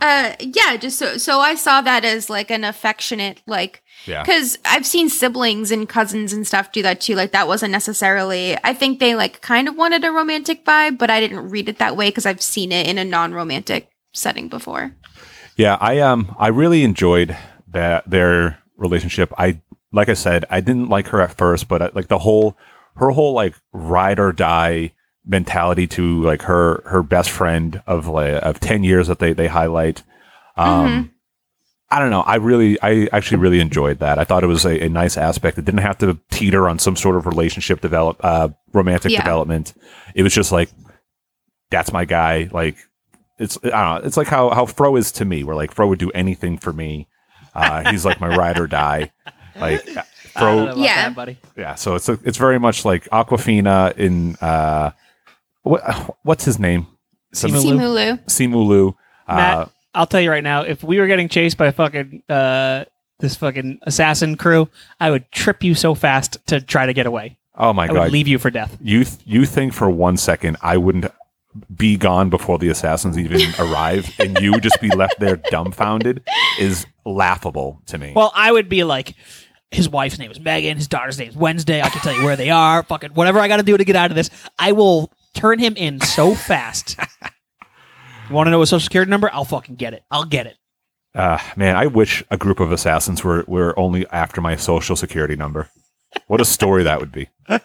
[0.00, 0.76] uh, yeah.
[0.78, 5.08] Just so so I saw that as like an affectionate like Yeah, because I've seen
[5.08, 7.14] siblings and cousins and stuff do that too.
[7.14, 8.56] Like that wasn't necessarily.
[8.64, 11.78] I think they like kind of wanted a romantic vibe, but I didn't read it
[11.78, 14.94] that way because I've seen it in a non-romantic setting before.
[15.56, 15.76] yeah.
[15.80, 17.36] I um, I really enjoyed
[17.68, 19.32] that their relationship.
[19.38, 19.60] I
[19.92, 22.56] like I said, I didn't like her at first, but uh, like the whole
[22.96, 24.92] her whole like ride or die
[25.24, 29.48] mentality to like her her best friend of like of ten years that they they
[29.48, 30.02] highlight.
[30.56, 31.12] Um,
[31.92, 32.22] I don't know.
[32.22, 34.18] I really, I actually really enjoyed that.
[34.18, 35.58] I thought it was a, a nice aspect.
[35.58, 39.20] It didn't have to teeter on some sort of relationship develop, uh, romantic Yeah.
[39.22, 39.74] development.
[40.14, 40.70] It was just like,
[41.70, 42.48] that's my guy.
[42.50, 42.76] Like,
[43.38, 44.06] it's, I don't know.
[44.06, 46.72] It's like how, how Fro is to me, where like Fro would do anything for
[46.72, 47.08] me.
[47.54, 49.12] Uh, he's like my ride or die.
[49.60, 50.02] Like, I don't know
[50.40, 50.94] Fro, about Yeah.
[51.08, 51.38] that, buddy.
[51.56, 51.74] yeah.
[51.74, 54.92] So it's, a, it's very much like Awkwafina in, uh,
[55.62, 56.86] what, what's his name?
[57.34, 57.62] Some- Simu.
[57.78, 58.24] Simulu.
[58.26, 58.96] Simu Liu.
[59.28, 62.84] Uh, Matt, I'll tell you right now, if we were getting chased by fucking uh,
[63.18, 67.36] this fucking assassin crew, I would trip you so fast to try to get away.
[67.56, 67.94] oh my I God.
[68.04, 68.76] would leave you for death.
[68.80, 71.06] you th- you think for one second I wouldn't
[71.76, 76.22] be gone before the assassins even arrive, and you just be left there dumbfounded
[76.58, 78.12] is laughable to me.
[78.16, 79.14] Well, I would be like,
[79.70, 81.82] his wife's name is Megan, his daughter's name is Wednesday.
[81.82, 82.82] I can tell you where they are.
[82.84, 85.74] Fucking whatever I got to do to get out of this, I will turn him
[85.76, 86.98] in so fast.
[88.28, 89.30] you want to know a social security number?
[89.32, 90.02] I'll fucking get it.
[90.10, 90.56] I'll get it.
[91.14, 95.36] uh, man, I wish a group of assassins were were only after my social security
[95.36, 95.68] number.
[96.26, 97.28] What a story that would be.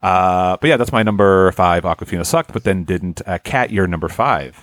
[0.00, 1.82] Uh, but yeah, that's my number five.
[1.82, 3.20] Awkwafina sucked, but then didn't.
[3.26, 4.56] Uh, Cat, your number five.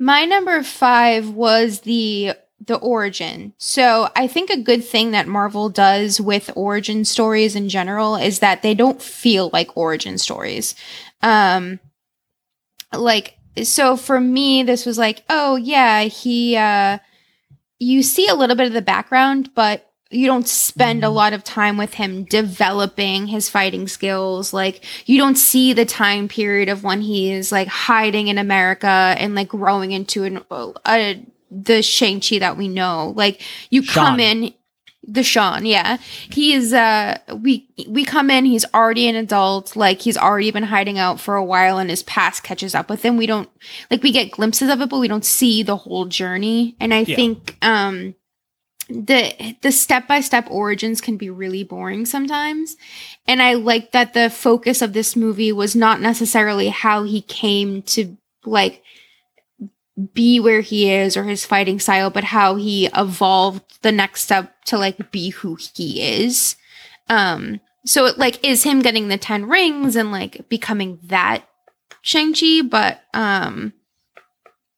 [0.00, 2.34] My number five was the
[2.66, 3.52] the origin.
[3.56, 8.40] So I think a good thing that Marvel does with origin stories in general is
[8.40, 10.74] that they don't feel like origin stories.
[11.22, 11.78] Um
[12.92, 16.98] like so for me this was like, oh yeah, he uh
[17.78, 21.42] you see a little bit of the background, but you don't spend a lot of
[21.42, 24.52] time with him developing his fighting skills.
[24.52, 28.86] Like you don't see the time period of when he is like hiding in America
[29.18, 30.40] and like growing into an
[30.86, 33.12] a, the Shang-Chi that we know.
[33.16, 34.54] Like you come in
[35.06, 35.98] the Sean, yeah.
[36.30, 40.62] He is uh we we come in, he's already an adult, like he's already been
[40.64, 43.16] hiding out for a while and his past catches up with him.
[43.16, 43.48] We don't
[43.90, 46.76] like we get glimpses of it, but we don't see the whole journey.
[46.80, 47.16] And I Yeah.
[47.16, 48.14] think um
[48.88, 52.76] the the step by step origins can be really boring sometimes.
[53.26, 57.82] And I like that the focus of this movie was not necessarily how he came
[57.82, 58.82] to like
[60.12, 64.52] be where he is or his fighting style, but how he evolved the next step
[64.66, 66.56] to like be who he is.
[67.08, 71.44] Um so it like is him getting the 10 rings and like becoming that
[72.02, 73.72] Shang-Chi, but um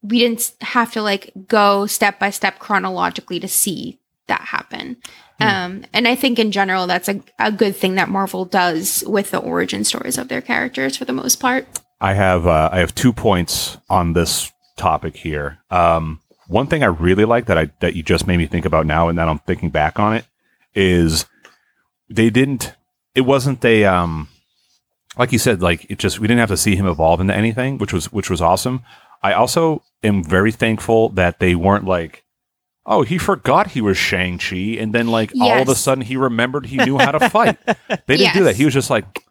[0.02, 3.98] we didn't have to like go step by step chronologically to see
[4.28, 4.96] that happen.
[5.38, 9.30] Um, and I think in general, that's a, a good thing that Marvel does with
[9.30, 11.66] the origin stories of their characters for the most part.
[12.00, 15.58] I have uh, I have two points on this topic here.
[15.70, 18.86] Um, one thing I really like that I that you just made me think about
[18.86, 20.24] now, and that I'm thinking back on it,
[20.74, 21.26] is
[22.08, 22.74] they didn't.
[23.14, 24.28] It wasn't a um,
[25.18, 27.78] like you said, like it just we didn't have to see him evolve into anything,
[27.78, 28.82] which was which was awesome.
[29.22, 32.24] I also am very thankful that they weren't like.
[32.88, 36.16] Oh, he forgot he was Shang Chi, and then like all of a sudden he
[36.16, 37.58] remembered he knew how to fight.
[38.06, 38.54] They didn't do that.
[38.56, 39.25] He was just like,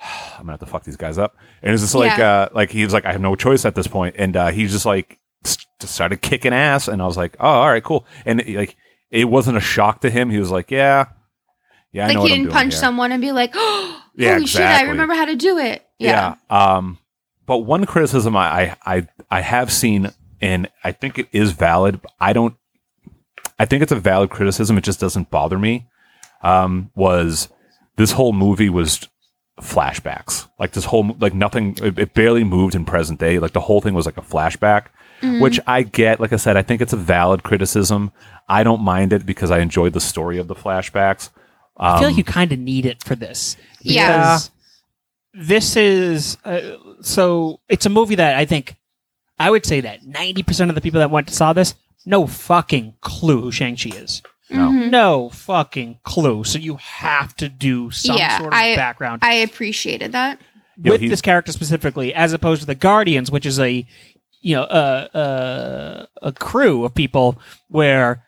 [0.38, 1.36] I'm gonna have to fuck these guys up.
[1.62, 2.30] And it's just like, Yeah.
[2.30, 4.66] uh, like he was like, I have no choice at this point, and uh, he
[4.66, 8.06] just like s- just started kicking ass, and I was like, oh, all right, cool.
[8.24, 8.76] And like,
[9.10, 10.30] it wasn't a shock to him.
[10.30, 11.06] He was like, yeah,
[11.92, 12.80] yeah, I like he didn't punch here.
[12.80, 14.60] someone and be like, "Oh, Yeah, holy shit!
[14.62, 16.34] I remember how to do it." Yeah.
[16.50, 16.98] Yeah, Um,
[17.46, 20.10] but one criticism I, I I I have seen,
[20.40, 22.00] and I think it is valid.
[22.20, 22.54] I don't.
[23.58, 24.78] I think it's a valid criticism.
[24.78, 25.88] It just doesn't bother me.
[26.42, 27.48] Um, was
[27.96, 29.08] this whole movie was
[29.60, 30.48] flashbacks?
[30.58, 31.76] Like this whole like nothing.
[31.82, 33.38] It, it barely moved in present day.
[33.38, 34.86] Like the whole thing was like a flashback.
[35.40, 38.12] Which I get, like I said, I think it's a valid criticism.
[38.48, 41.30] I don't mind it because I enjoyed the story of the flashbacks.
[41.76, 43.56] I feel Um, like you kind of need it for this.
[43.82, 44.38] Yeah.
[45.34, 46.60] This is uh,
[47.00, 47.58] so.
[47.68, 48.76] It's a movie that I think
[49.40, 51.74] I would say that ninety percent of the people that went to saw this
[52.06, 54.22] no fucking clue who Shang Chi is.
[54.50, 54.70] No.
[54.70, 54.90] Mhm.
[54.90, 56.44] No fucking clue.
[56.44, 60.40] So you have to do some Yeah, sort of I- background I appreciated that.
[60.82, 63.84] Yeah, with he- this character specifically, as opposed to the Guardians, which is a
[64.40, 67.38] you know a a, a crew of people
[67.68, 68.24] where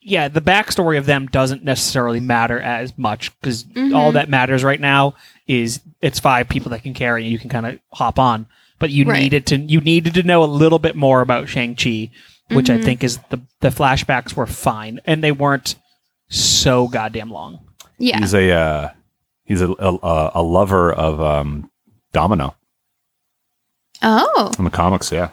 [0.00, 3.94] yeah the backstory of them doesn't necessarily matter as much because Mhm.
[3.94, 5.14] all that matters right now
[5.46, 8.46] is it's five people that can carry and you can kind of hop on
[8.80, 9.20] but you Right.
[9.22, 12.10] needed to you needed to know a little bit more about Shang-Chi
[12.54, 12.84] which I Mhm.
[12.84, 15.74] think is the the flashbacks were fine and they weren't
[16.28, 17.60] so goddamn long
[17.98, 18.90] Yeah, He's a uh,
[19.44, 21.70] he's a, a a lover of um,
[22.12, 22.54] Domino
[24.02, 25.12] Oh, in the comics.
[25.12, 25.30] Yeah,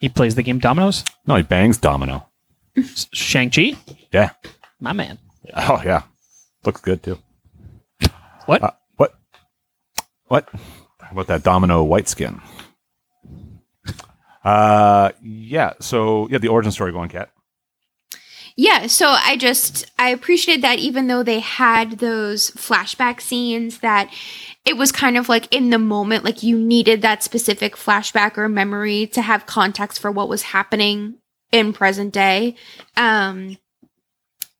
[0.00, 2.26] he plays the game Dominoes no, he bangs Domino.
[3.12, 3.74] Shang-Chi
[4.12, 4.30] Yeah.
[4.80, 5.18] my man
[5.54, 6.02] Oh yeah,
[6.64, 7.18] Looks good too.
[8.46, 8.62] What?
[8.62, 9.14] Uh, what?
[10.28, 10.48] What?
[11.00, 12.40] How about that domino white skin?
[14.46, 15.72] Uh, yeah.
[15.80, 17.30] So yeah, the origin story going, cat.
[18.54, 24.10] Yeah, so I just I appreciated that even though they had those flashback scenes that
[24.64, 28.48] it was kind of like in the moment like you needed that specific flashback or
[28.48, 31.16] memory to have context for what was happening
[31.50, 32.54] in present day.
[32.96, 33.58] Um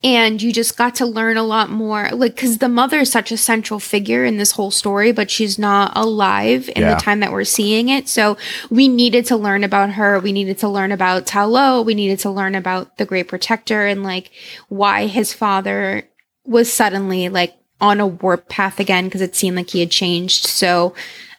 [0.05, 3.33] and you just got to learn a lot more like cuz the mother is such
[3.33, 6.95] a central figure in this whole story but she's not alive in Yeah.
[6.95, 8.09] the time that we're seeing it.
[8.09, 8.37] So
[8.71, 10.21] we needed to learn about her.
[10.21, 11.81] We needed to learn about Ta Lo.
[11.83, 14.31] We needed to learn about the Great Protector and like
[14.69, 16.07] why his father
[16.45, 20.47] was suddenly like on a warp path again because it seemed like he had changed.
[20.47, 20.95] So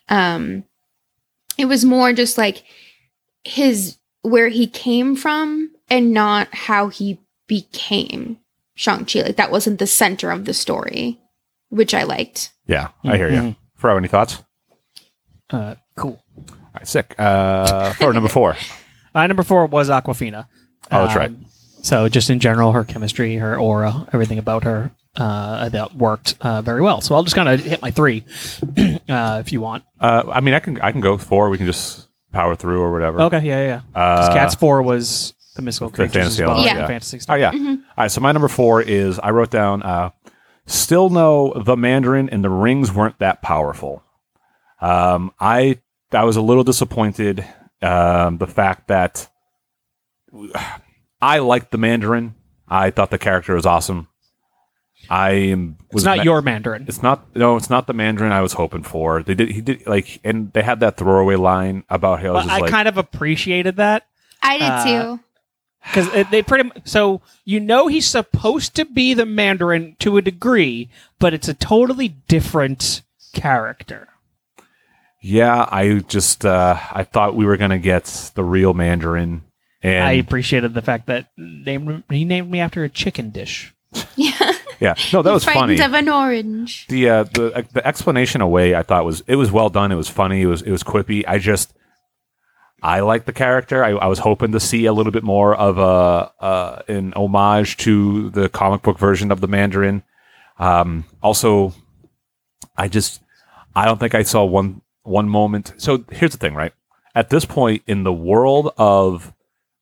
[0.09, 0.63] um
[1.57, 2.63] it was more just like
[3.43, 8.37] his where he came from and not how he became
[8.77, 9.21] Shang-Chi.
[9.23, 11.19] Like that wasn't the center of the story,
[11.69, 12.51] which I liked.
[12.67, 13.39] Yeah, I hear you.
[13.41, 13.55] Mhm.
[13.75, 14.41] Fro, any thoughts?
[15.49, 16.21] Uh, cool.
[16.37, 17.15] All right, sick.
[17.17, 18.55] Uh, Fro, number four.
[19.13, 20.47] My number four was Awkwafina.
[20.91, 21.29] Oh, that's right.
[21.29, 21.45] Um,
[21.81, 26.35] So just in general, her chemistry, her aura, everything about her, uh, I thought worked
[26.41, 27.01] uh, very well.
[27.01, 28.23] So I'll just kind of hit my three,
[29.09, 29.83] uh, if you want.
[29.99, 31.49] Uh, I mean, I can I can go four.
[31.49, 33.21] We can just power through or whatever.
[33.23, 33.81] Okay, yeah, yeah.
[33.87, 36.79] Because Uh, Cat's four was the mystical creatures fantasy as well, element, Yeah.
[36.81, 36.87] yeah.
[36.87, 37.37] fantasy Oh stuff.
[37.39, 37.51] yeah.
[37.51, 38.11] All right.
[38.11, 39.83] So my number four is I wrote down.
[39.83, 40.11] Uh,
[40.65, 44.03] still no the Mandarin and the rings weren't that powerful.
[44.81, 45.79] Um, I
[46.11, 47.45] I was a little disappointed.
[47.81, 49.27] Um, the fact that
[51.21, 52.35] I liked the Mandarin.
[52.67, 54.07] I thought the character was awesome.
[55.09, 55.77] I am.
[55.85, 56.85] It's was not ma- your Mandarin.
[56.87, 57.33] It's not.
[57.35, 59.23] No, it's not the Mandarin I was hoping for.
[59.23, 59.49] They did.
[59.51, 62.59] He did like, and they had that throwaway line about how it was But I
[62.59, 64.05] like, kind of appreciated that
[64.41, 64.85] I did Uh,
[65.15, 65.19] too.
[65.83, 70.21] Because they pretty m- so you know he's supposed to be the Mandarin to a
[70.21, 70.89] degree,
[71.19, 73.01] but it's a totally different
[73.33, 74.07] character.
[75.21, 79.43] Yeah, I just uh, I thought we were gonna get the real Mandarin,
[79.81, 81.77] and I appreciated the fact that they,
[82.09, 83.73] he named me after a chicken dish.
[84.15, 84.53] Yeah.
[84.79, 85.81] yeah, no, that was Frightened funny.
[85.81, 86.85] of an orange.
[86.87, 89.91] the uh, the the explanation away, I thought was it was well done.
[89.91, 90.41] It was funny.
[90.41, 91.23] It was it was quippy.
[91.27, 91.73] I just
[92.81, 93.83] I like the character.
[93.83, 97.77] I, I was hoping to see a little bit more of a uh, an homage
[97.77, 100.03] to the comic book version of the Mandarin.
[100.59, 101.73] Um, also,
[102.75, 103.21] I just
[103.75, 105.73] I don't think I saw one one moment.
[105.77, 106.73] So here's the thing, right?
[107.15, 109.33] At this point in the world of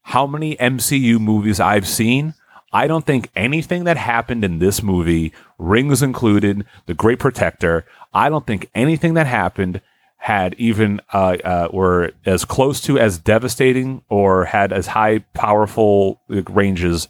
[0.04, 2.34] how many MCU movies I've seen,
[2.72, 8.30] I don't think anything that happened in this movie, Rings included, The Great Protector, I
[8.30, 9.82] don't think anything that happened
[10.26, 16.20] had even uh, uh, were as close to as devastating or had as high powerful
[16.28, 17.10] like, ranges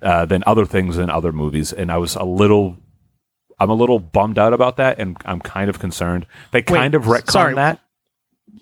[0.00, 1.70] uh, than other things in other movies.
[1.74, 2.78] And I was a little,
[3.60, 6.24] I'm a little bummed out about that, and I'm kind of concerned.
[6.52, 7.54] They kind of retconned sorry.
[7.56, 7.78] that.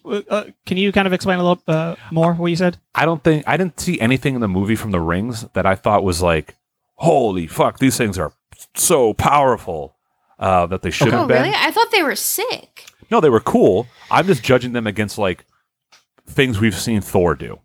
[0.04, 2.78] Uh, uh, can you kind of explain a little uh, more what you said?
[2.96, 5.76] I don't think I didn't see anything in the movie from the rings that I
[5.76, 6.56] thought was like,
[6.96, 8.32] holy fuck, these things are
[8.74, 9.94] so powerful
[10.40, 11.42] uh, that they should Oh, have been.
[11.44, 11.54] really?
[11.56, 12.86] I thought they were sick.
[13.10, 13.86] No, they were cool.
[14.10, 15.44] I'm just judging them against like
[16.26, 17.60] things we've seen Thor do,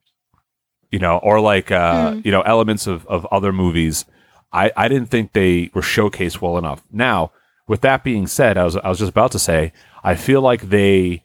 [0.91, 4.05] you know, or like uh, you know elements of of other movies.
[4.51, 6.83] I I didn't think they were showcased well enough.
[6.91, 7.31] Now,
[7.67, 10.69] with that being said, I was I was just about to say I feel like
[10.69, 11.23] they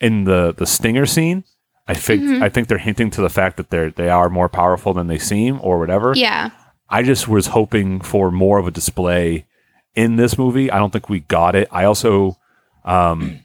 [0.00, 1.44] in the the stinger scene.
[1.86, 4.94] I think I think they're hinting to the fact that they're they are more powerful
[4.94, 6.12] than they seem, or whatever.
[6.14, 6.50] Yeah.
[6.88, 9.46] I just was hoping for more of a display
[9.94, 10.70] in this movie.
[10.70, 11.66] I don't think we got it.
[11.70, 12.36] I also,
[12.84, 13.40] um,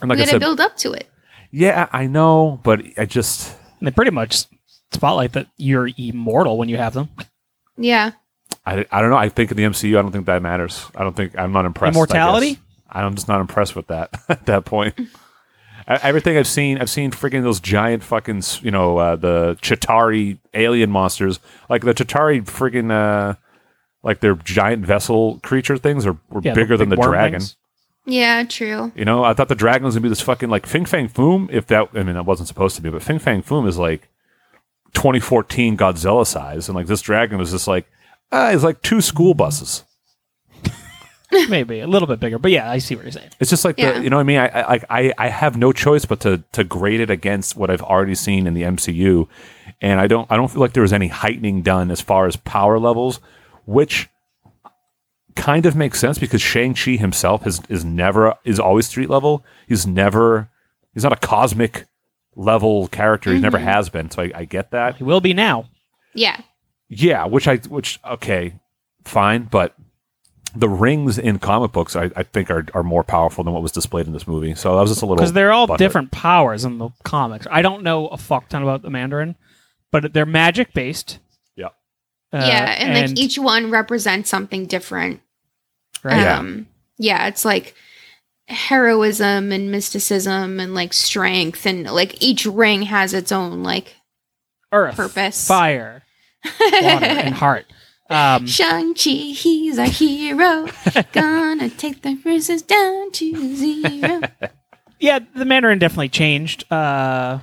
[0.00, 1.08] and like we I got to said, build up to it.
[1.50, 4.44] yeah, I know, but I just, They pretty much
[4.92, 7.08] spotlight that you're immortal when you have them.
[7.76, 8.12] Yeah.
[8.64, 9.16] I, I don't know.
[9.16, 10.84] I think in the MCU, I don't think that matters.
[10.94, 11.94] I don't think I'm not impressed.
[11.94, 12.54] Immortality?
[12.54, 12.62] guess.
[12.90, 14.94] I'm just not impressed with that at that point.
[15.88, 20.90] Everything I've seen, I've seen freaking those giant fucking, you know, uh, the Chitauri alien
[20.90, 21.38] monsters.
[21.70, 23.34] Like the Chitauri freaking, uh,
[24.02, 27.38] like their giant vessel creature things are were Yeah, bigger than the dragon.
[27.40, 27.56] things.
[28.06, 28.92] Yeah, true.
[28.94, 31.48] You know, I thought the dragon was gonna be this fucking like Fing Fang Foom.
[31.52, 34.08] If that, I mean, that wasn't supposed to be, but Fing Fang Foom is like
[34.94, 37.86] 2014 Godzilla size, and like this dragon was just like,
[38.32, 39.84] uh, it's like two school buses.
[41.48, 43.30] Maybe a little bit bigger, but yeah, I see what you're saying.
[43.40, 43.92] It's just like Yeah.
[43.98, 44.38] the, you know what I mean.
[44.38, 47.68] I, I like I I have no choice but to to grade it against what
[47.70, 49.26] I've already seen in the MCU,
[49.80, 52.36] and I don't I don't feel like there was any heightening done as far as
[52.36, 53.18] power levels,
[53.66, 54.08] which
[55.36, 59.44] kind of makes sense because Shang Chi himself is is never is always street level.
[59.68, 60.50] He's never
[60.94, 61.86] he's not a cosmic
[62.34, 63.32] level character.
[63.32, 64.10] He never has been.
[64.10, 64.96] So I, I get that.
[64.96, 65.66] He will be now.
[66.14, 66.40] Yeah.
[66.88, 68.54] Yeah, which I which okay,
[69.04, 69.74] fine, but
[70.54, 73.72] the rings in comic books, I, I think, are, are more powerful than what was
[73.72, 74.54] displayed in this movie.
[74.54, 75.78] So that was just a little because they're all butthurt.
[75.78, 77.46] different powers in the comics.
[77.50, 79.36] I don't know a fuck ton about the Mandarin,
[79.90, 81.18] but they're magic based.
[81.56, 81.66] Yeah.
[82.32, 85.20] Uh, yeah, and, like each one represents something different.
[86.04, 86.20] Right?
[86.20, 86.38] Yeah.
[86.38, 86.66] Um,
[86.98, 87.74] yeah, it's like
[88.48, 93.96] heroism and mysticism and like strength and like each ring has its own like
[94.72, 95.46] Earth, purpose.
[95.46, 96.02] fire,
[96.44, 97.66] water, and heart.
[98.08, 100.68] Um, Shang-Chi, he's a hero.
[101.12, 104.20] Gonna take the bruises down to zero.
[105.00, 106.70] yeah, the Mandarin definitely changed.
[106.72, 107.40] Uh,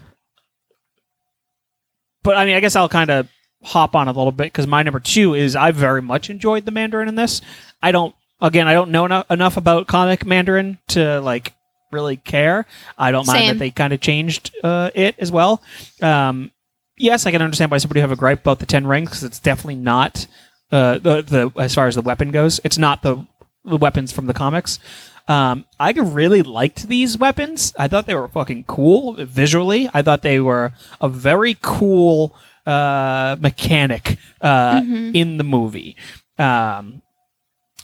[2.24, 3.28] but I mean, I guess I'll kind of
[3.62, 6.72] hop on a little bit because my number two is I very much enjoyed the
[6.72, 7.42] Mandarin in this.
[7.82, 11.53] I don't, again, I don't know eno- enough about comic Mandarin to like
[11.91, 12.65] really care.
[12.98, 13.48] I don't mind Same.
[13.48, 15.64] that they kind of changed uh, it as well.
[16.02, 16.52] Um,
[16.98, 19.24] yes, I can understand why somebody would have a gripe about the Ten Rings because
[19.24, 20.28] it's definitely not
[20.72, 22.60] uh, the the as far as the weapon goes.
[22.64, 23.26] It's not the
[23.64, 24.80] the weapons from the comics.
[25.28, 27.74] Um, I really liked these weapons.
[27.80, 29.90] I thought they were fucking cool visually.
[29.94, 35.95] I thought they were a very cool uh, mechanic uh, in the movie.
[36.38, 37.03] Um,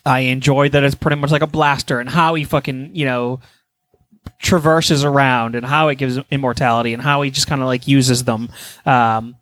[0.05, 3.39] I enjoyed that it's pretty much like a blaster and how he fucking you know
[4.39, 8.23] traverses around and how it gives immortality and how he just kind of like uses
[8.23, 8.49] them.
[8.85, 9.35] Um,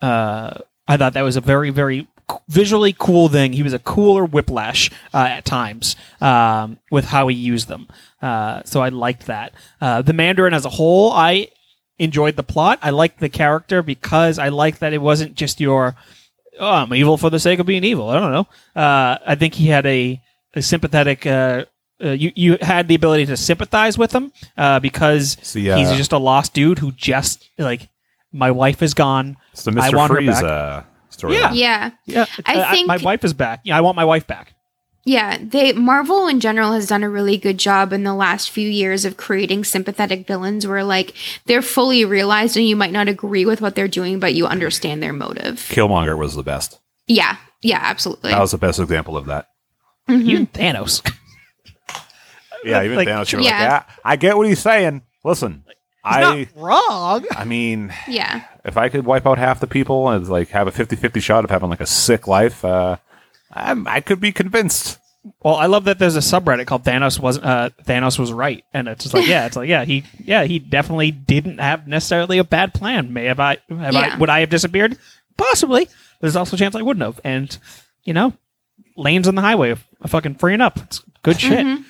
[0.00, 0.58] uh,
[0.88, 2.08] I thought that was a very very
[2.48, 3.52] visually cool thing.
[3.52, 7.88] He was a cooler Whiplash uh, at times um, with how he used them.
[8.20, 9.52] Uh, so I liked that.
[9.80, 11.48] Uh, the Mandarin as a whole, I
[11.98, 12.78] enjoyed the plot.
[12.82, 15.94] I liked the character because I liked that it wasn't just your
[16.58, 18.08] oh, I'm evil for the sake of being evil.
[18.08, 18.46] I don't know.
[18.80, 20.20] Uh, I think he had a,
[20.54, 21.26] a sympathetic.
[21.26, 21.64] Uh,
[22.02, 25.92] uh, you you had the ability to sympathize with him uh, because See, uh, he's
[25.96, 27.88] just a lost dude who just like
[28.32, 29.36] my wife is gone.
[29.52, 29.96] It's the I Mr.
[29.96, 30.44] want her Freeze back.
[30.44, 31.34] uh, story.
[31.34, 31.52] Yeah.
[31.52, 31.90] yeah.
[32.06, 33.60] Yeah, I think- my wife is back.
[33.64, 34.54] Yeah, I want my wife back.
[35.04, 38.68] Yeah, they Marvel in general has done a really good job in the last few
[38.68, 41.12] years of creating sympathetic villains where like
[41.46, 45.02] they're fully realized and you might not agree with what they're doing, but you understand
[45.02, 45.56] their motive.
[45.70, 46.78] Killmonger was the best.
[47.08, 48.30] Yeah, yeah, absolutely.
[48.30, 49.48] That was the best example of that.
[50.08, 50.22] Mhm.
[50.24, 51.02] Even Thanos.
[52.64, 53.50] Yeah, even Like- Thanos, you were Yeah.
[53.58, 55.02] like, yeah, I get what he's saying.
[55.24, 55.64] Listen,
[56.04, 57.26] I Not wrong.
[57.32, 58.42] I mean, yeah.
[58.64, 61.50] if I could wipe out half the people and like have a 50-50 shot of
[61.50, 62.98] having like a sick life, uh,
[63.52, 64.98] I'm, I could be convinced.
[65.42, 68.88] Well, I love that there's a subreddit called Thanos was uh, Thanos was right, and
[68.88, 72.44] it's just like yeah, it's like yeah, he yeah he definitely didn't have necessarily a
[72.44, 73.12] bad plan.
[73.12, 74.98] May have I have I would I have disappeared?
[75.36, 75.88] Possibly.
[76.20, 77.56] There's also a chance I wouldn't have, and
[78.02, 78.32] you know,
[78.96, 80.78] lanes on the highway are fucking freeing up.
[80.78, 81.60] It's good shit.
[81.64, 81.84] um,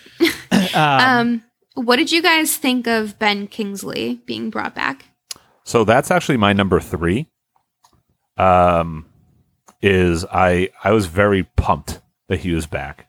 [0.75, 1.43] Um,
[1.75, 5.07] what did you guys think of Ben Kingsley being brought back?
[5.65, 7.29] So that's actually my number three.
[8.37, 9.07] Um,
[9.83, 13.09] is I I was very pumped that he was back.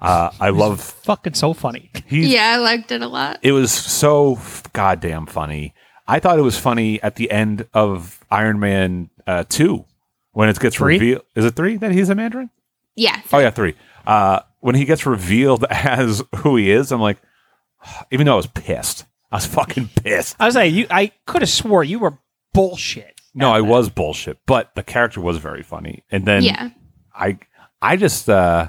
[0.00, 1.90] Uh, I love fucking so funny.
[2.06, 3.38] he's yeah, I liked it a lot.
[3.42, 5.74] it was so f- goddamn funny.
[6.06, 9.84] I thought it was funny at the end of Iron Man uh, two
[10.32, 10.94] when it gets Three?
[10.94, 11.22] revealed.
[11.34, 12.50] Is it three that he's a Mandarin?
[12.94, 13.20] Yeah.
[13.32, 13.74] Oh yeah, three.
[14.06, 17.18] Uh, when he gets revealed as who he is, I'm like,
[18.10, 20.36] even though I was pissed, I was fucking pissed.
[20.40, 22.18] I was like, you, I could have swore you were
[22.54, 23.17] bullshit.
[23.34, 26.02] No, I was bullshit, but the character was very funny.
[26.10, 26.70] And then Yeah.
[27.14, 27.38] I,
[27.80, 28.68] I just, uh,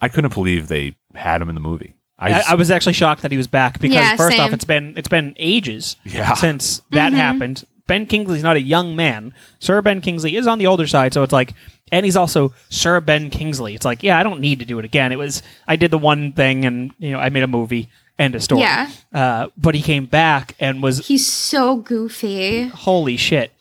[0.00, 1.94] I couldn't believe they had him in the movie.
[2.18, 4.52] I, I, just- I was actually shocked that he was back because Yeah, first off,
[4.52, 6.34] it's been it's been ages Yeah.
[6.34, 7.64] since that happened.
[7.86, 9.34] Ben Kingsley's not a young man.
[9.58, 11.52] Sir Ben Kingsley is on the older side, so it's like,
[11.92, 13.74] and he's also Sir Ben Kingsley.
[13.74, 15.12] It's like, yeah, I don't need to do it again.
[15.12, 17.88] It was I did the one thing, and you know, I made a movie.
[18.18, 18.60] End of story.
[18.62, 18.90] Yeah.
[19.12, 22.68] Uh, but he came back and was He's so goofy.
[22.68, 23.52] holy shit,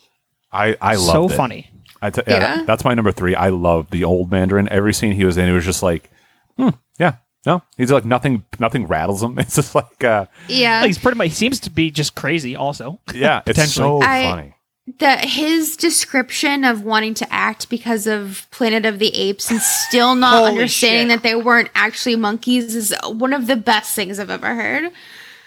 [0.51, 1.31] I, I love so it.
[1.35, 1.71] funny.
[2.01, 2.39] I t- yeah, Yeah.
[2.57, 3.33] that- that's my number three.
[3.35, 4.69] I love the old Mandarin.
[4.69, 6.11] Every scene he was in, it was just like,
[6.57, 6.69] hmm,
[6.99, 7.15] yeah,
[7.45, 9.39] no, he's like nothing, nothing rattles him.
[9.39, 10.85] It's just like, uh, Yeah.
[10.85, 11.29] He's pretty much.
[11.29, 12.55] He seems to be just crazy.
[12.55, 14.01] Also, yeah, it's Potentially.
[14.01, 14.53] so I- funny.
[14.99, 20.15] The his description of wanting to act because of Planet of the Apes and still
[20.25, 21.23] not understanding shit.
[21.23, 24.91] that they weren't actually monkeys is one of the best things I've ever heard.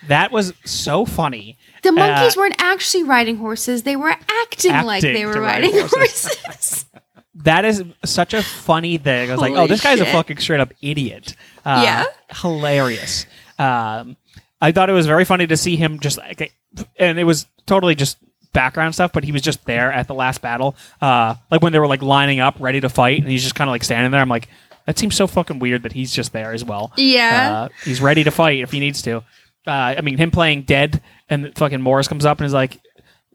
[0.09, 1.59] that was so funny.
[1.83, 6.37] The monkeys Uh, weren't actually riding horses; they were acting, like they were riding horses.
[6.45, 6.85] horses.
[7.41, 9.29] That is such a funny thing.
[9.29, 11.37] I was like, oh, this guy's a fucking straight up idiot.
[11.67, 12.05] Uh, Yeah.
[12.41, 13.27] Hilarious.
[13.59, 14.17] Um,
[14.61, 16.53] I thought it was very funny to see him just like,
[16.99, 18.17] and it was totally just
[18.57, 20.75] background stuff, but he was just there at the last battle.
[21.01, 23.69] Uh, like when they were like lining up ready to fight, and he's just kind
[23.69, 24.21] of like standing there.
[24.21, 24.49] I'm like,
[24.87, 26.93] that seems so fucking weird that he's just there as well.
[26.97, 27.53] Yeah.
[27.53, 29.19] Uh, he's ready to fight if he needs to.
[29.67, 32.81] Uh, I mean, him playing dead, and fucking Morris comes up and is like,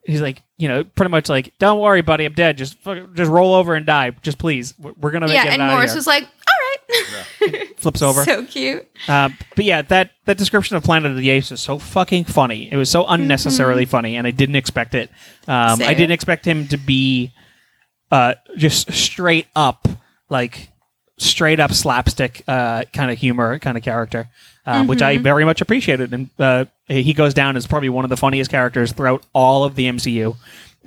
[0.06, 2.58] he's like, you know, pretty much like, "Don't worry, buddy, I'm dead.
[2.58, 4.74] Just fucking, just roll over and die, just please.
[4.80, 6.61] We're, we're gonna yeah, get and Morris here." was like, "All right."
[7.78, 8.24] flips over.
[8.24, 8.88] So cute.
[9.08, 12.72] Uh, but yeah, that that description of Planet of the Apes is so fucking funny.
[12.72, 15.10] It was so unnecessarily funny, and I didn't expect it.
[15.48, 17.32] Um, I didn't expect him to be
[18.12, 19.88] uh, just straight up
[20.30, 20.70] like
[21.18, 24.30] straight up slapstick uh, kind of humor kind of character,
[24.66, 26.14] uh, which I very much appreciated.
[26.14, 29.76] And uh, he goes down as probably one of the funniest characters throughout all of
[29.76, 30.36] the MCU,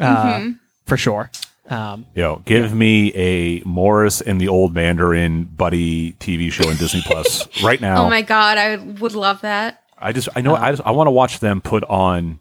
[0.01, 0.51] uh,
[0.87, 1.31] for sure.
[1.71, 7.01] Um, Yo, give me a Morris and the Old Mandarin buddy TV show in Disney
[7.03, 8.05] Plus right now.
[8.05, 9.83] Oh my god, I would love that.
[9.99, 12.39] I just, I know, I just, I want to watch them put on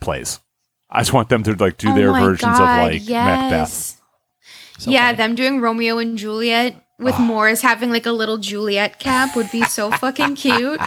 [0.00, 0.40] plays.
[0.88, 3.08] I just want them to like do oh their versions god, of like Macbeth.
[3.08, 4.00] yes.
[4.80, 5.16] yeah, funny.
[5.16, 9.62] them doing Romeo and Juliet with Morris having like a little Juliet cap would be
[9.64, 10.80] so fucking cute.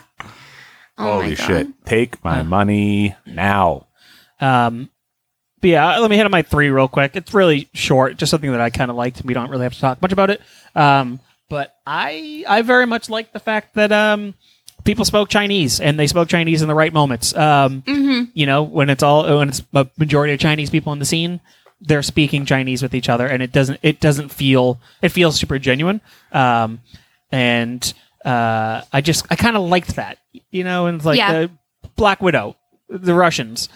[0.97, 1.45] Oh Holy my god.
[1.47, 1.67] shit!
[1.85, 3.87] Take my money now.
[4.39, 4.89] Um,
[5.65, 7.15] but yeah, let me hit on my three real quick.
[7.15, 9.23] It's really short, just something that I kind of liked.
[9.25, 10.39] We don't really have to talk much about it.
[10.75, 11.19] Um,
[11.49, 14.35] but I I very much like the fact that um,
[14.83, 17.35] people spoke Chinese and they spoke Chinese in the right moments.
[17.35, 17.81] Um,
[18.35, 21.39] You know, when it's all when it's a majority of Chinese people in the scene,
[21.81, 25.57] they're speaking Chinese with each other, and it doesn't it doesn't feel it feels super
[25.57, 25.99] genuine.
[26.31, 26.79] Um,
[27.31, 27.91] and
[28.23, 30.19] uh, I just I kind of liked that,
[30.51, 31.31] you know, and it's like Yeah.
[31.33, 31.51] the
[31.95, 32.55] Black Widow,
[32.89, 33.69] the Russians,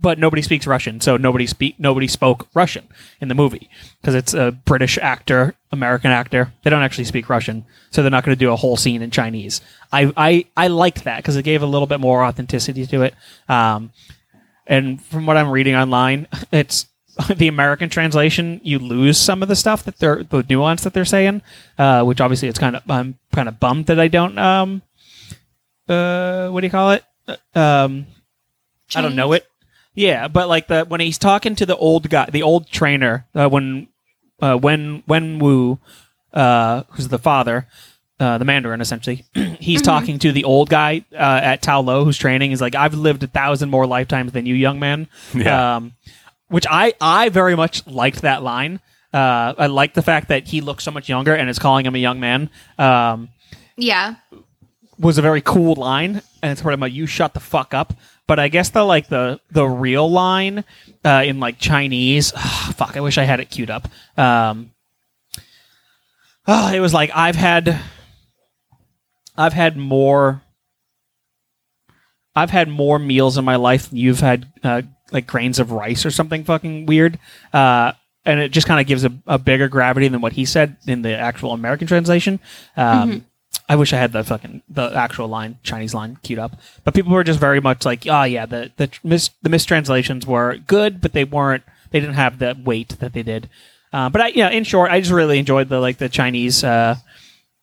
[0.00, 2.88] but nobody speaks Russian, so nobody speak nobody spoke Russian
[3.20, 3.68] in the movie
[4.00, 6.52] because it's a British actor, American actor.
[6.62, 9.10] They don't actually speak Russian, so they're not going to do a whole scene in
[9.10, 9.60] Chinese.
[9.92, 13.14] I I I liked that because it gave a little bit more authenticity to it.
[13.48, 13.92] Um,
[14.66, 16.86] and from what I'm reading online, it's
[17.36, 18.60] the American translation.
[18.62, 21.42] You lose some of the stuff that they're the nuance that they're saying,
[21.78, 24.82] uh, which obviously it's kind of I'm kind of bummed that I don't um
[25.88, 28.06] uh what do you call it Uh, um
[28.94, 29.46] I don't know it.
[29.94, 33.48] Yeah, but like the when he's talking to the old guy, the old trainer, uh,
[33.48, 33.88] when
[34.40, 35.78] uh, when when Wu,
[36.32, 37.66] uh, who's the father,
[38.20, 39.24] uh, the Mandarin essentially,
[39.60, 42.50] he's talking to the old guy uh, at Ta Lo who's training.
[42.50, 45.76] He's like, "I've lived a thousand more lifetimes than you, young man." Yeah.
[45.76, 45.92] Um,
[46.48, 48.80] which I I very much liked that line.
[49.12, 51.96] Uh, I like the fact that he looks so much younger and is calling him
[51.96, 52.48] a young man.
[52.78, 53.30] Um,
[53.76, 54.14] Yeah.
[54.98, 57.92] was a very cool line, and it's sort of a "you shut the fuck up."
[58.30, 60.62] But I guess the like the the real line
[61.04, 62.30] uh, in like Chinese,
[62.74, 63.88] fuck, I wish I had it queued up.
[64.16, 64.70] Um,
[66.46, 67.80] oh, it was like I've had,
[69.36, 70.42] I've had more,
[72.36, 76.06] I've had more meals in my life than you've had uh, like grains of rice
[76.06, 77.18] or something fucking weird.
[77.52, 77.94] Uh,
[78.24, 81.02] and it just kind of gives a, a bigger gravity than what he said in
[81.02, 82.38] the actual American translation.
[82.76, 83.26] Um,
[83.70, 87.12] I wish I had the fucking the actual line Chinese line queued up, but people
[87.12, 91.12] were just very much like, oh yeah, the the mis- the mistranslations were good, but
[91.12, 91.62] they weren't.
[91.92, 93.48] They didn't have the weight that they did.
[93.92, 96.96] Uh, but I, yeah, in short, I just really enjoyed the like the Chinese uh,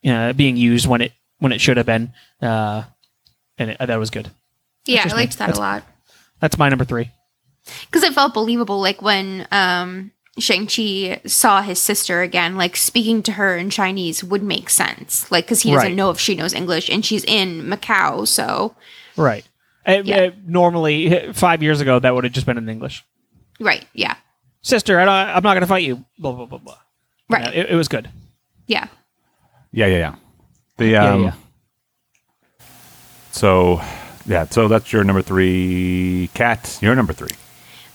[0.02, 2.84] you know, being used when it when it should have been, uh,
[3.58, 4.30] and it, that was good.
[4.86, 5.22] Yeah, I just me.
[5.24, 5.84] liked that That's- a lot.
[6.40, 7.12] That's my number three.
[7.90, 13.34] because it felt believable like when um Shang-Chi saw his sister again, like speaking to
[13.34, 15.30] her in Chinese would make sense.
[15.32, 15.96] Like, because he doesn't Right.
[15.96, 18.28] know if she knows English and she's in Macau.
[18.28, 18.76] So,
[19.16, 19.46] Right.
[19.88, 20.18] Uh, Yeah.
[20.18, 23.04] uh, normally, five years ago, that would have just been in English.
[23.60, 23.86] right.
[23.94, 24.16] Yeah.
[24.62, 26.04] Sister, I don't, I'm not going to fight you.
[26.20, 26.78] Blah blah blah blah.
[27.30, 27.54] Right.
[27.54, 28.10] Yeah, it, it was good.
[28.68, 28.88] yeah.
[29.72, 30.16] Yeah, yeah, yeah.
[30.78, 31.34] The Yeah, um, yeah.
[33.32, 33.82] So,
[34.26, 34.46] yeah.
[34.50, 36.30] So that's your number three.
[36.34, 37.32] Cat, your number three.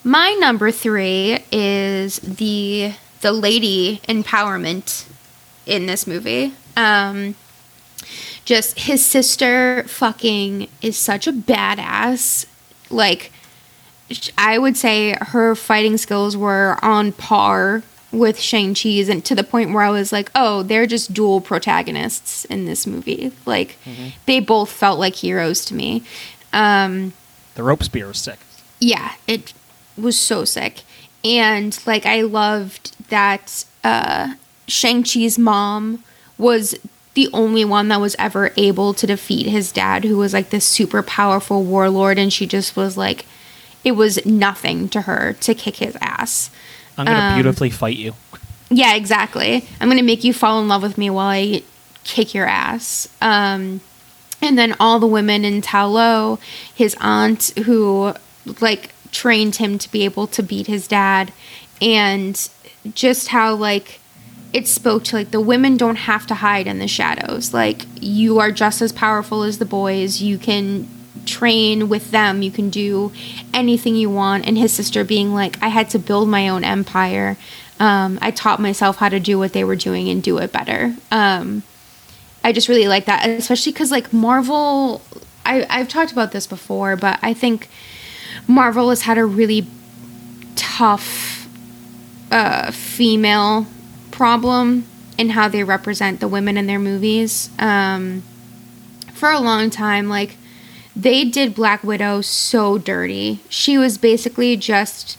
[0.04, 5.04] My number three is the the lady empowerment
[5.64, 6.52] in this movie.
[6.76, 7.36] Um,
[8.44, 12.46] just his sister fucking is such a badass.
[12.90, 13.30] Like,
[14.36, 19.44] I would say her fighting skills were on par with Shang Chi's, and to the
[19.44, 23.32] point where I was like, oh, they're just dual protagonists in this movie.
[23.46, 23.78] Like,
[24.26, 26.02] they both felt like heroes to me.
[26.52, 27.12] Um,
[27.54, 28.38] The rope spear was sick.
[28.80, 29.52] yeah, it
[29.96, 30.82] was so sick.
[31.24, 34.34] And like I loved that uh
[34.68, 36.02] Shang-Chi's mom
[36.38, 36.74] was
[37.14, 40.64] the only one that was ever able to defeat his dad who was like this
[40.64, 43.26] super powerful warlord and she just was like
[43.84, 46.50] it was nothing to her to kick his ass.
[46.96, 48.14] I'm going to Um, beautifully fight you.
[48.70, 49.66] Yeah, exactly.
[49.80, 51.62] I'm gonna make you fall in love with me while I
[52.04, 53.06] kick your ass.
[53.20, 53.80] Um,
[54.40, 56.38] and then all the women in Ta Lo,
[56.74, 58.14] his aunt who
[58.60, 61.32] like trained him to be able to beat his dad,
[61.80, 62.48] and
[62.94, 64.00] just how like
[64.52, 67.54] it spoke to like the women don't have to hide in the shadows.
[67.54, 70.20] Like you are just as powerful as the boys.
[70.20, 70.88] You can
[71.24, 72.42] train with them.
[72.42, 73.12] You can do
[73.54, 74.46] anything you want.
[74.46, 77.36] And his sister being like, I had to build my own empire.
[77.80, 80.94] Um, I taught myself how to do what they were doing and do it better.
[81.10, 81.62] Um,
[82.44, 85.02] I just really like that, especially because like Marvel.
[85.44, 87.68] I I've talked about this before, but I think
[88.46, 89.66] Marvel has had a really
[90.56, 91.48] tough
[92.30, 93.66] uh, female
[94.10, 94.86] problem
[95.18, 97.50] in how they represent the women in their movies.
[97.58, 98.22] Um,
[99.12, 100.36] for a long time, like
[100.96, 103.40] they did Black Widow so dirty.
[103.48, 105.18] She was basically just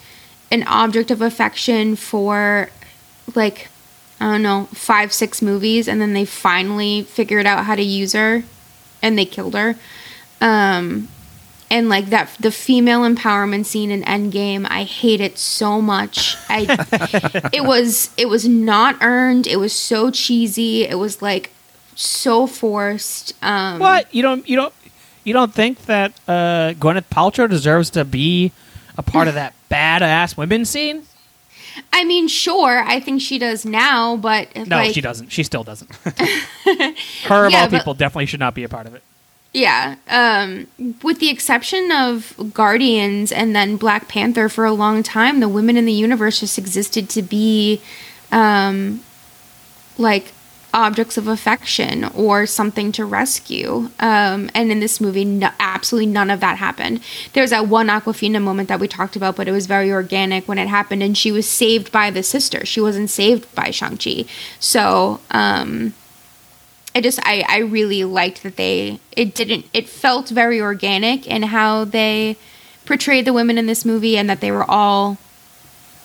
[0.52, 2.70] an object of affection for
[3.36, 3.70] like
[4.20, 8.14] I don't know, five, six movies, and then they finally figured out how to use
[8.14, 8.44] her
[9.02, 9.76] and they killed her.
[10.40, 11.10] Um,
[11.74, 16.38] and like that, the female empowerment scene in Endgame, I hate it so much.
[16.48, 16.68] I,
[17.52, 19.48] it was, it was not earned.
[19.48, 20.84] It was so cheesy.
[20.84, 21.50] It was like
[21.95, 23.34] so forced.
[23.44, 24.74] Um, What you don't you don't
[25.24, 28.52] you don't think that uh, Gwyneth Paltrow deserves to be
[28.95, 31.08] a part of that badass women scene?
[31.91, 35.30] I mean, sure, I think she does now, but No, like, she doesn't.
[35.30, 35.91] She still doesn't.
[37.26, 39.02] Her of Yeah, all people definitely should not be a part of it.
[39.54, 40.66] Yeah, um,
[41.04, 45.78] with the exception of Guardians and then Black Panther, for a long time, the women
[45.78, 47.80] in the universe just existed to be,
[48.32, 49.02] um,
[50.00, 50.32] like
[50.74, 53.92] objects of affection or something to rescue.
[54.00, 57.02] Um, and in this movie, no, absolutely none of that happened.
[57.34, 60.58] There's that one Awkwafina moment that we talked about, but it was very organic when
[60.58, 62.66] it happened, and she was saved by the sister.
[62.66, 64.26] She wasn't saved by Shang Chi.
[64.60, 65.20] So.
[65.30, 65.94] Um,
[66.95, 71.44] I just I, I really liked that they it didn't it felt very organic in
[71.44, 72.38] how they
[72.86, 75.18] portrayed the women in this movie and that they were all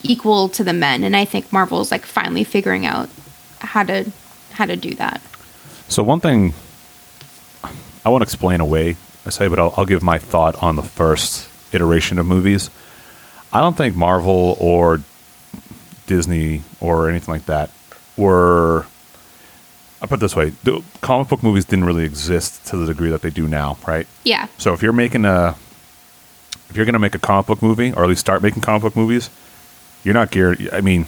[0.03, 3.11] equal to the men and I think Marvel's like finally figuring out
[3.61, 4.11] how to
[4.53, 5.21] how to do that.
[5.89, 6.55] So one thing
[8.05, 8.97] I won't explain away,
[9.27, 12.71] I say, but I'll, I'll give my thought on the first iteration of movies.
[13.53, 15.01] I don't think Marvel or
[16.07, 17.71] Disney or anything like that
[18.17, 18.87] were.
[20.01, 23.11] I put it this way: the comic book movies didn't really exist to the degree
[23.11, 24.07] that they do now, right?
[24.25, 24.47] Yeah.
[24.59, 25.57] So if you're making a,
[26.71, 28.83] if you're going to make a comic book movie, or at least start making comic
[28.83, 29.31] book movies,
[30.05, 30.69] you're not geared.
[30.73, 31.07] I mean,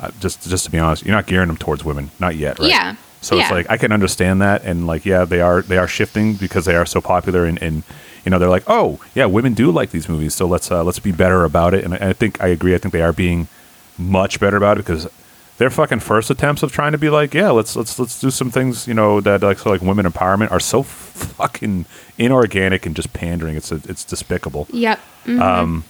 [0.00, 2.68] uh, just just to be honest, you're not gearing them towards women, not yet, right?
[2.68, 2.96] Yeah.
[3.20, 6.34] So it's like I can understand that, and like yeah, they are they are shifting
[6.34, 7.82] because they are so popular, and, and
[8.24, 10.98] you know they're like, oh yeah, women do like these movies, so let's uh, let's
[10.98, 11.84] be better about it.
[11.84, 12.74] And I, I think I agree.
[12.74, 13.48] I think they are being
[13.96, 15.08] much better about it because
[15.58, 18.50] their fucking first attempts of trying to be like, yeah, let's let's let's do some
[18.50, 21.86] things, you know, that like so like women empowerment are so fucking
[22.18, 23.56] inorganic and just pandering.
[23.56, 24.66] It's it's despicable.
[24.72, 25.00] Yep.
[25.26, 25.40] Mhm.
[25.40, 25.84] Um,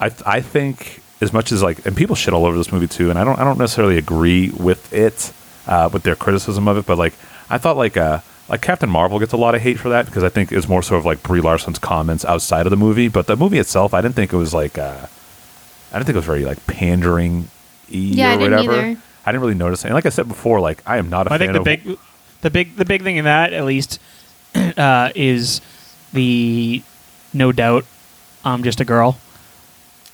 [0.00, 3.10] I I think as much as like, and people shit all over this movie too,
[3.10, 5.32] and I don't I don't necessarily agree with it,
[5.66, 7.14] uh, with their criticism of it, but like
[7.48, 10.24] I thought like uh like Captain Marvel gets a lot of hate for that because
[10.24, 13.28] I think it's more sort of like Brie Larson's comments outside of the movie, but
[13.28, 15.06] the movie itself, I didn't think it was like uh,
[15.92, 17.48] I didn't think it was very like pandering
[17.90, 18.72] Yeah, or I didn't whatever.
[18.86, 19.00] either.
[19.26, 19.84] I didn't really notice.
[19.84, 19.88] it.
[19.88, 21.64] And like I said before, like I am not a I fan think the of
[21.64, 21.98] big,
[22.42, 23.98] the big, the big thing in that at least
[24.54, 25.60] uh, is
[26.12, 26.82] the
[27.32, 27.84] no doubt
[28.44, 29.18] I'm just a girl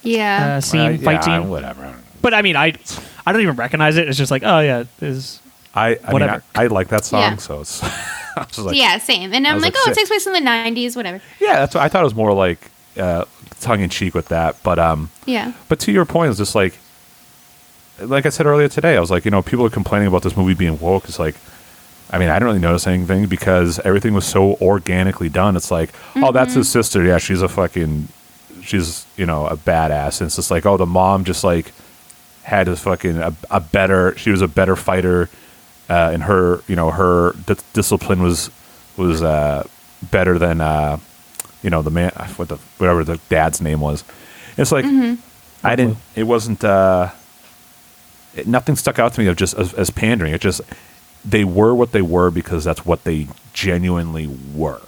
[0.02, 0.56] Yeah.
[0.56, 1.48] uh, scene Uh, fight yeah, scene.
[1.48, 1.94] whatever.
[2.22, 2.74] But I mean, I
[3.26, 4.08] I don't even recognize it.
[4.08, 5.40] It's just like, oh yeah, is
[5.74, 6.32] I I, Whatever.
[6.32, 7.36] mean, I, I like that song, Yeah.
[7.36, 7.82] so it's
[8.36, 9.32] I like, yeah, same.
[9.32, 11.20] And I I'm like, like, oh, it takes place in the 90s, whatever.
[11.40, 12.58] Yeah, that's what I thought it was more like
[12.98, 13.24] uh,
[13.60, 14.62] tongue in cheek with that.
[14.62, 15.52] But um, Yeah.
[15.68, 16.76] but to your point, it's just like,
[18.00, 20.36] like I said earlier today, I was like, you know, people are complaining about this
[20.36, 21.04] movie being woke.
[21.04, 21.36] It's like,
[22.10, 25.56] I mean, I didn't really notice anything because everything was so organically done.
[25.56, 27.02] It's like, oh, that's his sister.
[27.04, 28.08] Yeah, she's a fucking,
[28.62, 30.20] she's you know a badass.
[30.20, 31.72] And it's just like, oh, the mom just like
[32.42, 34.16] had a fucking a, a better.
[34.18, 35.28] She was a better fighter,
[35.88, 38.50] uh, and her you know her di- discipline was
[38.96, 39.66] was uh,
[40.10, 40.98] better than uh,
[41.62, 44.04] you know the man what the whatever the dad's name was.
[44.56, 44.84] It's like
[45.64, 45.96] I didn't.
[46.14, 46.62] It wasn't.
[46.62, 47.10] Uh,
[48.36, 50.32] it, nothing stuck out to me of just as, as pandering.
[50.32, 50.60] It just
[51.24, 54.80] they were what they were because that's what they genuinely were.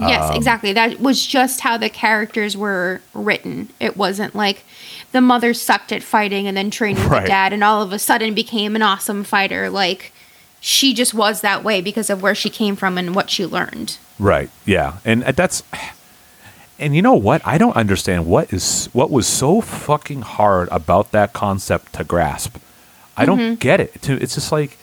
[0.00, 0.72] Yes, Um, exactly.
[0.72, 3.68] That was just how the characters were written.
[3.78, 4.64] It wasn't like
[5.12, 7.22] the mother sucked at fighting and then trained with Right.
[7.22, 9.70] the dad and all of a sudden became an awesome fighter.
[9.70, 10.10] Like
[10.60, 13.98] she just was that way because of where she came from and what she learned.
[14.18, 14.50] Right.
[14.66, 14.94] Yeah.
[15.04, 15.62] And that's
[16.78, 17.40] and you know what?
[17.46, 22.56] I don't understand what is what was so fucking hard about that concept to grasp.
[23.16, 24.08] I don't get it.
[24.08, 24.76] It's just like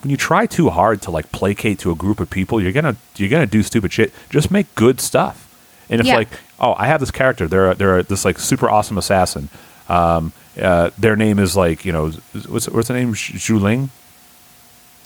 [0.00, 2.96] when you try too hard to like placate to a group of people, you're gonna
[3.16, 4.12] you're gonna do stupid shit.
[4.30, 5.48] Just make good stuff.
[5.90, 6.16] And if Yeah.
[6.16, 6.28] like,
[6.60, 9.48] oh, I have this character, they're they're this like super awesome assassin.
[9.88, 12.10] Um, uh, their name is like you know
[12.48, 13.12] what's what's the name?
[13.14, 13.90] Zhu Ling.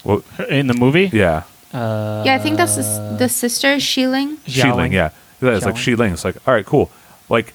[0.05, 1.11] Well, in the movie.
[1.13, 1.45] yeah.
[1.73, 4.37] Uh, yeah, I think that's the, the sister Shiling.
[4.47, 5.11] Xiaoling, yeah.
[5.41, 5.75] Yeah, It's like.
[5.75, 6.13] Xiling.
[6.13, 6.91] It's like, all right, cool.
[7.29, 7.53] Like,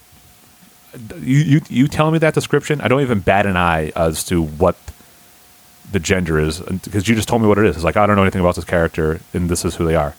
[1.20, 4.42] you, you, you telling me that description, I don't even bat an eye as to
[4.42, 4.76] what
[5.90, 7.76] the gender is because you just told me what it is.
[7.76, 10.14] It's like I don't know anything about this character, and this is who they are.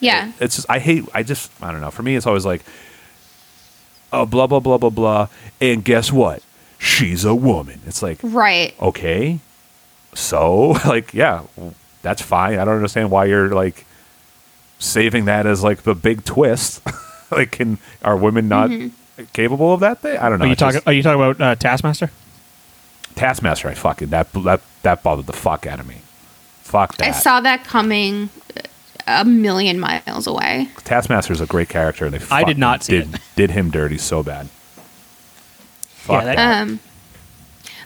[0.00, 0.32] Yeah.
[0.40, 1.04] It's just I hate.
[1.14, 1.90] I just I don't know.
[1.90, 2.62] For me, it's always like,
[4.12, 5.28] oh blah blah blah blah blah,
[5.60, 6.42] and guess what?
[6.78, 7.80] She's a woman.
[7.86, 8.74] It's like Right.
[8.80, 9.38] okay,
[10.14, 11.42] so like yeah,
[12.04, 12.58] that's fine.
[12.60, 13.84] I don't understand why you're like
[14.78, 16.80] saving that as like the big twist.
[17.32, 18.70] like, can are women not
[19.32, 20.16] capable of that thing?
[20.18, 20.44] I don't know.
[20.44, 20.88] Are you It's just- talking?
[20.88, 22.10] Are you talking about uh, Taskmaster?
[23.16, 23.68] Taskmaster?
[23.68, 25.96] I fucking that that that bothered the fuck out of me.
[26.62, 27.08] Fuck that.
[27.08, 28.30] I saw that coming
[29.06, 30.68] a million miles away.
[30.84, 33.20] Taskmaster is a great character, and they I did not see did it.
[33.36, 34.48] did him dirty so bad.
[35.88, 36.62] Fuck that- that.
[36.62, 36.80] Um,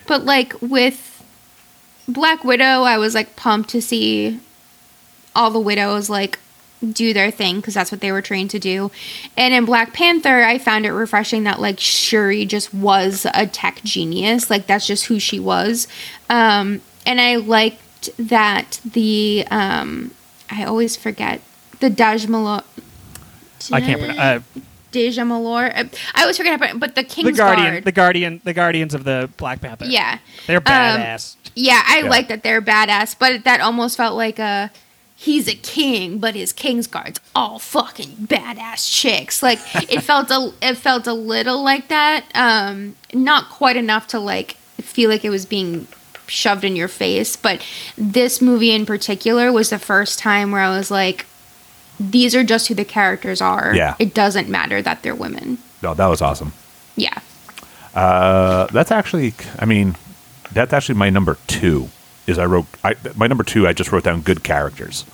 [0.07, 1.18] but like with
[2.09, 4.41] Black Widow, I was like pumped to see
[5.37, 6.39] all the widows like
[6.93, 8.91] do their thing because that's what they were trained to do.
[9.37, 13.83] And in Black Panther, I found it refreshing that like Shuri just was a tech
[13.83, 14.49] genius.
[14.49, 15.87] Like that's just who she was.
[16.31, 20.13] Um, and I liked that the um,
[20.51, 21.41] I always forget
[21.81, 22.65] the Dajmalor.
[23.73, 24.01] I can't.
[24.01, 24.61] pronounce Uh,
[24.91, 25.71] Deja Malor.
[25.75, 27.85] I I always forget, how to- but the King's the Guardian, Guard.
[27.85, 29.87] the Guardian, the Guardians of the Black Panther.
[29.87, 31.37] yeah, they're badass.
[31.55, 32.11] yeah, I Yeah.
[32.11, 34.71] like that they're badass, but that almost felt like a
[35.21, 39.43] he's a king, but his king's guards all fucking badass chicks.
[39.43, 39.59] Like
[39.91, 42.25] it felt a it felt a little like that.
[42.35, 45.89] Um, not quite enough to like feel like it was being
[46.29, 47.65] shoved in your face, but
[47.97, 51.27] this movie in particular was the first time where I was like,
[52.01, 53.75] these are just who the characters are.
[53.75, 53.95] Yeah.
[53.99, 55.59] it doesn't matter that they're women.
[55.83, 56.53] no, that was awesome.
[56.97, 57.19] Yeah.
[57.95, 59.97] Uh, that's actually, I mean,
[60.53, 61.89] that's actually my number two.
[62.27, 63.67] Is I wrote I, my number two.
[63.67, 65.05] I just wrote down good characters.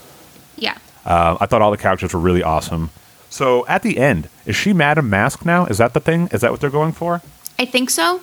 [0.57, 0.77] Yeah.
[1.07, 2.91] Uh, I thought all the characters were really awesome.
[3.31, 5.67] So at the end, is she Madam Mask now?
[5.67, 6.29] Is that the thing?
[6.33, 7.23] Is that what they're going for?
[7.59, 8.21] I think so.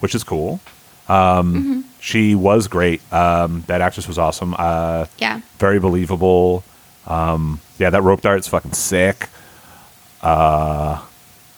[0.00, 0.60] Which is cool.
[1.08, 3.00] Um, She was great.
[3.12, 4.54] Um, that actress was awesome.
[4.58, 5.40] Uh, Yeah.
[5.58, 6.64] very believable.
[7.06, 9.28] Um, yeah, that rope dart's fucking sick.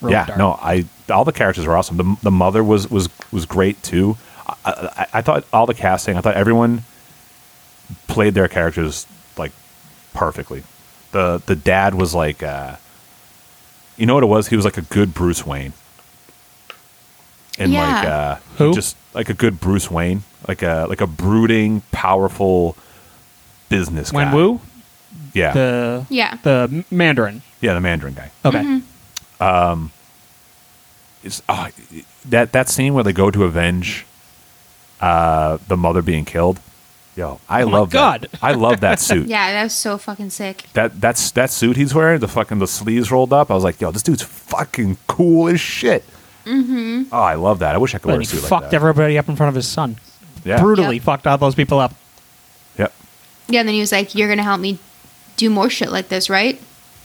[0.01, 0.39] Rope yeah, dart.
[0.39, 1.97] no, I all the characters were awesome.
[1.97, 4.17] The the mother was was was great too.
[4.47, 6.83] I, I, I thought all the casting, I thought everyone
[8.09, 9.53] played their characters like
[10.15, 10.63] perfectly.
[11.13, 12.77] The the dad was like, uh,
[13.97, 14.49] you know what it was?
[14.49, 15.73] He was like a good Bruce Wayne,
[17.59, 18.75] and like uh, Who?
[18.75, 22.77] just like a good Bruce Wayne, like a like a brooding, powerful
[23.69, 24.25] business guy.
[24.25, 24.61] When Wu,
[25.33, 26.37] yeah, the Yeah.
[26.43, 27.43] the Mandarin.
[27.61, 28.31] yeah, the Mandarin guy.
[28.45, 28.81] Okay.
[29.41, 29.91] Um.
[31.25, 31.71] it's uh,
[32.25, 34.07] that that scene where they go to avenge
[35.01, 36.61] uh, the mother being killed.
[37.15, 38.23] Yo, I Oh my love God.
[38.33, 38.39] that.
[38.43, 39.27] I love that suit.
[39.29, 40.65] Yeah, that was so fucking sick.
[40.73, 43.51] That that's that suit he's wearing, the fucking the sleeves rolled up.
[43.51, 46.05] I was like, yo, this dude's fucking cool as shit.
[46.47, 47.05] Mm-hmm.
[47.13, 47.75] Oh, I love that.
[47.75, 48.65] I wish I could But wear a suit fucked like that.
[48.65, 49.97] Fucked everybody up in front of his son.
[50.45, 50.61] yeah.
[50.61, 51.05] Brutally Yep.
[51.05, 51.95] fucked all those people up.
[52.79, 52.93] Yep.
[53.49, 54.79] Yeah, and then he was like, "You're gonna help me
[55.37, 56.61] do more shit like this, right?"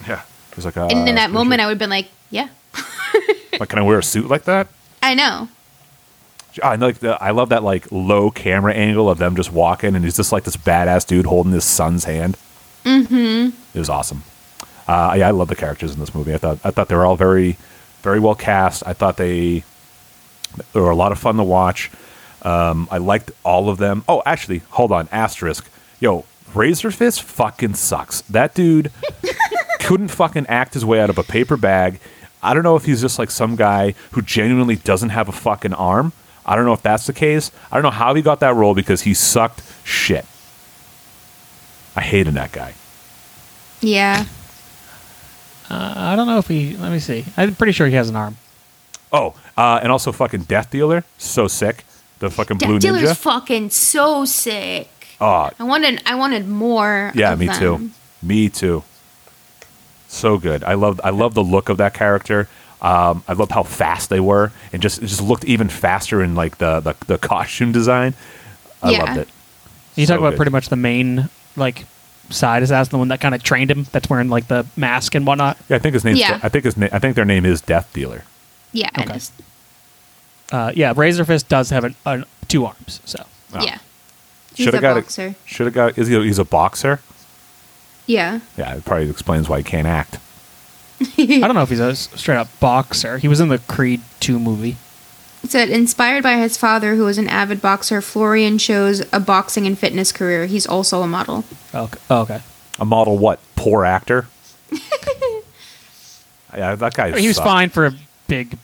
[0.07, 0.21] Yeah.
[0.51, 2.49] It was like, uh, and in that moment, I would have been like, "Yeah,
[3.59, 4.67] like, can I wear a suit like that?
[5.03, 5.49] I know."
[6.63, 9.95] I know, like the, I love that like low camera angle of them just walking,
[9.95, 12.37] and he's just like this badass dude holding his son's hand.
[12.83, 13.49] Mm-hmm.
[13.73, 14.23] It was awesome.
[14.87, 16.33] Uh, yeah, I love the characters in this movie.
[16.33, 17.57] I thought I thought they were all very,
[18.01, 18.83] very well cast.
[18.87, 19.63] I thought they
[20.73, 21.91] they were a lot of fun to watch.
[22.41, 24.03] Um, I liked all of them.
[24.07, 25.69] Oh, actually, hold on, asterisk.
[25.99, 28.21] Yo, Razor Fist fucking sucks.
[28.21, 28.91] That dude
[29.79, 31.99] couldn't fucking act his way out of a paper bag.
[32.41, 35.73] I don't know if he's just like some guy who genuinely doesn't have a fucking
[35.73, 36.13] arm.
[36.45, 37.51] I don't know if that's the case.
[37.71, 40.25] I don't know how he got that role because he sucked shit.
[41.95, 42.73] I hated that guy.
[43.81, 44.25] Yeah,
[45.69, 46.77] Uh, I don't know if he.
[46.77, 47.25] Let me see.
[47.35, 48.37] I'm pretty sure he has an arm.
[49.11, 51.83] Oh, uh, and also fucking Death Dealer, so sick.
[52.19, 53.17] The fucking Blue Death Dealer's Ninja.
[53.17, 54.89] fucking so sick.
[55.21, 57.11] Oh, I wanted, I wanted more.
[57.15, 57.59] yeah, of me them.
[57.59, 57.89] too.
[58.21, 58.83] Me too.
[60.07, 60.63] So good.
[60.63, 62.47] I love I love the look of that character.
[62.81, 66.33] Um, I loved how fast they were, and just it just looked even faster in
[66.35, 68.13] like the the, the costume design.
[68.81, 69.03] I Yeah.
[69.03, 69.29] loved it.
[69.95, 70.37] You So talk about good.
[70.37, 71.85] pretty much the main like
[72.29, 73.85] side assassin, the one that kind of trained him.
[73.91, 75.57] That's wearing like the mask and whatnot.
[75.69, 76.15] Yeah, I think his name.
[76.15, 76.39] Yeah.
[76.41, 76.89] I think his name.
[76.93, 78.23] I think their name is Death Dealer.
[78.71, 79.09] Yeah, Okay.
[79.09, 79.31] it is.
[80.51, 83.01] Uh, yeah, Razor Fist does have an, an, two arms.
[83.05, 83.63] So Oh.
[83.63, 83.81] Yeah, he's
[84.63, 85.35] Should have got boxer.
[85.45, 85.97] Should have got.
[85.97, 86.19] Is he?
[86.23, 86.99] He's a boxer.
[88.05, 90.17] Yeah, Yeah, it probably explains why he can't act.
[91.17, 93.17] I don't know if he's a straight up boxer.
[93.17, 94.77] He was in the Creed two movie.
[95.43, 98.01] it said inspired by his father, who was an avid boxer.
[98.01, 100.45] Florian chose a boxing and fitness career.
[100.45, 101.43] He's also a model.
[101.75, 101.99] Okay.
[102.09, 102.39] Oh, okay.
[102.79, 103.39] A model what?
[103.57, 104.27] Poor actor.
[106.55, 107.19] yeah, that guy.
[107.19, 107.93] He was fine for a
[108.27, 108.57] big,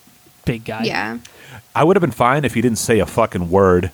[0.45, 0.84] big guy.
[0.84, 1.20] Yeah,
[1.76, 3.91] I would have been fine if he didn't say a fucking word.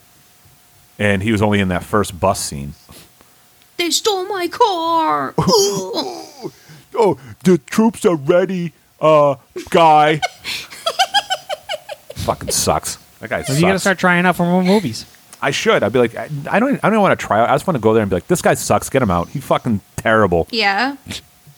[0.99, 2.73] And he was only in that first bus scene.
[3.77, 5.33] They stole my car.
[6.95, 9.35] Oh, the troops are ready, uh,
[9.69, 10.19] guy.
[12.15, 12.95] Fucking sucks.
[13.19, 13.59] That guy Maybe sucks.
[13.61, 15.05] you gotta start trying out for more movies.
[15.41, 15.83] I should.
[15.83, 16.79] I'd be like, I I don't.
[16.83, 17.49] I don't want to try out.
[17.49, 18.89] I just want to go there and be like, this guy sucks.
[18.89, 19.29] Get him out.
[19.29, 20.47] He fucking terrible.
[20.51, 20.97] yeah.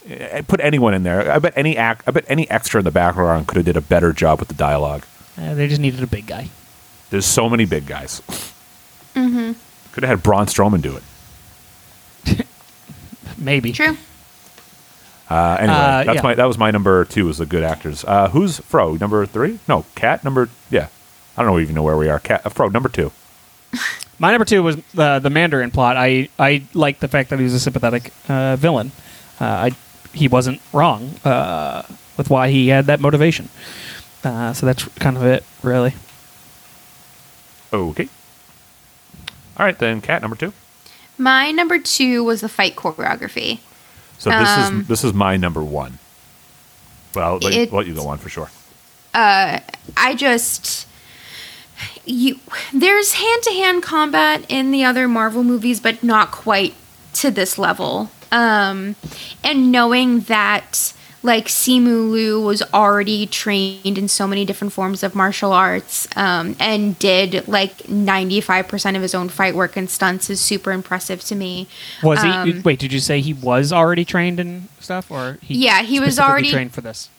[0.08, 1.32] Eh, Put anyone in there.
[1.32, 2.04] I bet any act.
[2.08, 4.54] I bet any extra in the background could have did a better job with the
[4.56, 5.06] dialogue.
[5.38, 6.50] Uh, they just needed a big guy.
[7.10, 8.22] There's so many big guys.
[9.16, 9.52] Mm-hmm.
[9.94, 10.98] Could have had Braun Strowman do
[12.26, 12.48] it.
[13.38, 13.72] Maybe.
[13.72, 13.98] True.
[15.30, 16.22] Uh, anyway, Uh, that's yeah.
[16.24, 17.26] my that was my number two.
[17.26, 18.04] Was the good actors.
[18.06, 18.96] Uh, who's Fro?
[18.96, 19.60] Number three?
[19.68, 20.24] No, Cat.
[20.24, 20.88] Number yeah.
[21.38, 22.20] I don't even know where we are.
[22.20, 22.42] Cat.
[22.46, 22.68] Uh, Fro.
[22.70, 23.12] Number two.
[24.20, 25.98] My number two was the the Mandarin plot.
[25.98, 28.92] I I like the fact that he was a sympathetic uh, villain.
[29.40, 29.72] Uh, I
[30.14, 31.84] he wasn't wrong uh,
[32.18, 33.50] with why he had that motivation.
[34.24, 35.94] Uh, so that's kind of it, really.
[37.74, 38.10] Okay.
[39.62, 40.54] All right, then Cat number two.
[41.20, 43.60] My number two was the fight choreography.
[44.18, 46.00] So this Um, is this is my number one.
[47.14, 48.50] Well, let, It- let you go on for sure.
[49.14, 49.60] Uh,
[49.96, 50.88] I just
[52.06, 52.40] you
[52.74, 56.74] there's hand to hand combat in the other Marvel movies, but not quite
[57.14, 58.10] to this level.
[58.32, 58.96] Um,
[59.44, 60.92] and knowing that
[61.24, 66.56] like Simu Liu was already trained in so many different forms of martial arts um,
[66.60, 71.36] and did like 95% of his own fight work and stunts is super impressive to
[71.36, 71.68] me.
[72.02, 72.30] Was he?
[72.30, 75.56] Um, Wait, did you say he was already trained in stuff, or he?
[75.64, 77.10] Yeah, he was already- trained for this.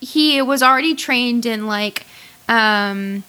[0.00, 2.04] he was already trained in like
[2.48, 3.24] um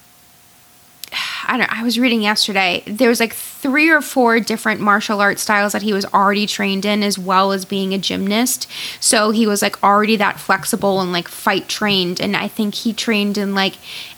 [1.48, 2.84] I don't I was reading yesterday.
[2.86, 6.86] There was like three or four different martial arts styles that he was already trained
[6.86, 8.70] in as well as being a gymnast.
[9.00, 12.94] So he was like already that flexible and like fight trained and I think he
[12.94, 13.76] trained in like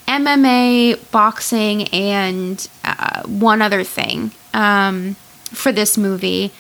[0.08, 5.16] MMA, boxing and uh, one other thing um
[5.52, 6.52] for this movie.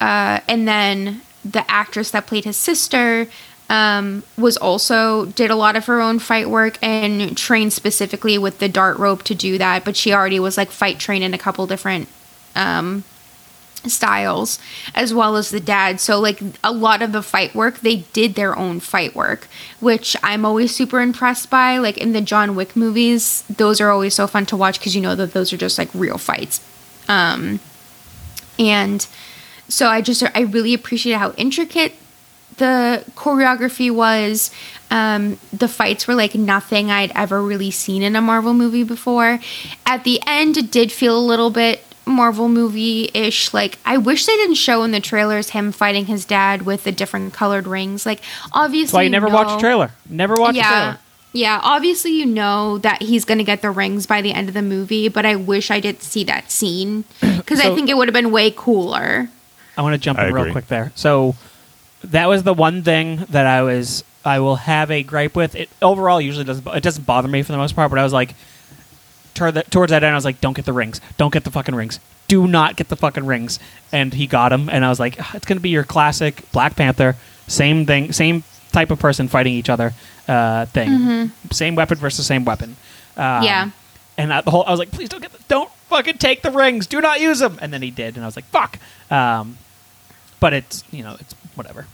[0.00, 3.26] Uh, and then the actress that played his sister
[3.72, 8.58] um, was also did a lot of her own fight work and trained specifically with
[8.58, 9.82] the dart rope to do that.
[9.82, 12.06] But she already was like fight trained in a couple different
[12.54, 13.02] um,
[13.86, 14.58] styles,
[14.94, 16.00] as well as the dad.
[16.00, 19.48] So like a lot of the fight work, they did their own fight work,
[19.80, 21.78] which I'm always super impressed by.
[21.78, 25.00] Like in the John Wick movies, those are always so fun to watch because you
[25.00, 26.60] know that those are just like real fights.
[27.08, 27.58] Um,
[28.58, 29.06] and
[29.68, 31.94] so I just I really appreciate how intricate
[32.56, 34.50] the choreography was.
[34.90, 39.40] Um, the fights were like nothing I'd ever really seen in a Marvel movie before.
[39.86, 43.54] At the end, it did feel a little bit Marvel movie ish.
[43.54, 46.92] Like, I wish they didn't show in the trailers him fighting his dad with the
[46.92, 48.04] different colored rings.
[48.04, 48.20] Like,
[48.52, 49.92] obviously, That's why you never know- watch a trailer.
[50.08, 50.68] Never watch a yeah.
[50.68, 50.98] trailer.
[51.34, 54.54] Yeah, obviously you know that he's going to get the rings by the end of
[54.54, 57.04] the movie, but I wish I did see that scene
[57.38, 59.30] because I think it would have been way cooler.
[59.78, 60.92] I want to jump I in real quick there.
[60.94, 61.34] So
[62.04, 65.54] that was the one thing that I was I will have a gripe with.
[65.54, 68.12] It overall usually doesn't it doesn't bother me for the most part, but I was
[68.12, 68.34] like
[69.34, 71.00] toward that, towards that end I was like don't get the rings.
[71.16, 72.00] Don't get the fucking rings.
[72.28, 73.58] Do not get the fucking rings.
[73.90, 76.50] And he got them and I was like "Ah, it's going to be your classic
[76.52, 77.16] Black Panther
[77.48, 79.92] same thing, same type of person fighting each other
[80.28, 81.32] uh, thing.
[81.50, 82.76] Same weapon versus same weapon.
[83.16, 83.70] Um, Yeah.
[84.16, 86.50] And I, the whole I was like, please don't get, the, don't fucking take the
[86.50, 86.86] rings.
[86.86, 87.58] Do not use them.
[87.60, 88.78] And then he did, and I was like, fuck.
[89.10, 89.56] Um,
[90.38, 91.86] but it's you know it's whatever.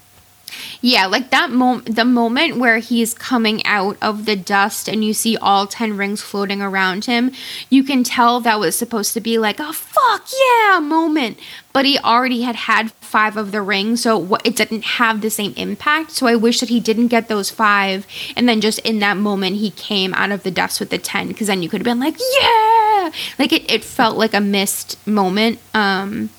[0.81, 5.13] Yeah, like that moment, the moment where he's coming out of the dust and you
[5.13, 7.33] see all 10 rings floating around him,
[7.69, 11.39] you can tell that was supposed to be like a fuck yeah moment.
[11.73, 15.53] But he already had had five of the rings, so it didn't have the same
[15.57, 16.13] impact.
[16.13, 18.07] So I wish that he didn't get those five.
[18.37, 21.29] And then just in that moment, he came out of the dust with the 10,
[21.29, 23.11] because then you could have been like, yeah!
[23.39, 25.61] Like it, it felt like a missed moment.
[25.75, 26.31] Um,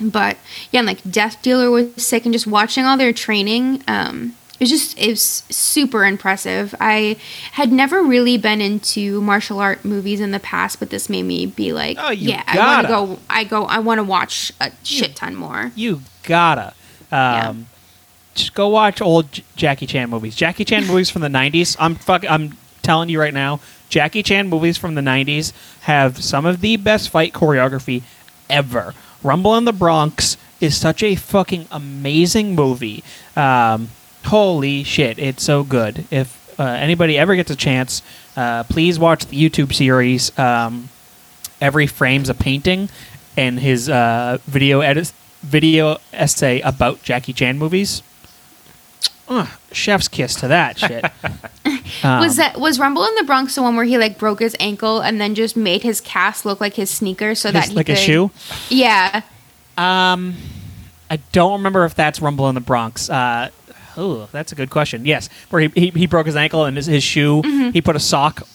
[0.00, 0.36] but
[0.72, 4.60] yeah, and like Death Dealer was sick, and just watching all their training, um, it
[4.64, 6.74] was just it was super impressive.
[6.80, 7.16] I
[7.52, 11.46] had never really been into martial art movies in the past, but this made me
[11.46, 12.88] be like, Oh, yeah, I want gotta.
[12.88, 13.18] go.
[13.30, 13.64] I go.
[13.64, 15.72] I want to watch a shit ton more.
[15.74, 16.74] You gotta.
[17.12, 17.66] Um,
[18.34, 20.36] Just go watch old J- Jackie Chan movies.
[20.36, 21.76] Jackie Chan movies from the '90s.
[21.80, 22.24] I'm fuck.
[22.30, 23.60] I'm telling you right now.
[23.88, 25.52] Jackie Chan movies from the '90s
[25.82, 28.02] have some of the best fight choreography
[28.48, 28.94] ever.
[29.22, 33.02] Rumble in the Bronx is such a fucking amazing movie.
[33.36, 33.88] Um,
[34.24, 36.04] holy shit, it's so good.
[36.10, 38.02] If uh, anybody ever gets a chance,
[38.36, 40.36] uh, please watch the YouTube series.
[40.38, 40.88] Um,
[41.60, 42.88] every frame's a painting
[43.36, 48.02] and his uh, video edit video essay about Jackie Chan movies.
[49.30, 51.04] Ugh, chef's kiss to that shit.
[52.04, 54.56] Um, was that was Rumble in the Bronx the one where he like broke his
[54.60, 57.76] ankle and then just made his cast look like his sneaker so that his- he
[57.76, 58.30] like could, a shoe?
[58.68, 59.22] Yeah,
[59.76, 60.36] Um,
[61.10, 63.10] I don't remember if that's Rumble in the Bronx.
[63.10, 63.50] Uh,
[63.96, 65.04] oh, that's a good question.
[65.04, 67.42] Yes, where he, he, he broke his ankle and his, his shoe.
[67.42, 67.70] Mm-hmm.
[67.70, 68.46] He put a sock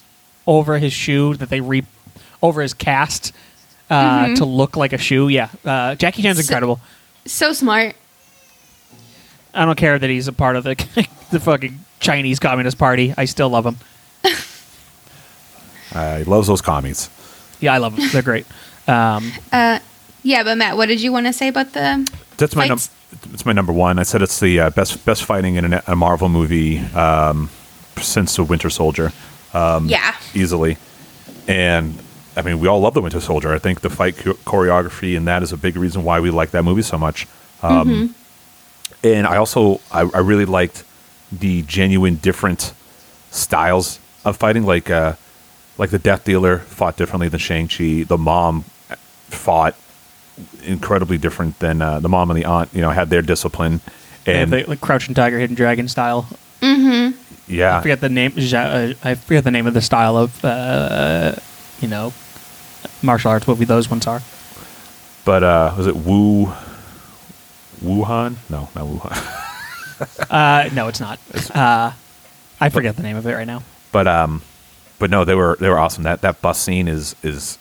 [0.46, 1.84] over his shoe that they re
[2.42, 3.32] over his cast
[3.90, 5.28] uh, to look like a shoe.
[5.28, 6.42] Yeah, uh, Jackie Chan's Mm-hmm.
[6.44, 6.80] So- incredible.
[7.26, 7.96] so smart.
[9.56, 10.74] I don't care that he's a part of the
[11.30, 13.14] the fucking Chinese Communist Party.
[13.16, 13.76] I still love him.
[15.94, 17.08] Uh, he loves those commies.
[17.60, 18.08] Yeah, I love them.
[18.12, 18.44] They're great.
[18.86, 19.78] Um, Uh,
[20.22, 22.06] yeah, but Matt, what did you want to say about the?
[22.36, 22.78] That's my num-
[23.32, 23.98] it's my number one.
[23.98, 27.48] I said it's the uh, best best fighting in a, a Marvel movie um,
[27.98, 29.12] since the Winter Soldier,
[29.54, 30.76] Um, yeah, easily.
[31.46, 31.94] And
[32.36, 33.54] I mean, we all love the Winter Soldier.
[33.54, 36.50] I think the fight cho- choreography and that is a big reason why we like
[36.50, 37.26] that movie so much.
[37.62, 38.14] Um,
[39.14, 40.84] And I also I, I really liked
[41.32, 42.72] the genuine different
[43.30, 45.14] styles of fighting, like uh,
[45.78, 48.02] like the Death Dealer fought differently than Shang Chi.
[48.04, 48.64] The mom
[49.28, 49.74] fought
[50.64, 52.70] incredibly different than uh, the mom and the aunt.
[52.72, 53.80] You know, had their discipline,
[54.26, 56.28] and the, like Crouching Tiger, Hidden Dragon style.
[56.60, 57.16] Mm-hmm.
[57.48, 58.32] Yeah, I forget the name.
[58.36, 61.34] uh, I forget the name of the style of uh,
[61.80, 62.12] you know
[63.02, 64.22] martial arts What we those ones are.
[65.24, 66.52] but uh, was it Wu
[67.82, 68.36] Wuhan?
[68.50, 69.42] No, not Wuhan.
[70.28, 71.18] Uh, no, it's not.
[71.54, 71.90] Uh,
[72.60, 73.62] I forget the name of it right now.
[73.92, 74.42] but um,
[74.98, 76.02] but no, they were they were awesome.
[76.04, 77.56] That that bus scene is is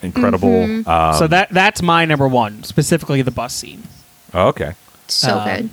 [0.00, 0.62] incredible.
[0.88, 3.82] Um, so that that's my number one, specifically the bus scene.
[4.32, 4.72] oh, okay,
[5.08, 5.70] so um,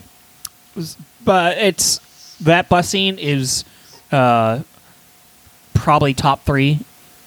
[0.76, 0.88] good.
[1.23, 1.99] But it's
[2.41, 3.64] that bus scene is
[4.11, 4.64] uh,
[5.73, 6.80] probably top three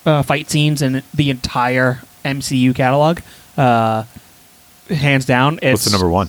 [0.05, 3.21] uh, fight scenes in the entire MCU catalog,
[3.57, 4.05] uh,
[4.91, 5.59] hands down.
[5.63, 6.29] It's what's the number one?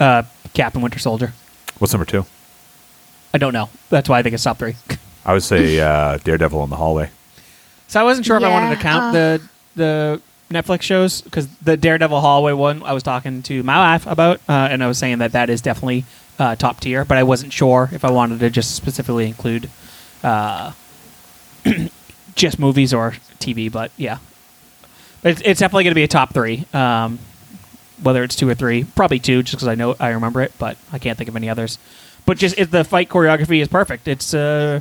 [0.00, 0.22] Uh,
[0.54, 1.32] Captain Winter Soldier.
[1.78, 2.24] What's number two?
[3.34, 3.68] I don't know.
[3.90, 4.76] That's why I think it's top three.
[5.24, 7.10] I would say uh, Daredevil in the hallway.
[7.88, 9.12] So I wasn't sure if I wanted to Yeah, count uh.
[9.12, 9.42] the
[9.76, 14.38] the Netflix shows because the Daredevil hallway one I was talking to my wife about,
[14.48, 16.04] uh, and I was saying that that is definitely
[16.38, 19.68] uh, top tier, but I wasn't sure if I wanted to just specifically include
[20.22, 20.72] uh,
[22.34, 23.70] just movies or TV.
[23.70, 24.18] But yeah,
[25.22, 26.64] but it's, it's definitely going to be a top three.
[26.72, 27.18] Um,
[28.02, 30.76] whether it's two or three, probably two, just because I know I remember it, but
[30.92, 31.78] I can't think of any others.
[32.24, 34.08] But just it, the fight choreography is perfect.
[34.08, 34.80] It's uh,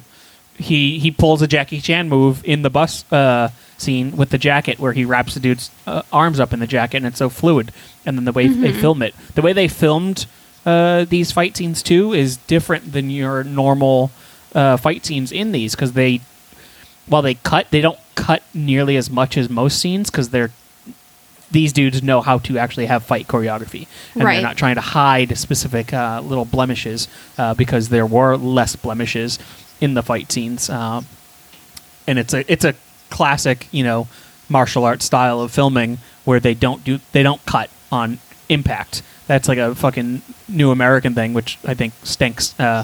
[0.58, 4.80] he he pulls a Jackie Chan move in the bus uh, scene with the jacket
[4.80, 7.72] where he wraps the dude's uh, arms up in the jacket and it's so fluid.
[8.06, 10.26] And then the way they film it, the way they filmed
[10.66, 14.12] uh, these fight scenes too is different than your normal
[14.54, 16.22] uh, fight scenes in these because they
[17.08, 20.52] while they cut, they don't cut nearly as much as most scenes because they're
[21.56, 24.34] these dudes know how to actually have fight choreography, and Right.
[24.36, 27.08] they're not trying to hide specific uh, little blemishes
[27.38, 29.40] uh, because there were less blemishes
[29.80, 30.70] in the fight scenes.
[30.70, 31.06] Um,
[32.08, 32.76] and it's a it's a
[33.10, 34.08] classic, you know,
[34.50, 38.20] martial arts style of filming where they don't do they don't cut on
[38.50, 39.02] impact.
[39.28, 42.54] That's like a fucking new American thing, which I think stinks.
[42.60, 42.84] Uh,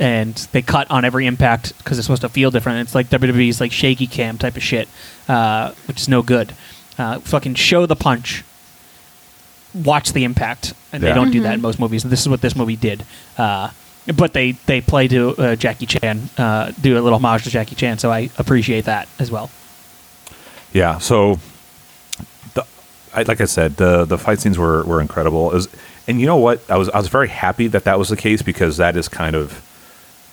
[0.00, 2.80] and they cut on every impact because it's supposed to feel different.
[2.80, 4.88] It's like WWE's like shaky cam type of shit,
[5.28, 6.52] uh, which is no good.
[6.98, 8.44] Uh, fucking show the punch,
[9.72, 12.02] watch the impact, and they don't do that in most movies.
[12.04, 13.04] And this is what this movie did.
[13.36, 13.70] Uh,
[14.16, 17.74] but they they play to uh, Jackie Chan, uh, do a little homage to Jackie
[17.74, 19.50] Chan, so I appreciate that as well.
[20.72, 20.98] Yeah.
[20.98, 21.38] So,
[22.54, 22.66] the,
[23.14, 25.46] I, like I said, the the fight scenes were were incredible.
[25.46, 25.68] Was,
[26.06, 26.68] and you know what?
[26.70, 29.36] I was I was very happy that that was the case because that is kind
[29.36, 29.62] of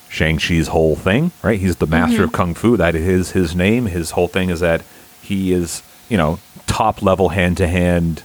[0.09, 1.59] Shang Chi's whole thing, right?
[1.59, 2.77] He's the master of kung fu.
[2.77, 3.87] That is his name.
[3.87, 4.81] His whole thing is that
[5.21, 8.23] he is, you know, top level hand to hand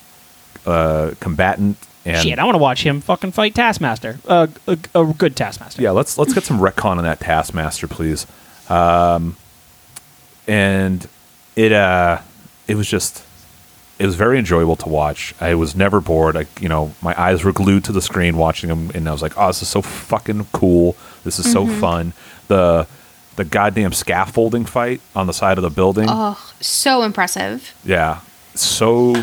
[1.20, 1.76] combatant.
[2.04, 5.82] And Shit, I want to watch him fucking fight Taskmaster, uh, a, a good Taskmaster.
[5.82, 8.26] yeah, let's let's get some retcon on that Taskmaster, please.
[8.70, 9.36] Um,
[10.48, 11.06] and
[11.56, 12.20] it uh,
[12.66, 13.22] it was just
[13.98, 15.34] it was very enjoyable to watch.
[15.42, 16.36] I was never bored.
[16.38, 19.20] I, you know, my eyes were glued to the screen watching them, and I was
[19.20, 20.96] like, "Oh, this is so fucking cool!
[21.24, 22.14] This is so fun."
[22.48, 22.86] The
[23.36, 27.74] the goddamn scaffolding fight on the side of the building, Oh, so impressive.
[27.84, 28.20] yeah,
[28.54, 29.14] so,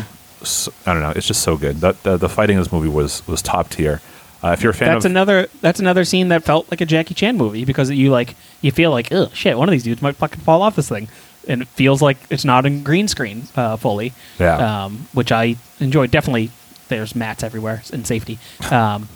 [0.42, 1.12] so I don't know.
[1.14, 1.76] It's just so good.
[1.80, 4.00] The, the the fighting in this movie was was top tier.
[4.42, 5.48] Uh, if you're a fan That's of another.
[5.60, 8.90] That's another scene that felt like a Jackie Chan movie because you like you feel
[8.90, 11.08] like, oh shit, one of these dudes might fucking fall off this thing,
[11.48, 14.12] and it feels like it's not in green screen uh, fully.
[14.38, 14.84] Yeah.
[14.84, 16.10] Um, which I enjoyed.
[16.12, 16.50] Definitely,
[16.88, 18.38] there's mats everywhere and safety.
[18.70, 19.08] Um,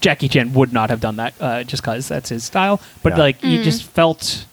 [0.00, 2.80] Jackie Chan would not have done that uh, just because that's his style.
[3.02, 3.18] But Yeah.
[3.18, 4.46] like you just felt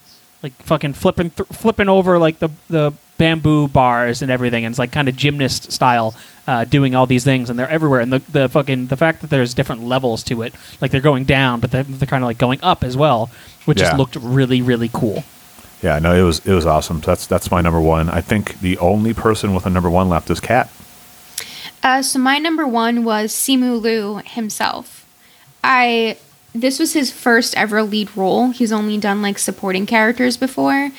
[0.44, 4.80] like fucking flipping th- flipping over like the the bamboo bars and everything, and it's
[4.80, 6.16] like kind of gymnast style,
[6.48, 8.00] uh, doing all these things, and they're everywhere.
[8.00, 11.26] And the the fucking the fact that there's different levels to it, like they're going
[11.26, 13.30] down, but they're, they're kind of like going up as well,
[13.66, 15.24] which just looked really really cool.
[15.82, 17.00] Yeah, no, it was it was awesome.
[17.02, 18.10] That's that's my number one.
[18.10, 20.72] I think the only person with a number one left is Kat.
[21.84, 25.06] Uh, so my number one was Simu Liu himself.
[25.64, 26.18] I
[26.56, 28.50] this was his first ever lead role.
[28.50, 30.92] He's only done like supporting characters before,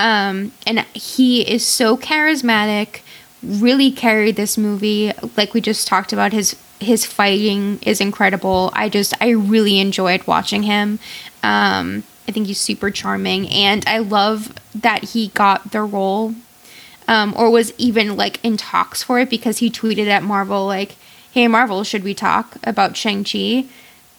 [0.00, 3.00] um, and he is so charismatic.
[3.42, 5.12] Really carried this movie.
[5.36, 8.70] Like we just talked about, his his fighting is incredible.
[8.74, 10.98] I just I really enjoyed watching him.
[11.42, 16.34] Um, I think he's super charming, and I love that he got the role
[17.08, 20.96] um, or was even like in talks for it because he tweeted at Marvel like,
[21.32, 23.66] "Hey Marvel, should we talk about Shang Chi?"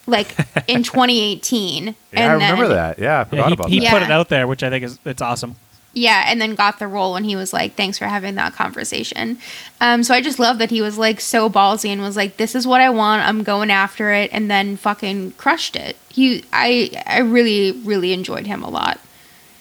[0.06, 0.36] Like
[0.68, 1.95] in 2018.
[2.14, 2.99] Yeah, I remember that.
[2.99, 3.84] Yeah, I forgot he about he that.
[3.84, 3.91] Yeah.
[3.94, 5.56] put it out there, which I think is it's awesome.
[5.94, 9.38] Yeah, and then got the role, and he was like, "Thanks for having that conversation."
[9.82, 12.56] Um, so I just love that he was like so ballsy and was like, "This
[12.56, 13.28] is what I want.
[13.28, 15.98] I'm going after it," and then fucking crushed it.
[16.10, 19.00] He, I, I really, really enjoyed him a lot.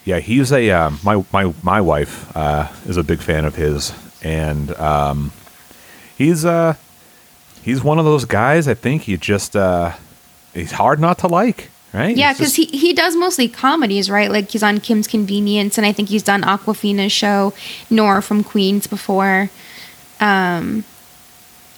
[0.05, 3.93] Yeah, he's a um, my my my wife uh, is a big fan of his,
[4.23, 5.32] and um,
[6.16, 6.74] he's uh
[7.62, 8.69] he's one of those guys.
[8.69, 9.94] I think he just uh,
[10.55, 12.16] he's hard not to like, right?
[12.16, 14.30] Yeah, because just- he, he does mostly comedies, right?
[14.30, 17.52] Like he's on Kim's Convenience, and I think he's done Awkwafina's show,
[17.90, 19.50] Nora from Queens before.
[20.20, 20.84] Um,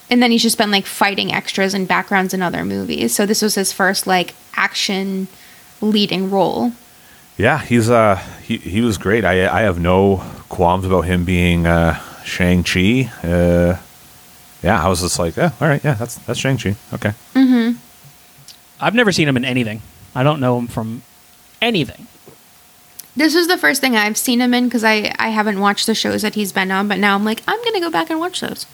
[0.09, 3.15] and then he's just been like fighting extras and backgrounds in other movies.
[3.15, 5.27] So this was his first like action
[5.81, 6.71] leading role.
[7.37, 9.25] yeah he's uh he he was great.
[9.25, 13.09] I I have no qualms about him being uh, Shang Chi.
[13.23, 13.77] Uh,
[14.61, 16.75] yeah, I was just like, yeah, all right, yeah, that's that's Shang Chi.
[16.93, 17.71] Okay, Hmm.
[18.79, 19.81] I've never seen him in anything.
[20.15, 21.03] I don't know him from
[21.61, 22.07] anything.
[23.15, 25.93] This was the first thing I've seen him in because I, I haven't watched the
[25.93, 28.19] shows that he's been on, but now I'm like, I'm going to go back and
[28.19, 28.65] watch those.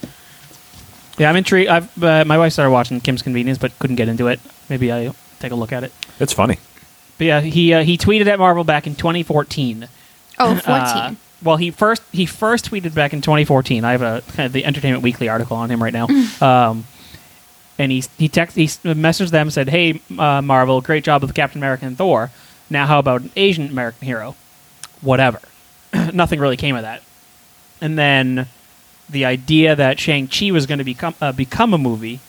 [1.18, 1.70] Yeah, I'm intrigued.
[1.70, 4.40] I've uh, my wife started watching Kim's Convenience, but couldn't get into it.
[4.70, 5.92] Maybe I will take a look at it.
[6.20, 6.58] it's funny.
[7.18, 9.90] But yeah, he uh, he tweeted at Marvel back in 2014.
[10.40, 10.66] Oh, 14.
[10.66, 13.84] Uh, well, he first he first tweeted back in 2014.
[13.84, 16.08] I have a the Entertainment Weekly article on him right now.
[16.40, 16.86] um,
[17.80, 21.60] and he he text he messaged them said, "Hey uh, Marvel, great job with Captain
[21.60, 22.30] America and Thor.
[22.70, 24.36] Now how about an Asian American hero?
[25.02, 25.40] Whatever.
[26.14, 27.02] Nothing really came of that.
[27.82, 28.48] And then
[29.10, 32.20] the idea that Shang Chi was going to become uh, become a movie,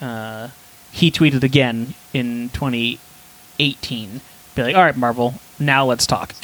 [0.00, 0.48] uh,
[0.90, 4.20] he tweeted again in 2018.
[4.54, 6.34] Be like, all right, Marvel, now let's talk.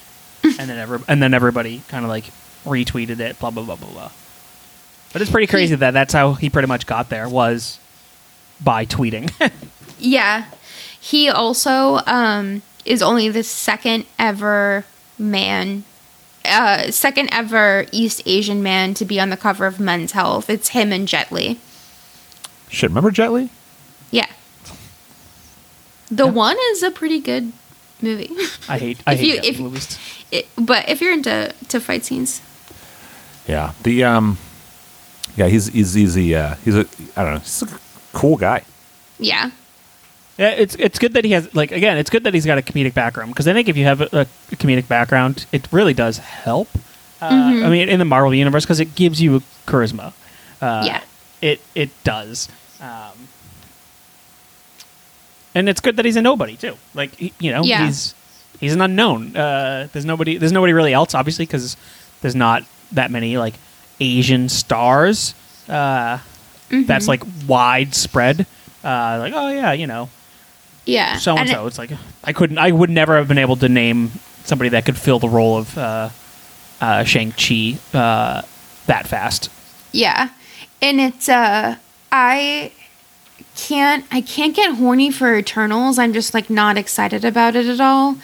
[0.44, 2.24] and then every, and then everybody kind of like
[2.64, 4.10] retweeted it, blah blah blah blah blah.
[5.14, 7.79] But it's pretty crazy that that's how he pretty much got there was
[8.62, 9.30] by tweeting.
[10.02, 10.46] Yeah.
[10.98, 14.86] He also um, is only the second ever
[15.18, 15.84] man,
[16.42, 20.48] uh, second ever East Asian man to be on the cover of Men's Health.
[20.48, 21.58] It's him and Jet Li.
[22.70, 23.50] Shit, remember Jet Li?
[24.10, 24.24] Yeah.
[26.10, 27.52] The one is a pretty good
[28.00, 28.30] movie.
[28.68, 29.98] I hate I If hate you- Jet Li if- movies.
[30.32, 32.40] It, but if you're into to fight scenes,
[33.46, 34.38] Yeah, the um,
[35.36, 37.66] yeah, he's he's he's a uh, he's a I don't know, he's a
[38.12, 38.62] cool guy.
[39.18, 39.50] yeah.
[40.38, 42.62] Yeah, it's it's good that he has like again, it's good that he's got a
[42.62, 44.26] comedic background because I think if you have a, a
[44.56, 46.68] comedic background, it really does help.
[47.20, 50.14] Uh, I mean, in the Marvel universe, because it gives you charisma.
[50.62, 51.02] Uh, Yeah.
[51.42, 52.48] it it does.
[52.80, 53.28] Um,
[55.54, 56.76] and it's good that he's a nobody too.
[56.94, 57.84] Like he- you know, Yeah.
[57.86, 58.14] he's
[58.60, 59.36] he's an unknown.
[59.36, 61.76] Uh, there's nobody there's nobody really else, obviously, because
[62.22, 63.54] there's not that many like
[64.00, 65.34] Asian stars.
[65.68, 66.18] Uh,
[66.70, 68.46] That's like widespread.
[68.84, 70.08] Uh, like oh yeah, you know,
[70.86, 71.16] Yeah.
[71.18, 71.66] so and And so.
[71.66, 71.90] It's like
[72.24, 74.10] I couldn't, I would never have been able to name
[74.44, 76.08] somebody that could fill the role of uh,
[76.80, 78.42] uh, Shang Chi uh,
[78.86, 79.50] that fast.
[79.92, 80.30] Yeah.
[80.80, 81.76] And it's uh
[82.10, 82.72] I
[83.56, 85.98] can't I can't get horny for Eternals.
[85.98, 88.16] I'm just like not excited about it at all.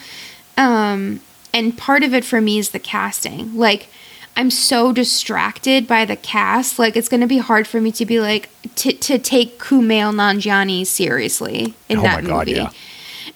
[0.57, 1.19] Um
[1.53, 3.55] and part of it for me is the casting.
[3.55, 3.89] Like
[4.37, 6.77] I'm so distracted by the cast.
[6.79, 10.13] Like it's going to be hard for me to be like to to take Kumail
[10.13, 12.59] Nanjiani seriously in Oh that my God, movie.
[12.59, 12.69] yeah.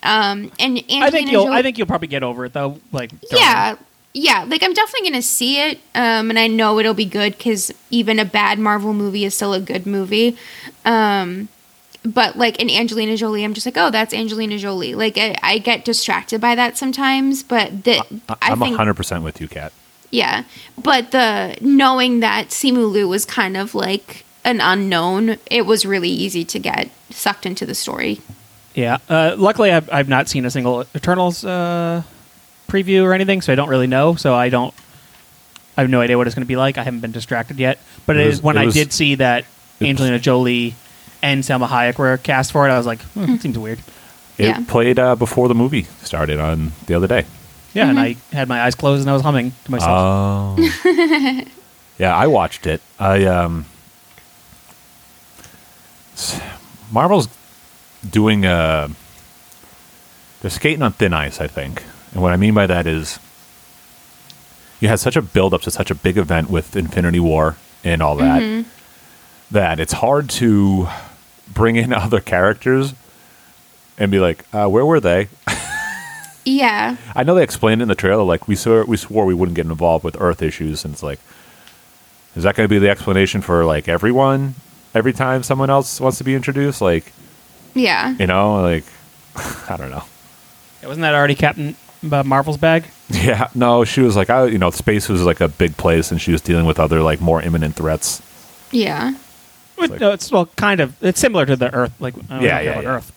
[0.04, 2.80] Um and Angelina I think you'll, Jolie- I think you'll probably get over it though.
[2.92, 3.76] Like during- yeah
[4.14, 7.72] yeah like i'm definitely gonna see it um and i know it'll be good because
[7.92, 10.36] even a bad marvel movie is still a good movie
[10.84, 11.48] um
[12.04, 15.60] but like in angelina jolie i'm just like oh that's angelina jolie like i, I
[15.60, 19.48] get distracted by that sometimes but the I, i I'm think hundred percent with you,
[19.48, 19.72] Kat.
[20.12, 20.44] Yeah
[20.82, 26.10] but the knowing that simu liu was kind of like an unknown it was really
[26.10, 28.20] easy to get sucked into the story
[28.74, 29.00] yeah.
[29.10, 32.04] Uh, luckily, I've, I've not seen a single Eternals uh,
[32.70, 34.16] preview or anything, so I don't really know.
[34.16, 34.74] So I don't,
[35.76, 36.78] I have no idea what it's going to be like.
[36.78, 37.80] I haven't been distracted yet.
[38.06, 39.44] But It it was- is, when it I was- did see that
[39.82, 40.76] Angelina Jolie
[41.22, 43.80] and Salma Hayek were cast for it, I was like, hmm, it seems weird.
[44.38, 44.64] It Yeah.
[44.66, 47.26] played uh, before the movie started on the other day.
[47.74, 50.60] Yeah, and I had my eyes closed and I was humming to myself.
[50.60, 51.46] Oh.
[51.98, 52.82] yeah, I watched it.
[53.00, 53.66] I um
[56.92, 57.30] Marvel's
[58.10, 58.90] doing uh
[60.42, 61.84] they're skating on thin ice, I think.
[62.14, 63.20] And what I mean by that is
[64.80, 68.02] you had such a build up to such a big event with Infinity War and
[68.02, 68.66] all that
[69.52, 70.88] that it's hard to
[71.54, 72.94] bring in other characters
[73.98, 75.28] and be like, uh, where were they?
[76.46, 76.98] Yeah.
[77.16, 79.66] I know they explained in the trailer, like we swore we swore we wouldn't get
[79.66, 81.20] involved with Earth issues, and it's like,
[82.36, 84.56] is that going to be the explanation for like everyone
[84.96, 86.82] every time someone else wants to be introduced?
[86.82, 87.12] Like,
[87.74, 88.16] Yeah.
[88.20, 88.86] you know, like
[89.70, 90.04] I don't know.
[90.82, 91.76] Yeah, wasn't that already Captain
[92.12, 92.86] uh, Marvel's bag?
[93.10, 96.20] Yeah, no, she was like, I, you know, space was like a big place, and
[96.20, 98.22] she was dealing with other like more imminent threats.
[98.72, 99.14] Yeah.
[99.78, 100.96] It- like- no, it's well, kind of.
[101.04, 101.94] It's similar to the Earth.
[102.00, 102.88] Like, Yeah, yeah, yeah.
[102.88, 103.12] Earth.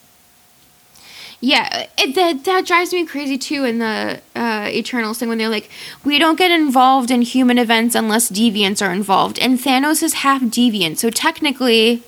[1.45, 3.65] Yeah, it, that that drives me crazy too.
[3.65, 5.69] In the uh, Eternals thing, when they're like,
[6.03, 10.41] "We don't get involved in human events unless deviants are involved," and Thanos is half
[10.41, 12.03] deviant, so technically,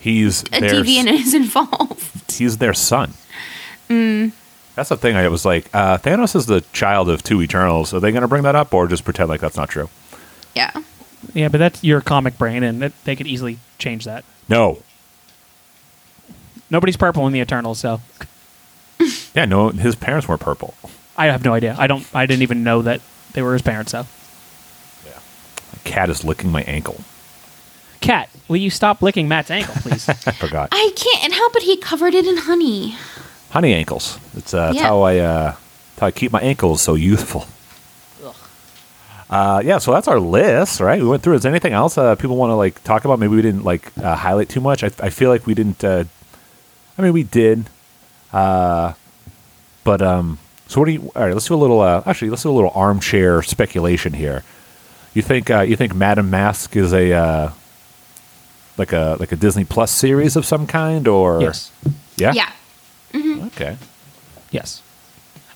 [0.00, 2.32] He's a their deviant is involved.
[2.32, 3.14] he's their son.
[3.88, 4.32] Mm.
[4.74, 5.14] That's the thing.
[5.14, 7.94] I was like, uh, Thanos is the child of two Eternals.
[7.94, 9.90] Are they going to bring that up, or just pretend like that's not true?
[10.56, 10.72] Yeah,
[11.34, 14.24] Yeah, but that's your comic brain, and it, they could easily change that.
[14.48, 14.82] No.
[16.68, 18.00] Nobody's purple in the Eternals, so
[19.34, 19.70] Yeah, no.
[19.70, 20.74] His parents were purple.
[21.16, 21.74] I have no idea.
[21.78, 22.06] I don't.
[22.14, 23.00] I didn't even know that
[23.32, 23.92] they were his parents.
[23.92, 24.06] So,
[25.84, 27.00] Cat is licking my ankle.
[28.00, 30.08] Cat, will you stop licking Matt's ankle, please?
[30.08, 30.68] I forgot.
[30.72, 31.62] I can't help it.
[31.62, 32.96] He covered it in honey.
[33.50, 34.18] Honey ankles.
[34.36, 34.82] It's uh, that's Yeah.
[34.88, 37.46] how I uh, that's how I keep my ankles so youthful.
[39.30, 41.00] Uh, yeah, so that's our list, right?
[41.00, 41.34] We went through.
[41.36, 43.18] Is there anything else uh, people want to like talk about?
[43.18, 44.84] Maybe we didn't like uh, highlight too much.
[44.84, 45.82] I, I feel like we didn't.
[45.82, 46.04] Uh,
[46.98, 47.64] I mean, we did.
[48.30, 48.92] Uh,
[49.84, 50.38] but um,
[50.68, 51.12] so what do you?
[51.14, 51.80] All right, let's do a little.
[51.80, 54.44] Uh, actually, let's do a little armchair speculation here.
[55.14, 57.50] You think uh, you think Madame Masque is a uh,
[58.78, 61.70] like a like a Disney Plus series of some kind, or yes.
[62.16, 62.50] yeah, Yeah,
[63.46, 63.76] okay.
[64.50, 64.82] Yes.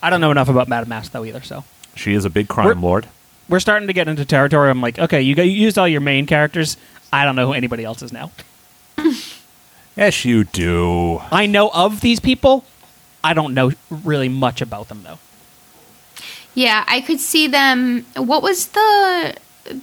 [0.02, 2.66] I don't know enough about Madame Masque though either, so She is a big crime
[2.66, 3.08] We're- lord.
[3.48, 4.68] we're starting to get into territory.
[4.70, 6.76] I'm like, okay, you, got, you used all your main characters.
[7.12, 8.30] I don't know who anybody else is now.
[9.96, 11.22] Yes, you do.
[11.32, 12.64] I know of these people.
[13.30, 15.18] I don't know really much about them though.
[16.54, 16.84] yeah.
[16.86, 18.04] I could see them.
[18.16, 19.34] What was the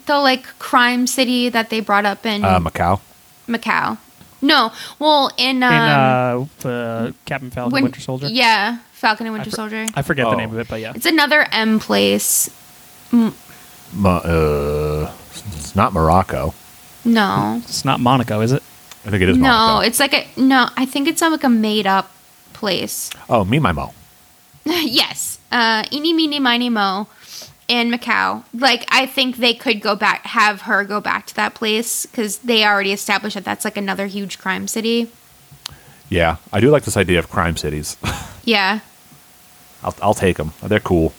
[0.05, 2.99] the like crime city that they brought up in Uh, Macau.
[3.47, 3.97] Macau?
[4.41, 8.27] No, well, in, um, In uh, uh, Captain Falcon, Win- Winter Soldier.
[8.27, 9.85] Yeah, Falcon and I Winter for- Soldier.
[9.95, 10.31] I forget Oh.
[10.31, 10.91] the name of it, but yeah.
[10.95, 12.49] It's another M place.
[13.11, 13.29] Ma-
[14.17, 15.11] uh,
[15.55, 16.53] it's not Morocco.
[17.05, 18.63] No, It's not Monaco, is it?
[19.05, 19.79] I think it is no, Monaco.
[19.87, 20.67] it's like a no.
[20.77, 22.09] I think it's like a made up
[22.63, 23.09] place.
[23.27, 23.93] oh, me, my mo.
[24.65, 27.07] yes, uh, eeny, meeny, miny, mo,
[27.67, 28.45] in Macau.
[28.53, 32.37] Like I think they could go back, have her go back to that place because
[32.37, 35.11] they already established that that's like another huge crime city.
[36.07, 37.97] Yeah, I do like this idea of crime cities.
[38.45, 38.81] Yeah,
[39.83, 40.51] I'll, I'll take them.
[40.61, 41.13] They're cool.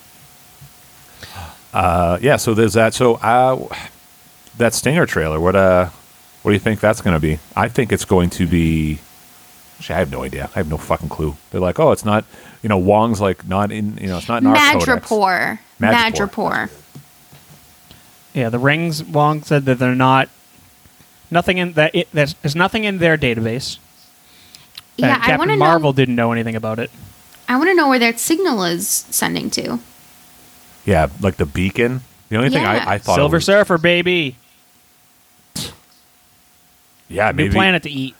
[1.73, 2.93] Uh, yeah, so there's that.
[2.93, 3.66] So uh,
[4.59, 5.41] that Stinger trailer.
[5.41, 5.89] What uh,
[6.43, 7.39] what do you think that's going to be?
[7.57, 8.99] I think it's going to be.
[9.79, 10.51] Actually, I have no idea.
[10.55, 11.37] I have no fucking clue.
[11.51, 12.25] They're like, oh, it's not.
[12.63, 13.97] You know, Wong's like not in.
[13.99, 14.85] You know, it's not in our codex.
[15.09, 15.59] Madripoor.
[15.81, 16.29] Madripoor.
[16.31, 16.71] Madripoor.
[18.33, 19.03] Yeah, the rings.
[19.05, 20.29] Wong said that they're not.
[21.31, 21.95] Nothing in that.
[21.95, 23.79] It, there's, there's nothing in their database.
[24.97, 25.97] Yeah, And I want to Marvel know.
[25.97, 26.91] didn't know anything about it.
[27.49, 29.81] I want to know where that signal is sending to.
[30.85, 32.03] Yeah, like the beacon.
[32.29, 32.71] The only thing Yeah.
[32.87, 33.17] I, I thought.
[33.17, 34.37] Silver was- Surfer, baby.
[37.09, 37.55] Yeah, New maybe.
[37.55, 38.15] planet to eat.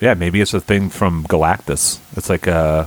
[0.00, 1.98] Yeah, maybe it's a thing from Galactus.
[2.16, 2.86] It's like uh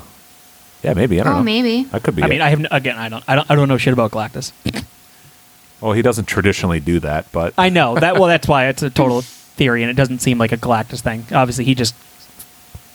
[0.84, 1.38] Yeah, maybe I don't know.
[1.38, 1.44] Oh, know.
[1.46, 1.84] maybe.
[1.86, 2.22] That could be.
[2.24, 2.30] I it.
[2.30, 4.52] mean, I have n- again, I don't, I don't, I don't know shit about Galactus.
[5.82, 8.16] well, he doesn't traditionally do that, but I know that.
[8.16, 11.26] Well, that's why it's a total theory, and it doesn't seem like a Galactus thing.
[11.32, 11.96] Obviously, he just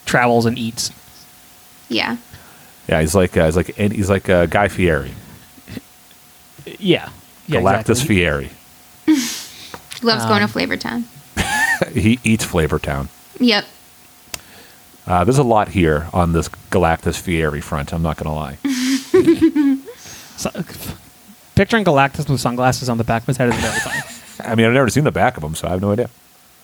[0.05, 0.91] travels and eats.
[1.89, 2.17] Yeah.
[2.89, 5.13] yeah, he's like uh, he's like and he's like uh, Guy Fieri,
[6.79, 7.09] Yeah,
[7.47, 8.17] yeah, Galactus exactly.
[8.17, 8.51] Fieri.
[10.03, 11.05] Loves going to Um, Flavor Town.
[11.93, 13.09] he eats Flavor Town.
[13.41, 13.65] Yep.
[15.07, 17.93] Uh, there's a lot here on this Galactus Fieri front.
[17.93, 18.59] I'm not gonna lie.
[20.43, 20.51] So,
[21.55, 24.01] picturing Galactus with sunglasses on the back of his head is very funny.
[24.51, 26.11] I mean, I've never seen the back of him, so I have no idea.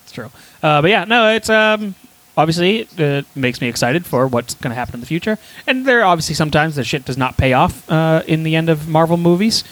[0.02, 0.32] It's true.
[0.62, 1.94] Uh, but yeah, no, it's um,
[2.36, 5.38] obviously it makes me excited for what's going to happen in the future.
[5.66, 8.68] And there are obviously sometimes the shit does not pay off uh, in the end
[8.68, 9.62] of Marvel movies.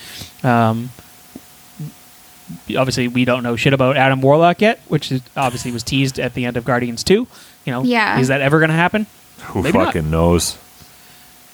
[0.45, 0.91] Um,
[2.77, 6.35] obviously we don't know shit about Adam Warlock yet, which is obviously was teased at
[6.35, 7.27] the end of Guardians Two.
[7.67, 8.19] You know, Yeah.
[8.19, 9.07] is that ever going to happen?
[9.49, 9.87] Who Maybe not.
[9.89, 10.57] fucking knows?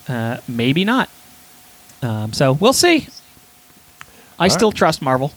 [0.08, 1.08] Uh, maybe not.
[2.02, 3.08] Um, so we'll see.
[4.38, 5.32] I still trust Marvel.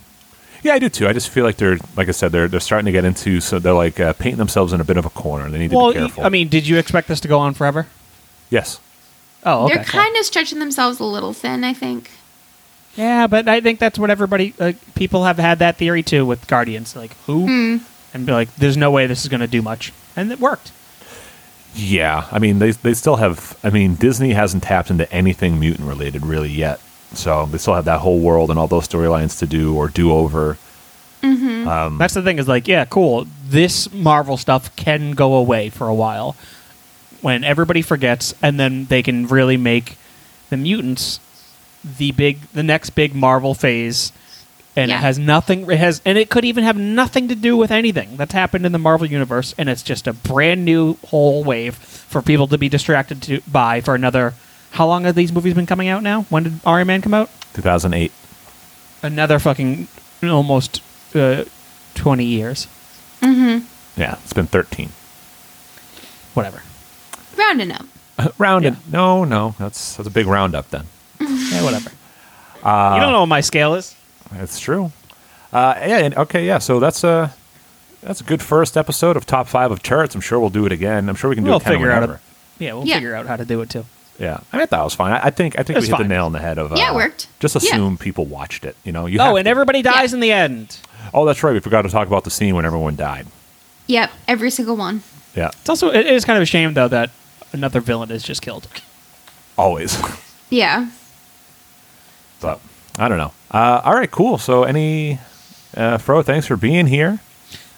[0.64, 1.08] Yeah, I do too.
[1.08, 3.40] I just feel like they're, like I said, they're they're starting to get into.
[3.40, 5.48] So they're like uh, painting themselves in a bit of a corner.
[5.50, 6.24] They need to be careful.
[6.26, 7.88] I mean, did you expect this to go on forever?
[8.50, 8.80] yes.
[9.48, 9.76] Oh, okay.
[9.76, 10.00] They're cool.
[10.02, 12.10] kind of stretching themselves a little thin, I think.
[12.96, 16.48] Yeah, but I think that's what everybody uh, people have had that theory too with
[16.48, 16.96] Guardians.
[16.96, 17.80] Like who
[18.12, 20.72] and be like, "There's no way this is going to do much," and it worked.
[21.74, 23.58] Yeah, I mean they they still have.
[23.64, 26.80] I mean Disney hasn't tapped into anything mutant related really yet,
[27.14, 30.12] so they still have that whole world and all those storylines to do or do
[30.12, 30.58] over.
[31.68, 33.26] Um, That's the thing is like, yeah, cool.
[33.48, 36.36] This Marvel stuff can go away for a while
[37.22, 39.98] when everybody forgets, and then they can really make
[40.50, 41.20] the mutants
[41.84, 44.12] the big, the next big Marvel phase.
[44.78, 44.98] And Yeah.
[44.98, 45.70] it has nothing.
[45.72, 48.72] It has, and it could even have nothing to do with anything that's happened in
[48.74, 49.56] the Marvel universe.
[49.58, 53.80] And it's just a brand new whole wave for people to be distracted to by
[53.82, 54.34] for another.
[54.72, 56.24] How long have these movies been coming out now?
[56.30, 57.30] When did Iron Man come out?
[57.54, 58.12] 2008.
[59.02, 59.88] Another fucking
[60.24, 60.82] almost
[61.16, 61.46] uh,
[61.94, 62.68] twenty years.
[63.22, 63.66] Mm-hmm.
[64.00, 64.90] Yeah, it's been 13.
[66.34, 66.62] Whatever.
[67.38, 67.86] Rounding up.
[68.18, 68.74] Uh, Rounded.
[68.74, 68.80] Yeah.
[68.92, 70.86] No, no, that's that's a big roundup then.
[71.20, 71.92] Yeah, whatever.
[72.64, 73.96] Uh, you don't know what my scale is.
[74.38, 74.92] That's true.
[75.54, 75.98] Uh, yeah.
[76.00, 76.46] And, okay.
[76.46, 76.60] Yeah.
[76.60, 77.34] So that's a
[78.02, 80.14] that's a good first episode of top five of charts.
[80.16, 81.10] I'm sure we'll do it again.
[81.10, 82.14] I'm sure we can do We'll it figure out whenever.
[82.16, 82.20] a,
[82.64, 82.96] yeah, we'll Yeah.
[82.96, 83.86] figure out how to do it too.
[84.20, 85.12] Yeah, I mean, that was fine.
[85.12, 86.72] I, I think I think we was hit the nail on the head of.
[86.72, 87.28] Uh, Yeah, it worked.
[87.40, 87.72] Just Yeah.
[87.72, 88.76] assume people watched it.
[88.86, 89.08] You know.
[89.08, 89.50] You Oh, and to.
[89.50, 90.16] everybody dies Yeah.
[90.16, 90.78] in the end.
[91.14, 91.54] Oh, that's right.
[91.54, 93.28] We forgot to talk about the scene when everyone died.
[93.88, 95.04] Yep, every single one.
[95.36, 97.10] Yeah, It's also it is kind of a shame though that
[97.54, 98.68] another villain is just killed.
[99.58, 99.98] always.
[100.50, 100.88] Yeah.
[102.40, 102.60] but
[102.98, 103.34] I don't know.
[103.52, 104.38] Uh, all right, cool.
[104.38, 105.20] So, any
[105.76, 107.20] uh, Fro, thanks for being here.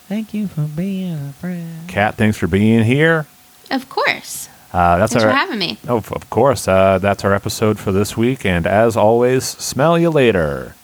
[0.08, 1.88] Thank you for being a friend.
[1.90, 3.26] Kat, thanks for being here.
[3.70, 4.48] Of course.
[4.72, 5.78] Uh, that's Thanks our for having me.
[5.88, 6.68] Oh, of course.
[6.68, 8.46] Uh, that's our episode for this week.
[8.46, 10.76] And as always, smell you later.